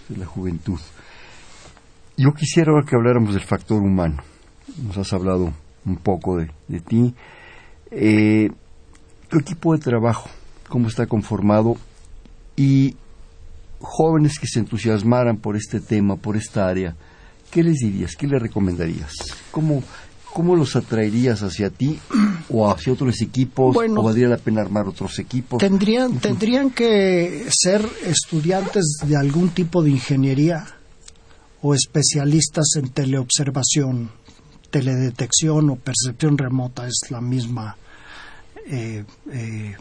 de 0.08 0.16
la 0.18 0.26
juventud. 0.26 0.78
Yo 2.16 2.32
quisiera 2.34 2.70
ahora 2.70 2.86
que 2.86 2.94
habláramos 2.94 3.34
del 3.34 3.42
factor 3.42 3.82
humano. 3.82 4.22
Nos 4.86 4.98
has 4.98 5.12
hablado 5.12 5.52
un 5.84 5.96
poco 5.96 6.36
de, 6.36 6.50
de 6.68 6.80
ti. 6.80 7.14
Eh, 7.90 8.50
tu 9.28 9.38
equipo 9.38 9.72
de 9.74 9.78
trabajo, 9.80 10.28
cómo 10.68 10.88
está 10.88 11.06
conformado 11.06 11.76
y 12.56 12.96
jóvenes 13.80 14.38
que 14.38 14.46
se 14.46 14.60
entusiasmaran 14.60 15.36
por 15.36 15.56
este 15.56 15.80
tema, 15.80 16.16
por 16.16 16.36
esta 16.36 16.66
área, 16.66 16.96
¿qué 17.50 17.62
les 17.62 17.76
dirías? 17.78 18.16
¿Qué 18.16 18.26
les 18.26 18.40
recomendarías? 18.40 19.12
¿Cómo, 19.50 19.82
cómo 20.32 20.56
los 20.56 20.74
atraerías 20.76 21.42
hacia 21.42 21.70
ti 21.70 21.98
o 22.48 22.68
hacia 22.68 22.92
otros 22.92 23.20
equipos? 23.20 23.74
Bueno, 23.74 24.00
¿O 24.00 24.04
valdría 24.04 24.28
la 24.28 24.38
pena 24.38 24.62
armar 24.62 24.88
otros 24.88 25.18
equipos? 25.18 25.58
Tendrían, 25.58 26.18
tendrían 26.18 26.70
que 26.70 27.46
ser 27.50 27.86
estudiantes 28.04 28.98
de 29.06 29.16
algún 29.16 29.50
tipo 29.50 29.82
de 29.82 29.90
ingeniería 29.90 30.66
o 31.62 31.74
especialistas 31.74 32.66
en 32.76 32.90
teleobservación, 32.90 34.10
teledetección 34.70 35.70
o 35.70 35.76
percepción 35.76 36.36
remota. 36.36 36.86
Es 36.86 37.10
la 37.10 37.20
misma, 37.20 37.76
eh, 38.66 39.04
eh, 39.30 39.74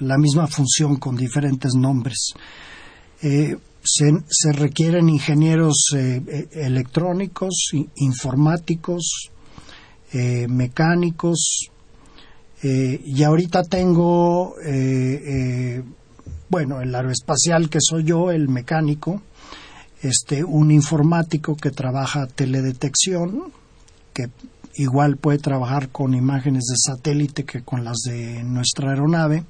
la 0.00 0.18
misma 0.18 0.46
función 0.46 0.96
con 0.96 1.16
diferentes 1.16 1.72
nombres. 1.74 2.34
Eh, 3.22 3.56
se, 3.84 4.12
se 4.28 4.52
requieren 4.52 5.08
ingenieros 5.08 5.96
electrónicos, 6.52 7.70
informáticos, 7.96 9.30
mecánicos, 10.48 11.68
y 12.62 13.22
ahorita 13.24 13.64
tengo, 13.64 14.54
bueno, 16.48 16.80
el 16.80 16.94
aeroespacial 16.94 17.68
que 17.68 17.78
soy 17.80 18.04
yo, 18.04 18.30
el 18.30 18.48
mecánico, 18.48 19.20
este, 20.00 20.44
un 20.44 20.70
informático 20.70 21.56
que 21.56 21.72
trabaja 21.72 22.28
teledetección, 22.28 23.52
que 24.14 24.28
igual 24.76 25.16
puede 25.16 25.38
trabajar 25.38 25.90
con 25.90 26.14
imágenes 26.14 26.64
de 26.64 26.76
satélite 26.76 27.44
que 27.44 27.62
con 27.62 27.84
las 27.84 27.98
de 28.04 28.42
nuestra 28.44 28.90
aeronave. 28.90 29.44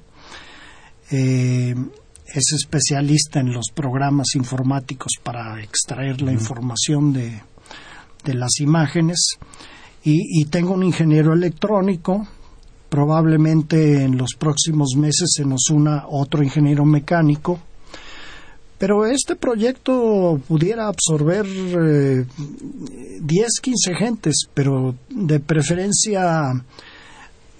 Eh, 1.11 1.75
es 2.25 2.53
especialista 2.53 3.39
en 3.39 3.53
los 3.53 3.67
programas 3.73 4.35
informáticos 4.35 5.13
para 5.21 5.61
extraer 5.61 6.21
la 6.21 6.31
información 6.31 7.13
de, 7.13 7.41
de 8.23 8.33
las 8.33 8.59
imágenes. 8.59 9.37
Y, 10.03 10.41
y 10.41 10.45
tengo 10.45 10.73
un 10.73 10.83
ingeniero 10.83 11.33
electrónico 11.33 12.27
probablemente 12.93 14.03
en 14.03 14.19
los 14.19 14.35
próximos 14.37 14.93
meses 14.95 15.31
se 15.35 15.43
nos 15.43 15.71
una 15.71 16.05
otro 16.07 16.43
ingeniero 16.43 16.85
mecánico. 16.85 17.59
Pero 18.83 19.05
este 19.05 19.37
proyecto 19.37 20.41
pudiera 20.45 20.89
absorber 20.89 21.45
eh, 21.45 22.25
10, 23.21 23.47
15 23.61 23.95
gentes, 23.95 24.35
pero 24.53 24.93
de 25.09 25.39
preferencia 25.39 26.51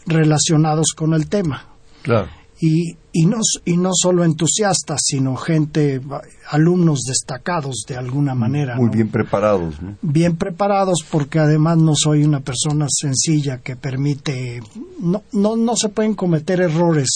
relacionados 0.06 0.88
con 0.94 1.14
el 1.14 1.30
tema. 1.30 1.66
Claro. 2.02 2.28
Y, 2.60 2.98
y, 3.16 3.28
no, 3.28 3.38
y 3.64 3.78
no 3.78 3.92
solo 3.94 4.24
entusiastas, 4.26 5.00
sino 5.04 5.36
gente, 5.36 6.02
alumnos 6.50 7.02
destacados 7.08 7.84
de 7.88 7.96
alguna 7.96 8.34
manera. 8.34 8.76
Muy 8.76 8.88
¿no? 8.88 8.92
bien 8.92 9.10
preparados. 9.10 9.80
¿no? 9.82 9.96
bien 10.02 10.36
preparados 10.36 11.06
porque 11.10 11.38
además 11.40 11.78
no 11.78 11.94
soy 11.96 12.24
una 12.24 12.40
persona 12.40 12.88
sencilla 12.90 13.60
que 13.60 13.76
permite 13.76 14.62
no 15.00 15.22
no, 15.32 15.56
no 15.56 15.76
se 15.76 15.90
pueden 15.90 16.16
cometer 16.16 16.60
errores 16.62 17.10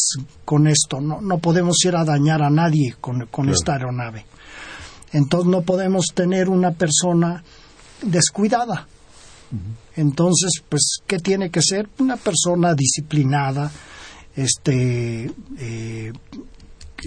con 0.45 0.67
esto 0.67 1.01
no 1.01 1.19
no 1.21 1.39
podemos 1.39 1.77
ir 1.85 1.95
a 1.95 2.05
dañar 2.05 2.41
a 2.43 2.49
nadie 2.49 2.95
con, 3.01 3.25
con 3.27 3.45
Claro. 3.45 3.51
esta 3.57 3.73
aeronave 3.73 4.25
entonces 5.13 5.49
no 5.49 5.61
podemos 5.63 6.07
tener 6.13 6.47
una 6.49 6.71
persona 6.71 7.43
descuidada 8.03 8.87
entonces 9.95 10.51
pues 10.69 10.99
qué 11.07 11.17
tiene 11.19 11.49
que 11.49 11.61
ser 11.61 11.89
una 11.99 12.17
persona 12.17 12.73
disciplinada 12.73 13.71
este 14.37 15.31
eh, 15.59 16.13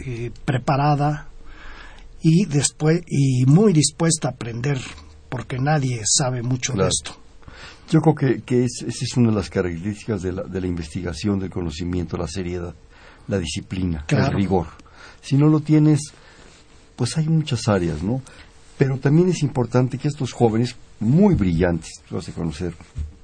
eh, 0.05 0.31
preparada 0.45 1.29
y 2.23 2.45
después 2.45 3.01
y 3.07 3.47
muy 3.47 3.73
dispuesta 3.73 4.29
a 4.29 4.31
aprender 4.33 4.79
porque 5.29 5.59
nadie 5.59 6.03
sabe 6.05 6.43
mucho 6.43 6.73
Claro. 6.75 6.87
de 6.87 6.91
esto. 6.91 7.17
Yo 7.91 8.01
creo 8.01 8.15
que, 8.15 8.43
que 8.43 8.65
es, 8.65 8.83
esa 8.87 9.05
es 9.05 9.17
una 9.17 9.31
de 9.31 9.37
las 9.37 9.49
características 9.51 10.23
de 10.23 10.33
la, 10.33 10.43
de 10.43 10.61
la 10.61 10.67
investigación, 10.67 11.41
del 11.41 11.51
conocimiento, 11.51 12.17
la 12.17 12.29
seriedad, 12.29 12.75
la 13.27 13.39
disciplina, 13.39 14.05
Claro. 14.07 14.27
el 14.33 14.37
rigor. 14.43 14.67
Si 15.23 15.37
no 15.37 15.49
lo 15.49 15.61
tienes, 15.61 16.01
pues 16.97 17.17
hay 17.17 17.29
muchas 17.29 17.67
áreas, 17.69 18.03
¿no? 18.03 18.23
Pero 18.79 18.99
también 18.99 19.29
es 19.29 19.43
importante 19.43 19.99
que 19.99 20.09
estos 20.09 20.33
jóvenes, 20.33 20.75
muy 21.01 21.35
brillantes, 21.35 21.91
tú 22.09 22.17
vas 22.17 22.29
a 22.29 22.33
conocer 22.33 22.75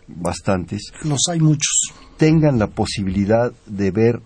bastantes, 0.09 0.90
Los 1.02 1.20
hay 1.30 1.40
muchos. 1.40 1.72
tengan 2.16 2.59
la 2.59 2.66
posibilidad 2.68 3.52
de 3.66 3.90
ver 3.90 4.20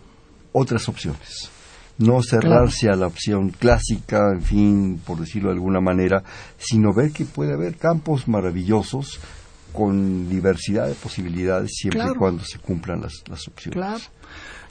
otras 0.53 0.89
opciones. 0.89 1.51
No 1.99 2.23
cerrarse 2.23 2.89
a 2.89 2.97
la 2.97 3.07
opción 3.09 3.51
clásica, 3.51 4.33
en 4.33 4.43
fin, 4.43 5.01
por 5.05 5.19
decirlo 5.21 5.51
de 5.51 5.57
alguna 5.57 5.81
manera, 5.81 6.23
sino 6.59 6.95
ver 6.95 7.13
que 7.13 7.27
puede 7.27 7.53
haber 7.53 7.77
campos 7.77 8.27
maravillosos 8.27 9.19
con 9.73 10.29
diversidad 10.29 10.89
de 10.89 10.95
posibilidades 10.95 11.71
siempre 11.75 12.01
Claro. 12.01 12.15
y 12.15 12.19
cuando 12.19 12.45
se 12.45 12.59
cumplan 12.59 13.03
las, 13.03 13.13
las 13.29 13.47
opciones. 13.49 13.77
Claro. 13.77 14.01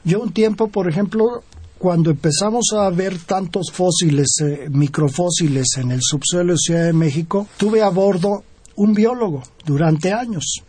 Yo 0.03 0.21
un 0.21 0.31
tiempo, 0.33 0.69
por 0.69 0.89
ejemplo, 0.89 1.43
cuando 1.77 2.09
empezamos 2.11 2.65
a 2.75 2.89
ver 2.89 3.17
tantos 3.19 3.71
fósiles, 3.71 4.27
eh, 4.41 4.67
microfósiles 4.71 5.67
en 5.77 5.91
el 5.91 5.99
subsuelo 6.01 6.53
de 6.53 6.57
Ciudad 6.57 6.85
de 6.85 6.93
México, 6.93 7.47
tuve 7.57 7.81
a 7.83 7.89
bordo 7.89 8.43
un 8.75 8.93
biólogo 8.93 9.43
durante 9.65 10.11
años 10.13 10.63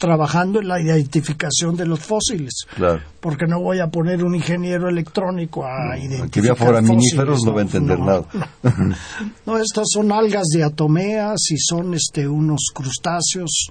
trabajando 0.00 0.60
en 0.60 0.68
la 0.68 0.80
identificación 0.80 1.76
de 1.76 1.84
los 1.84 2.00
fósiles. 2.00 2.64
Claro. 2.74 3.02
Porque 3.20 3.46
no 3.46 3.60
voy 3.60 3.80
a 3.80 3.88
poner 3.88 4.24
un 4.24 4.34
ingeniero 4.34 4.88
electrónico 4.88 5.66
a 5.66 5.98
identificar 5.98 6.56
que 6.56 6.64
foraminíferos 6.64 7.40
fósiles, 7.40 7.44
no 7.44 7.52
va 7.52 7.60
a 7.60 7.62
entender 7.62 7.98
nada. 7.98 8.24
No. 8.32 8.96
No, 9.46 9.58
estas 9.58 9.88
son 9.92 10.10
algas 10.10 10.46
diatomeas 10.54 11.38
y 11.50 11.58
son 11.58 11.92
este 11.92 12.26
unos 12.26 12.70
crustáceos, 12.72 13.68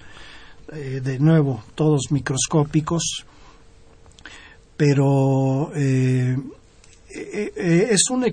eh, 0.71 1.01
de 1.03 1.17
nuevo, 1.17 1.63
todos 1.73 2.11
microscópicos. 2.11 3.25
Pero 4.77 5.71
eh, 5.75 6.38
eh, 7.09 7.53
eh, 7.55 7.88
es 7.89 8.03
un 8.11 8.23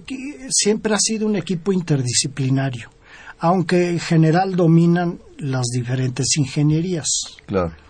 siempre 0.50 0.94
ha 0.94 0.98
sido 0.98 1.26
un 1.26 1.36
equipo 1.36 1.72
interdisciplinario, 1.72 2.90
aunque 3.38 3.88
en 3.88 4.00
general 4.00 4.54
dominan 4.54 5.18
las 5.38 5.64
diferentes 5.72 6.36
ingenierías. 6.36 7.06
Claro. 7.46 7.85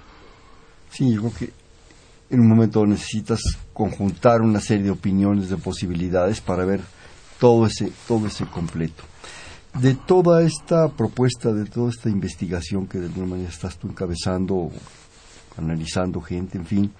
Sí, 0.97 1.13
yo 1.13 1.21
creo 1.21 1.35
que 1.35 1.53
en 2.31 2.41
un 2.41 2.49
momento 2.49 2.87
necesitas 2.87 3.41
conjuntar 3.75 4.41
una 4.41 4.61
serie 4.61 4.85
de 4.85 4.91
opiniones, 4.93 5.51
de 5.51 5.59
posibilidades 5.59 6.41
para 6.41 6.65
ver 6.65 6.81
todo 7.39 7.67
ese, 7.67 7.93
todo 8.09 8.27
ese 8.27 8.47
completo. 8.47 9.05
De 9.75 9.95
toda 9.95 10.43
esta 10.43 10.89
propuesta, 10.89 11.53
de 11.53 11.67
toda 11.67 11.91
esta 11.91 12.09
investigación 12.09 12.87
que 12.87 12.99
de 12.99 13.09
alguna 13.09 13.27
manera 13.27 13.51
estás 13.51 13.77
tú 13.77 13.89
encabezando, 13.89 14.71
analizando 15.59 16.23
gente, 16.23 16.57
en 16.57 16.65
fin, 16.65 16.93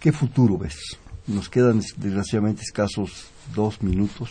¿qué 0.00 0.10
futuro 0.10 0.58
ves? 0.58 0.98
Nos 1.28 1.48
quedan 1.48 1.80
desgraciadamente 1.96 2.62
escasos 2.62 3.28
dos 3.54 3.80
minutos. 3.84 4.30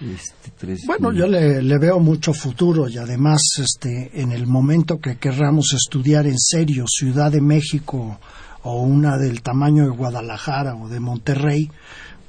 Este, 0.00 0.52
tres 0.58 0.80
bueno, 0.86 1.12
yo 1.12 1.26
le, 1.26 1.62
le, 1.62 1.78
veo 1.78 1.98
mucho 1.98 2.32
futuro 2.32 2.88
y 2.88 2.98
además 2.98 3.40
este, 3.58 4.20
en 4.20 4.32
el 4.32 4.46
momento 4.46 5.00
que 5.00 5.16
querramos 5.16 5.72
estudiar 5.72 6.26
en 6.26 6.38
serio 6.38 6.84
Ciudad 6.88 7.32
de 7.32 7.40
México 7.40 8.18
o 8.62 8.82
una 8.82 9.16
del 9.16 9.42
tamaño 9.42 9.84
de 9.84 9.90
Guadalajara 9.90 10.74
o 10.76 10.88
de 10.88 11.00
Monterrey, 11.00 11.70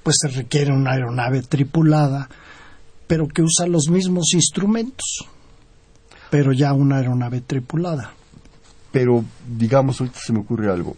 pues 0.03 0.17
se 0.21 0.27
requiere 0.29 0.71
una 0.71 0.91
aeronave 0.91 1.41
tripulada, 1.41 2.29
pero 3.07 3.27
que 3.27 3.41
usa 3.41 3.67
los 3.67 3.89
mismos 3.89 4.33
instrumentos, 4.33 5.25
pero 6.29 6.53
ya 6.53 6.73
una 6.73 6.97
aeronave 6.97 7.41
tripulada. 7.41 8.13
Pero, 8.91 9.23
digamos, 9.47 9.99
ahorita 9.99 10.19
se 10.19 10.33
me 10.33 10.39
ocurre 10.39 10.71
algo. 10.71 10.95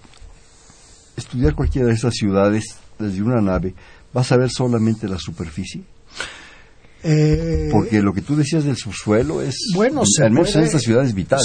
Estudiar 1.17 1.55
cualquiera 1.55 1.87
de 1.87 1.93
esas 1.93 2.13
ciudades 2.13 2.63
desde 2.97 3.21
una 3.21 3.41
nave, 3.41 3.73
¿vas 4.13 4.31
a 4.31 4.37
ver 4.37 4.49
solamente 4.49 5.07
la 5.07 5.17
superficie? 5.17 5.83
Eh, 7.03 7.69
Porque 7.71 8.01
lo 8.01 8.13
que 8.13 8.21
tú 8.21 8.35
decías 8.35 8.63
del 8.63 8.77
subsuelo 8.77 9.41
es, 9.41 9.55
bueno, 9.73 10.03
al 10.21 10.31
menos 10.31 10.55
en 10.55 10.63
esta 10.63 10.79
ciudad 10.79 11.03
es 11.03 11.15
vital. 11.15 11.39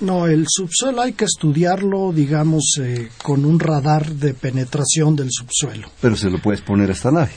no, 0.00 0.26
el 0.26 0.46
subsuelo 0.48 1.02
hay 1.02 1.12
que 1.14 1.24
estudiarlo, 1.24 2.12
digamos, 2.12 2.76
eh, 2.80 3.08
con 3.22 3.44
un 3.44 3.58
radar 3.58 4.12
de 4.12 4.32
penetración 4.34 5.16
del 5.16 5.28
subsuelo. 5.30 5.88
Pero 6.00 6.16
se 6.16 6.30
lo 6.30 6.40
puedes 6.40 6.60
poner 6.60 6.90
a 6.90 6.92
esta 6.92 7.10
nave. 7.10 7.32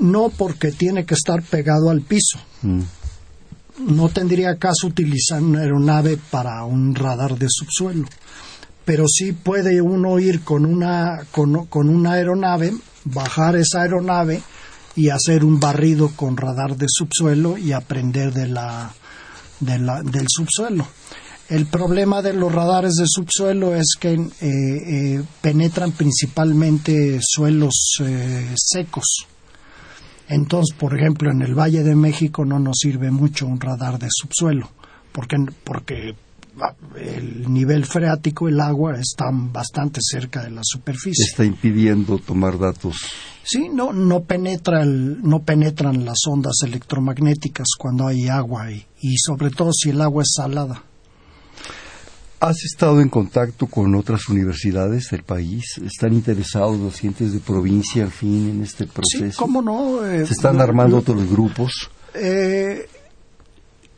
No, 0.00 0.28
porque 0.28 0.70
tiene 0.70 1.06
que 1.06 1.14
estar 1.14 1.42
pegado 1.42 1.88
al 1.90 2.02
piso. 2.02 2.38
Mm. 2.62 2.82
No 3.86 4.08
tendría 4.08 4.56
caso 4.56 4.88
utilizar 4.88 5.42
una 5.42 5.60
aeronave 5.60 6.18
para 6.30 6.64
un 6.64 6.94
radar 6.94 7.38
de 7.38 7.46
subsuelo. 7.48 8.06
Pero 8.84 9.04
sí 9.08 9.32
puede 9.32 9.80
uno 9.80 10.18
ir 10.18 10.40
con 10.42 10.64
una, 10.66 11.24
con, 11.30 11.66
con 11.66 11.88
una 11.88 12.12
aeronave, 12.12 12.72
bajar 13.04 13.56
esa 13.56 13.82
aeronave, 13.82 14.42
y 14.98 15.10
hacer 15.10 15.44
un 15.44 15.60
barrido 15.60 16.10
con 16.16 16.36
radar 16.36 16.76
de 16.76 16.86
subsuelo 16.88 17.56
y 17.56 17.70
aprender 17.70 18.32
de 18.32 18.48
la, 18.48 18.92
del 19.60 20.26
subsuelo. 20.28 20.88
El 21.48 21.66
problema 21.66 22.20
de 22.20 22.32
los 22.32 22.52
radares 22.52 22.94
de 22.96 23.04
subsuelo 23.06 23.76
es 23.76 23.94
que 23.98 24.14
eh, 24.14 24.28
eh, 24.40 25.22
penetran 25.40 25.92
principalmente 25.92 27.20
suelos 27.22 28.00
eh, 28.00 28.52
secos. 28.56 29.28
Entonces, 30.28 30.76
por 30.76 30.98
ejemplo, 30.98 31.30
en 31.30 31.42
el 31.42 31.54
Valle 31.54 31.84
de 31.84 31.94
México 31.94 32.44
no 32.44 32.58
nos 32.58 32.78
sirve 32.78 33.12
mucho 33.12 33.46
un 33.46 33.60
radar 33.60 34.00
de 34.00 34.08
subsuelo, 34.10 34.68
porque, 35.12 35.36
porque 35.62 36.16
el 36.96 37.52
nivel 37.52 37.84
freático, 37.84 38.48
el 38.48 38.60
agua, 38.60 38.98
está 38.98 39.30
bastante 39.32 40.00
cerca 40.02 40.42
de 40.42 40.50
la 40.50 40.62
superficie. 40.64 41.24
Está 41.24 41.44
impidiendo 41.44 42.18
tomar 42.18 42.58
datos. 42.58 42.96
Sí, 43.42 43.68
no, 43.68 43.92
no, 43.92 44.24
penetra 44.24 44.84
no 44.84 45.42
penetran 45.42 46.04
las 46.04 46.18
ondas 46.26 46.56
electromagnéticas 46.64 47.68
cuando 47.78 48.06
hay 48.06 48.28
agua 48.28 48.70
y, 48.70 48.84
y 49.00 49.16
sobre 49.18 49.50
todo 49.50 49.70
si 49.72 49.90
el 49.90 50.00
agua 50.00 50.22
es 50.22 50.32
salada. 50.36 50.82
¿Has 52.40 52.62
estado 52.62 53.00
en 53.00 53.08
contacto 53.08 53.66
con 53.66 53.94
otras 53.96 54.28
universidades 54.28 55.10
del 55.10 55.24
país? 55.24 55.64
¿Están 55.84 56.12
interesados 56.12 56.78
los 56.78 56.96
clientes 56.96 57.32
de 57.32 57.40
provincia, 57.40 58.04
en 58.04 58.12
fin, 58.12 58.50
en 58.50 58.62
este 58.62 58.86
proceso? 58.86 59.30
Sí, 59.30 59.36
cómo 59.36 59.60
no. 59.60 60.06
Eh, 60.06 60.24
¿Se 60.24 60.34
están 60.34 60.60
armando 60.60 60.98
otros 60.98 61.28
grupos? 61.28 61.90
Eh, 62.14 62.88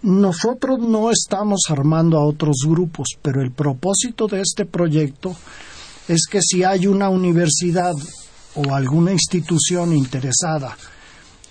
nosotros 0.03 0.79
no 0.81 1.11
estamos 1.11 1.61
armando 1.69 2.19
a 2.19 2.25
otros 2.25 2.57
grupos, 2.67 3.09
pero 3.21 3.43
el 3.43 3.51
propósito 3.51 4.27
de 4.27 4.41
este 4.41 4.65
proyecto 4.65 5.37
es 6.09 6.27
que 6.31 6.41
si 6.43 6.65
hay 6.65 6.87
una 6.87 7.09
universidad 7.09 7.95
o 8.55 8.75
alguna 8.75 9.13
institución 9.13 9.93
interesada 9.93 10.77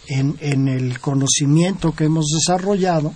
en, 0.08 0.36
en 0.40 0.68
el 0.68 1.00
conocimiento 1.00 1.94
que 1.94 2.06
hemos 2.06 2.26
desarrollado, 2.28 3.14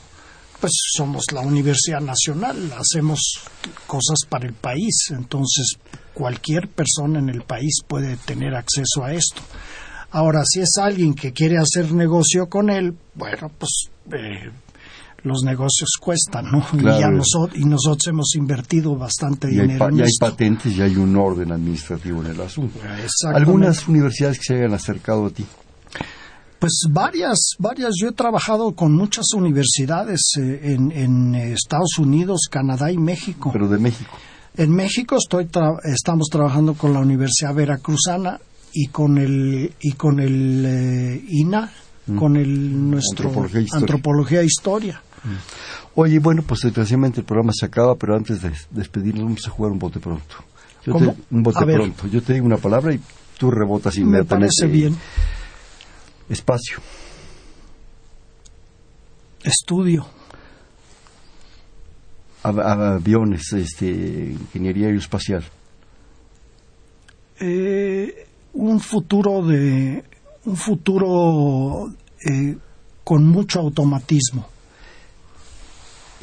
pues 0.62 0.72
somos 0.96 1.26
la 1.34 1.42
Universidad 1.42 2.00
Nacional, 2.00 2.72
hacemos 2.78 3.42
cosas 3.86 4.20
para 4.30 4.48
el 4.48 4.54
país, 4.54 5.08
entonces 5.10 5.78
cualquier 6.14 6.70
persona 6.70 7.20
en 7.20 7.30
el 7.30 7.42
país 7.42 7.82
puede 7.86 8.16
tener 8.18 8.56
acceso 8.56 9.04
a 9.04 9.14
esto. 9.14 9.42
Ahora, 10.12 10.44
si 10.46 10.62
es 10.62 10.78
alguien 10.78 11.16
que 11.16 11.34
quiere 11.34 11.58
hacer 11.58 11.92
negocio 11.92 12.48
con 12.48 12.70
él, 12.70 12.96
bueno, 13.16 13.52
pues 13.58 13.90
eh, 14.14 14.52
los 15.24 15.44
negocios 15.44 15.90
cuestan, 16.00 16.52
¿no? 16.52 16.66
Y, 16.74 16.84
ya 16.84 17.10
nosotros, 17.10 17.58
y 17.58 17.66
nosotros 17.66 18.08
hemos 18.08 18.36
invertido 18.36 18.96
bastante 18.96 19.48
dinero 19.48 19.90
en 19.90 19.98
ya 19.98 20.04
hay 20.04 20.18
patentes 20.20 20.76
y 20.76 20.82
hay 20.82 20.96
un 20.98 21.16
orden 21.16 21.52
administrativo 21.52 22.22
en 22.24 22.32
el 22.32 22.42
asunto. 22.42 22.80
¿Algunas 23.34 23.88
universidades 23.88 24.38
que 24.38 24.44
se 24.44 24.56
hayan 24.56 24.74
acercado 24.74 25.28
a 25.28 25.30
ti? 25.30 25.46
Pues 26.60 26.86
varias, 26.90 27.40
varias. 27.60 27.92
Yo 28.00 28.10
he 28.10 28.14
trabajado 28.14 28.74
con 28.74 28.94
muchas 28.96 29.34
universidades 29.34 30.22
eh, 30.40 30.74
en, 30.74 30.92
en, 30.92 31.36
Estados 31.36 31.98
Unidos, 32.00 32.48
Canadá 32.50 32.90
y 32.90 32.98
México. 32.98 33.50
Pero 33.52 33.68
de 33.68 33.78
México. 33.78 34.18
En 34.56 34.72
México 34.72 35.18
estoy 35.18 35.50
estamos 35.84 36.28
trabajando 36.32 36.76
con 36.76 36.94
la 36.94 37.00
Universidad 37.00 37.54
Veracruzana 37.54 38.40
y 38.72 38.88
con 38.88 39.18
el 39.18 39.74
y 39.82 39.92
con 39.94 40.20
el 40.20 40.66
eh, 40.66 41.26
INA, 41.28 41.72
mm. 42.08 42.18
con 42.18 42.38
el 42.38 42.90
nuestro 42.90 43.32
Antropología 43.74 44.42
e 44.42 44.46
Historia. 44.46 45.02
Oye, 45.96 46.20
bueno, 46.20 46.44
pues 46.46 46.62
desgraciadamente 46.62 47.22
el 47.22 47.26
programa 47.26 47.52
se 47.54 47.66
acaba, 47.66 47.96
pero 47.96 48.16
antes 48.16 48.42
de 48.42 48.52
despedirnos 48.72 49.24
vamos 49.24 49.48
a 49.48 49.50
jugar 49.50 49.72
un 49.72 49.80
bote 49.80 50.00
pronto. 50.00 50.36
Yo 50.86 50.96
Te, 50.96 51.16
un 51.32 51.44
bote 51.44 51.66
pronto. 51.66 52.08
Yo 52.08 52.22
te 52.22 52.34
digo 52.34 52.46
una 52.46 52.58
palabra 52.58 52.94
y 52.94 53.00
tú 53.38 53.52
rebotas 53.52 53.98
y 53.98 54.04
Me 54.04 54.24
parece 54.24 54.68
bien. 54.68 54.96
Espacio. 56.30 56.80
Estudio. 59.44 60.06
aviones, 62.44 63.54
este, 63.54 63.88
ingeniería 63.88 64.88
aeroespacial. 64.88 65.44
Eh, 67.40 68.28
un 68.54 68.80
futuro 68.80 69.46
de 69.46 70.04
un 70.46 70.58
futuro 70.58 71.94
eh, 72.26 72.58
con 73.04 73.26
mucho 73.26 73.60
automatismo. 73.60 74.53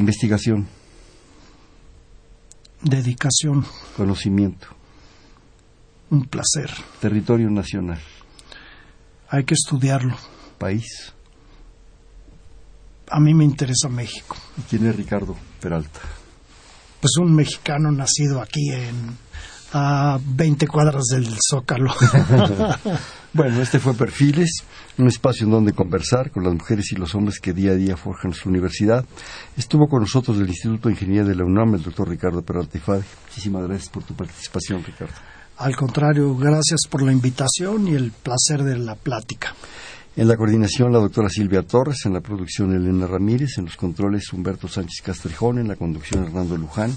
Investigación. 0.00 0.66
Dedicación. 2.80 3.66
Conocimiento. 3.98 4.68
Un 6.08 6.24
placer. 6.24 6.70
Territorio 7.02 7.50
nacional. 7.50 8.00
Hay 9.28 9.44
que 9.44 9.52
estudiarlo. 9.52 10.16
País. 10.56 11.12
A 13.10 13.20
mí 13.20 13.34
me 13.34 13.44
interesa 13.44 13.90
México. 13.90 14.36
quién 14.70 14.86
es 14.86 14.96
Ricardo 14.96 15.36
Peralta? 15.60 16.00
Pues 17.00 17.18
un 17.20 17.34
mexicano 17.34 17.92
nacido 17.92 18.40
aquí 18.40 18.70
en 18.72 19.18
a 19.72 20.18
20 20.22 20.66
cuadras 20.66 21.04
del 21.10 21.28
Zócalo. 21.50 21.92
bueno, 23.32 23.60
este 23.60 23.78
fue 23.78 23.94
Perfiles, 23.94 24.64
un 24.98 25.08
espacio 25.08 25.44
en 25.44 25.52
donde 25.52 25.72
conversar 25.72 26.30
con 26.30 26.44
las 26.44 26.54
mujeres 26.54 26.92
y 26.92 26.96
los 26.96 27.14
hombres 27.14 27.38
que 27.40 27.52
día 27.52 27.72
a 27.72 27.76
día 27.76 27.96
forjan 27.96 28.32
su 28.32 28.48
universidad. 28.48 29.04
Estuvo 29.56 29.88
con 29.88 30.00
nosotros 30.00 30.38
del 30.38 30.48
Instituto 30.48 30.88
de 30.88 30.94
Ingeniería 30.94 31.24
de 31.24 31.34
la 31.34 31.44
UNAM 31.44 31.74
el 31.74 31.82
doctor 31.82 32.08
Ricardo 32.08 32.42
Peralta 32.42 32.78
Muchísimas 33.28 33.66
gracias 33.66 33.88
por 33.88 34.02
tu 34.02 34.14
participación, 34.14 34.82
Ricardo. 34.84 35.14
Al 35.58 35.76
contrario, 35.76 36.34
gracias 36.36 36.80
por 36.88 37.02
la 37.02 37.12
invitación 37.12 37.86
y 37.86 37.94
el 37.94 38.12
placer 38.12 38.62
de 38.62 38.78
la 38.78 38.94
plática. 38.94 39.54
En 40.16 40.26
la 40.26 40.36
coordinación, 40.36 40.92
la 40.92 40.98
doctora 40.98 41.28
Silvia 41.28 41.62
Torres, 41.62 42.04
en 42.04 42.14
la 42.14 42.20
producción, 42.20 42.74
Elena 42.74 43.06
Ramírez, 43.06 43.58
en 43.58 43.66
los 43.66 43.76
controles, 43.76 44.32
Humberto 44.32 44.68
Sánchez 44.68 45.02
Castrejón, 45.04 45.58
en 45.58 45.68
la 45.68 45.76
conducción, 45.76 46.24
Hernando 46.24 46.56
Luján. 46.56 46.96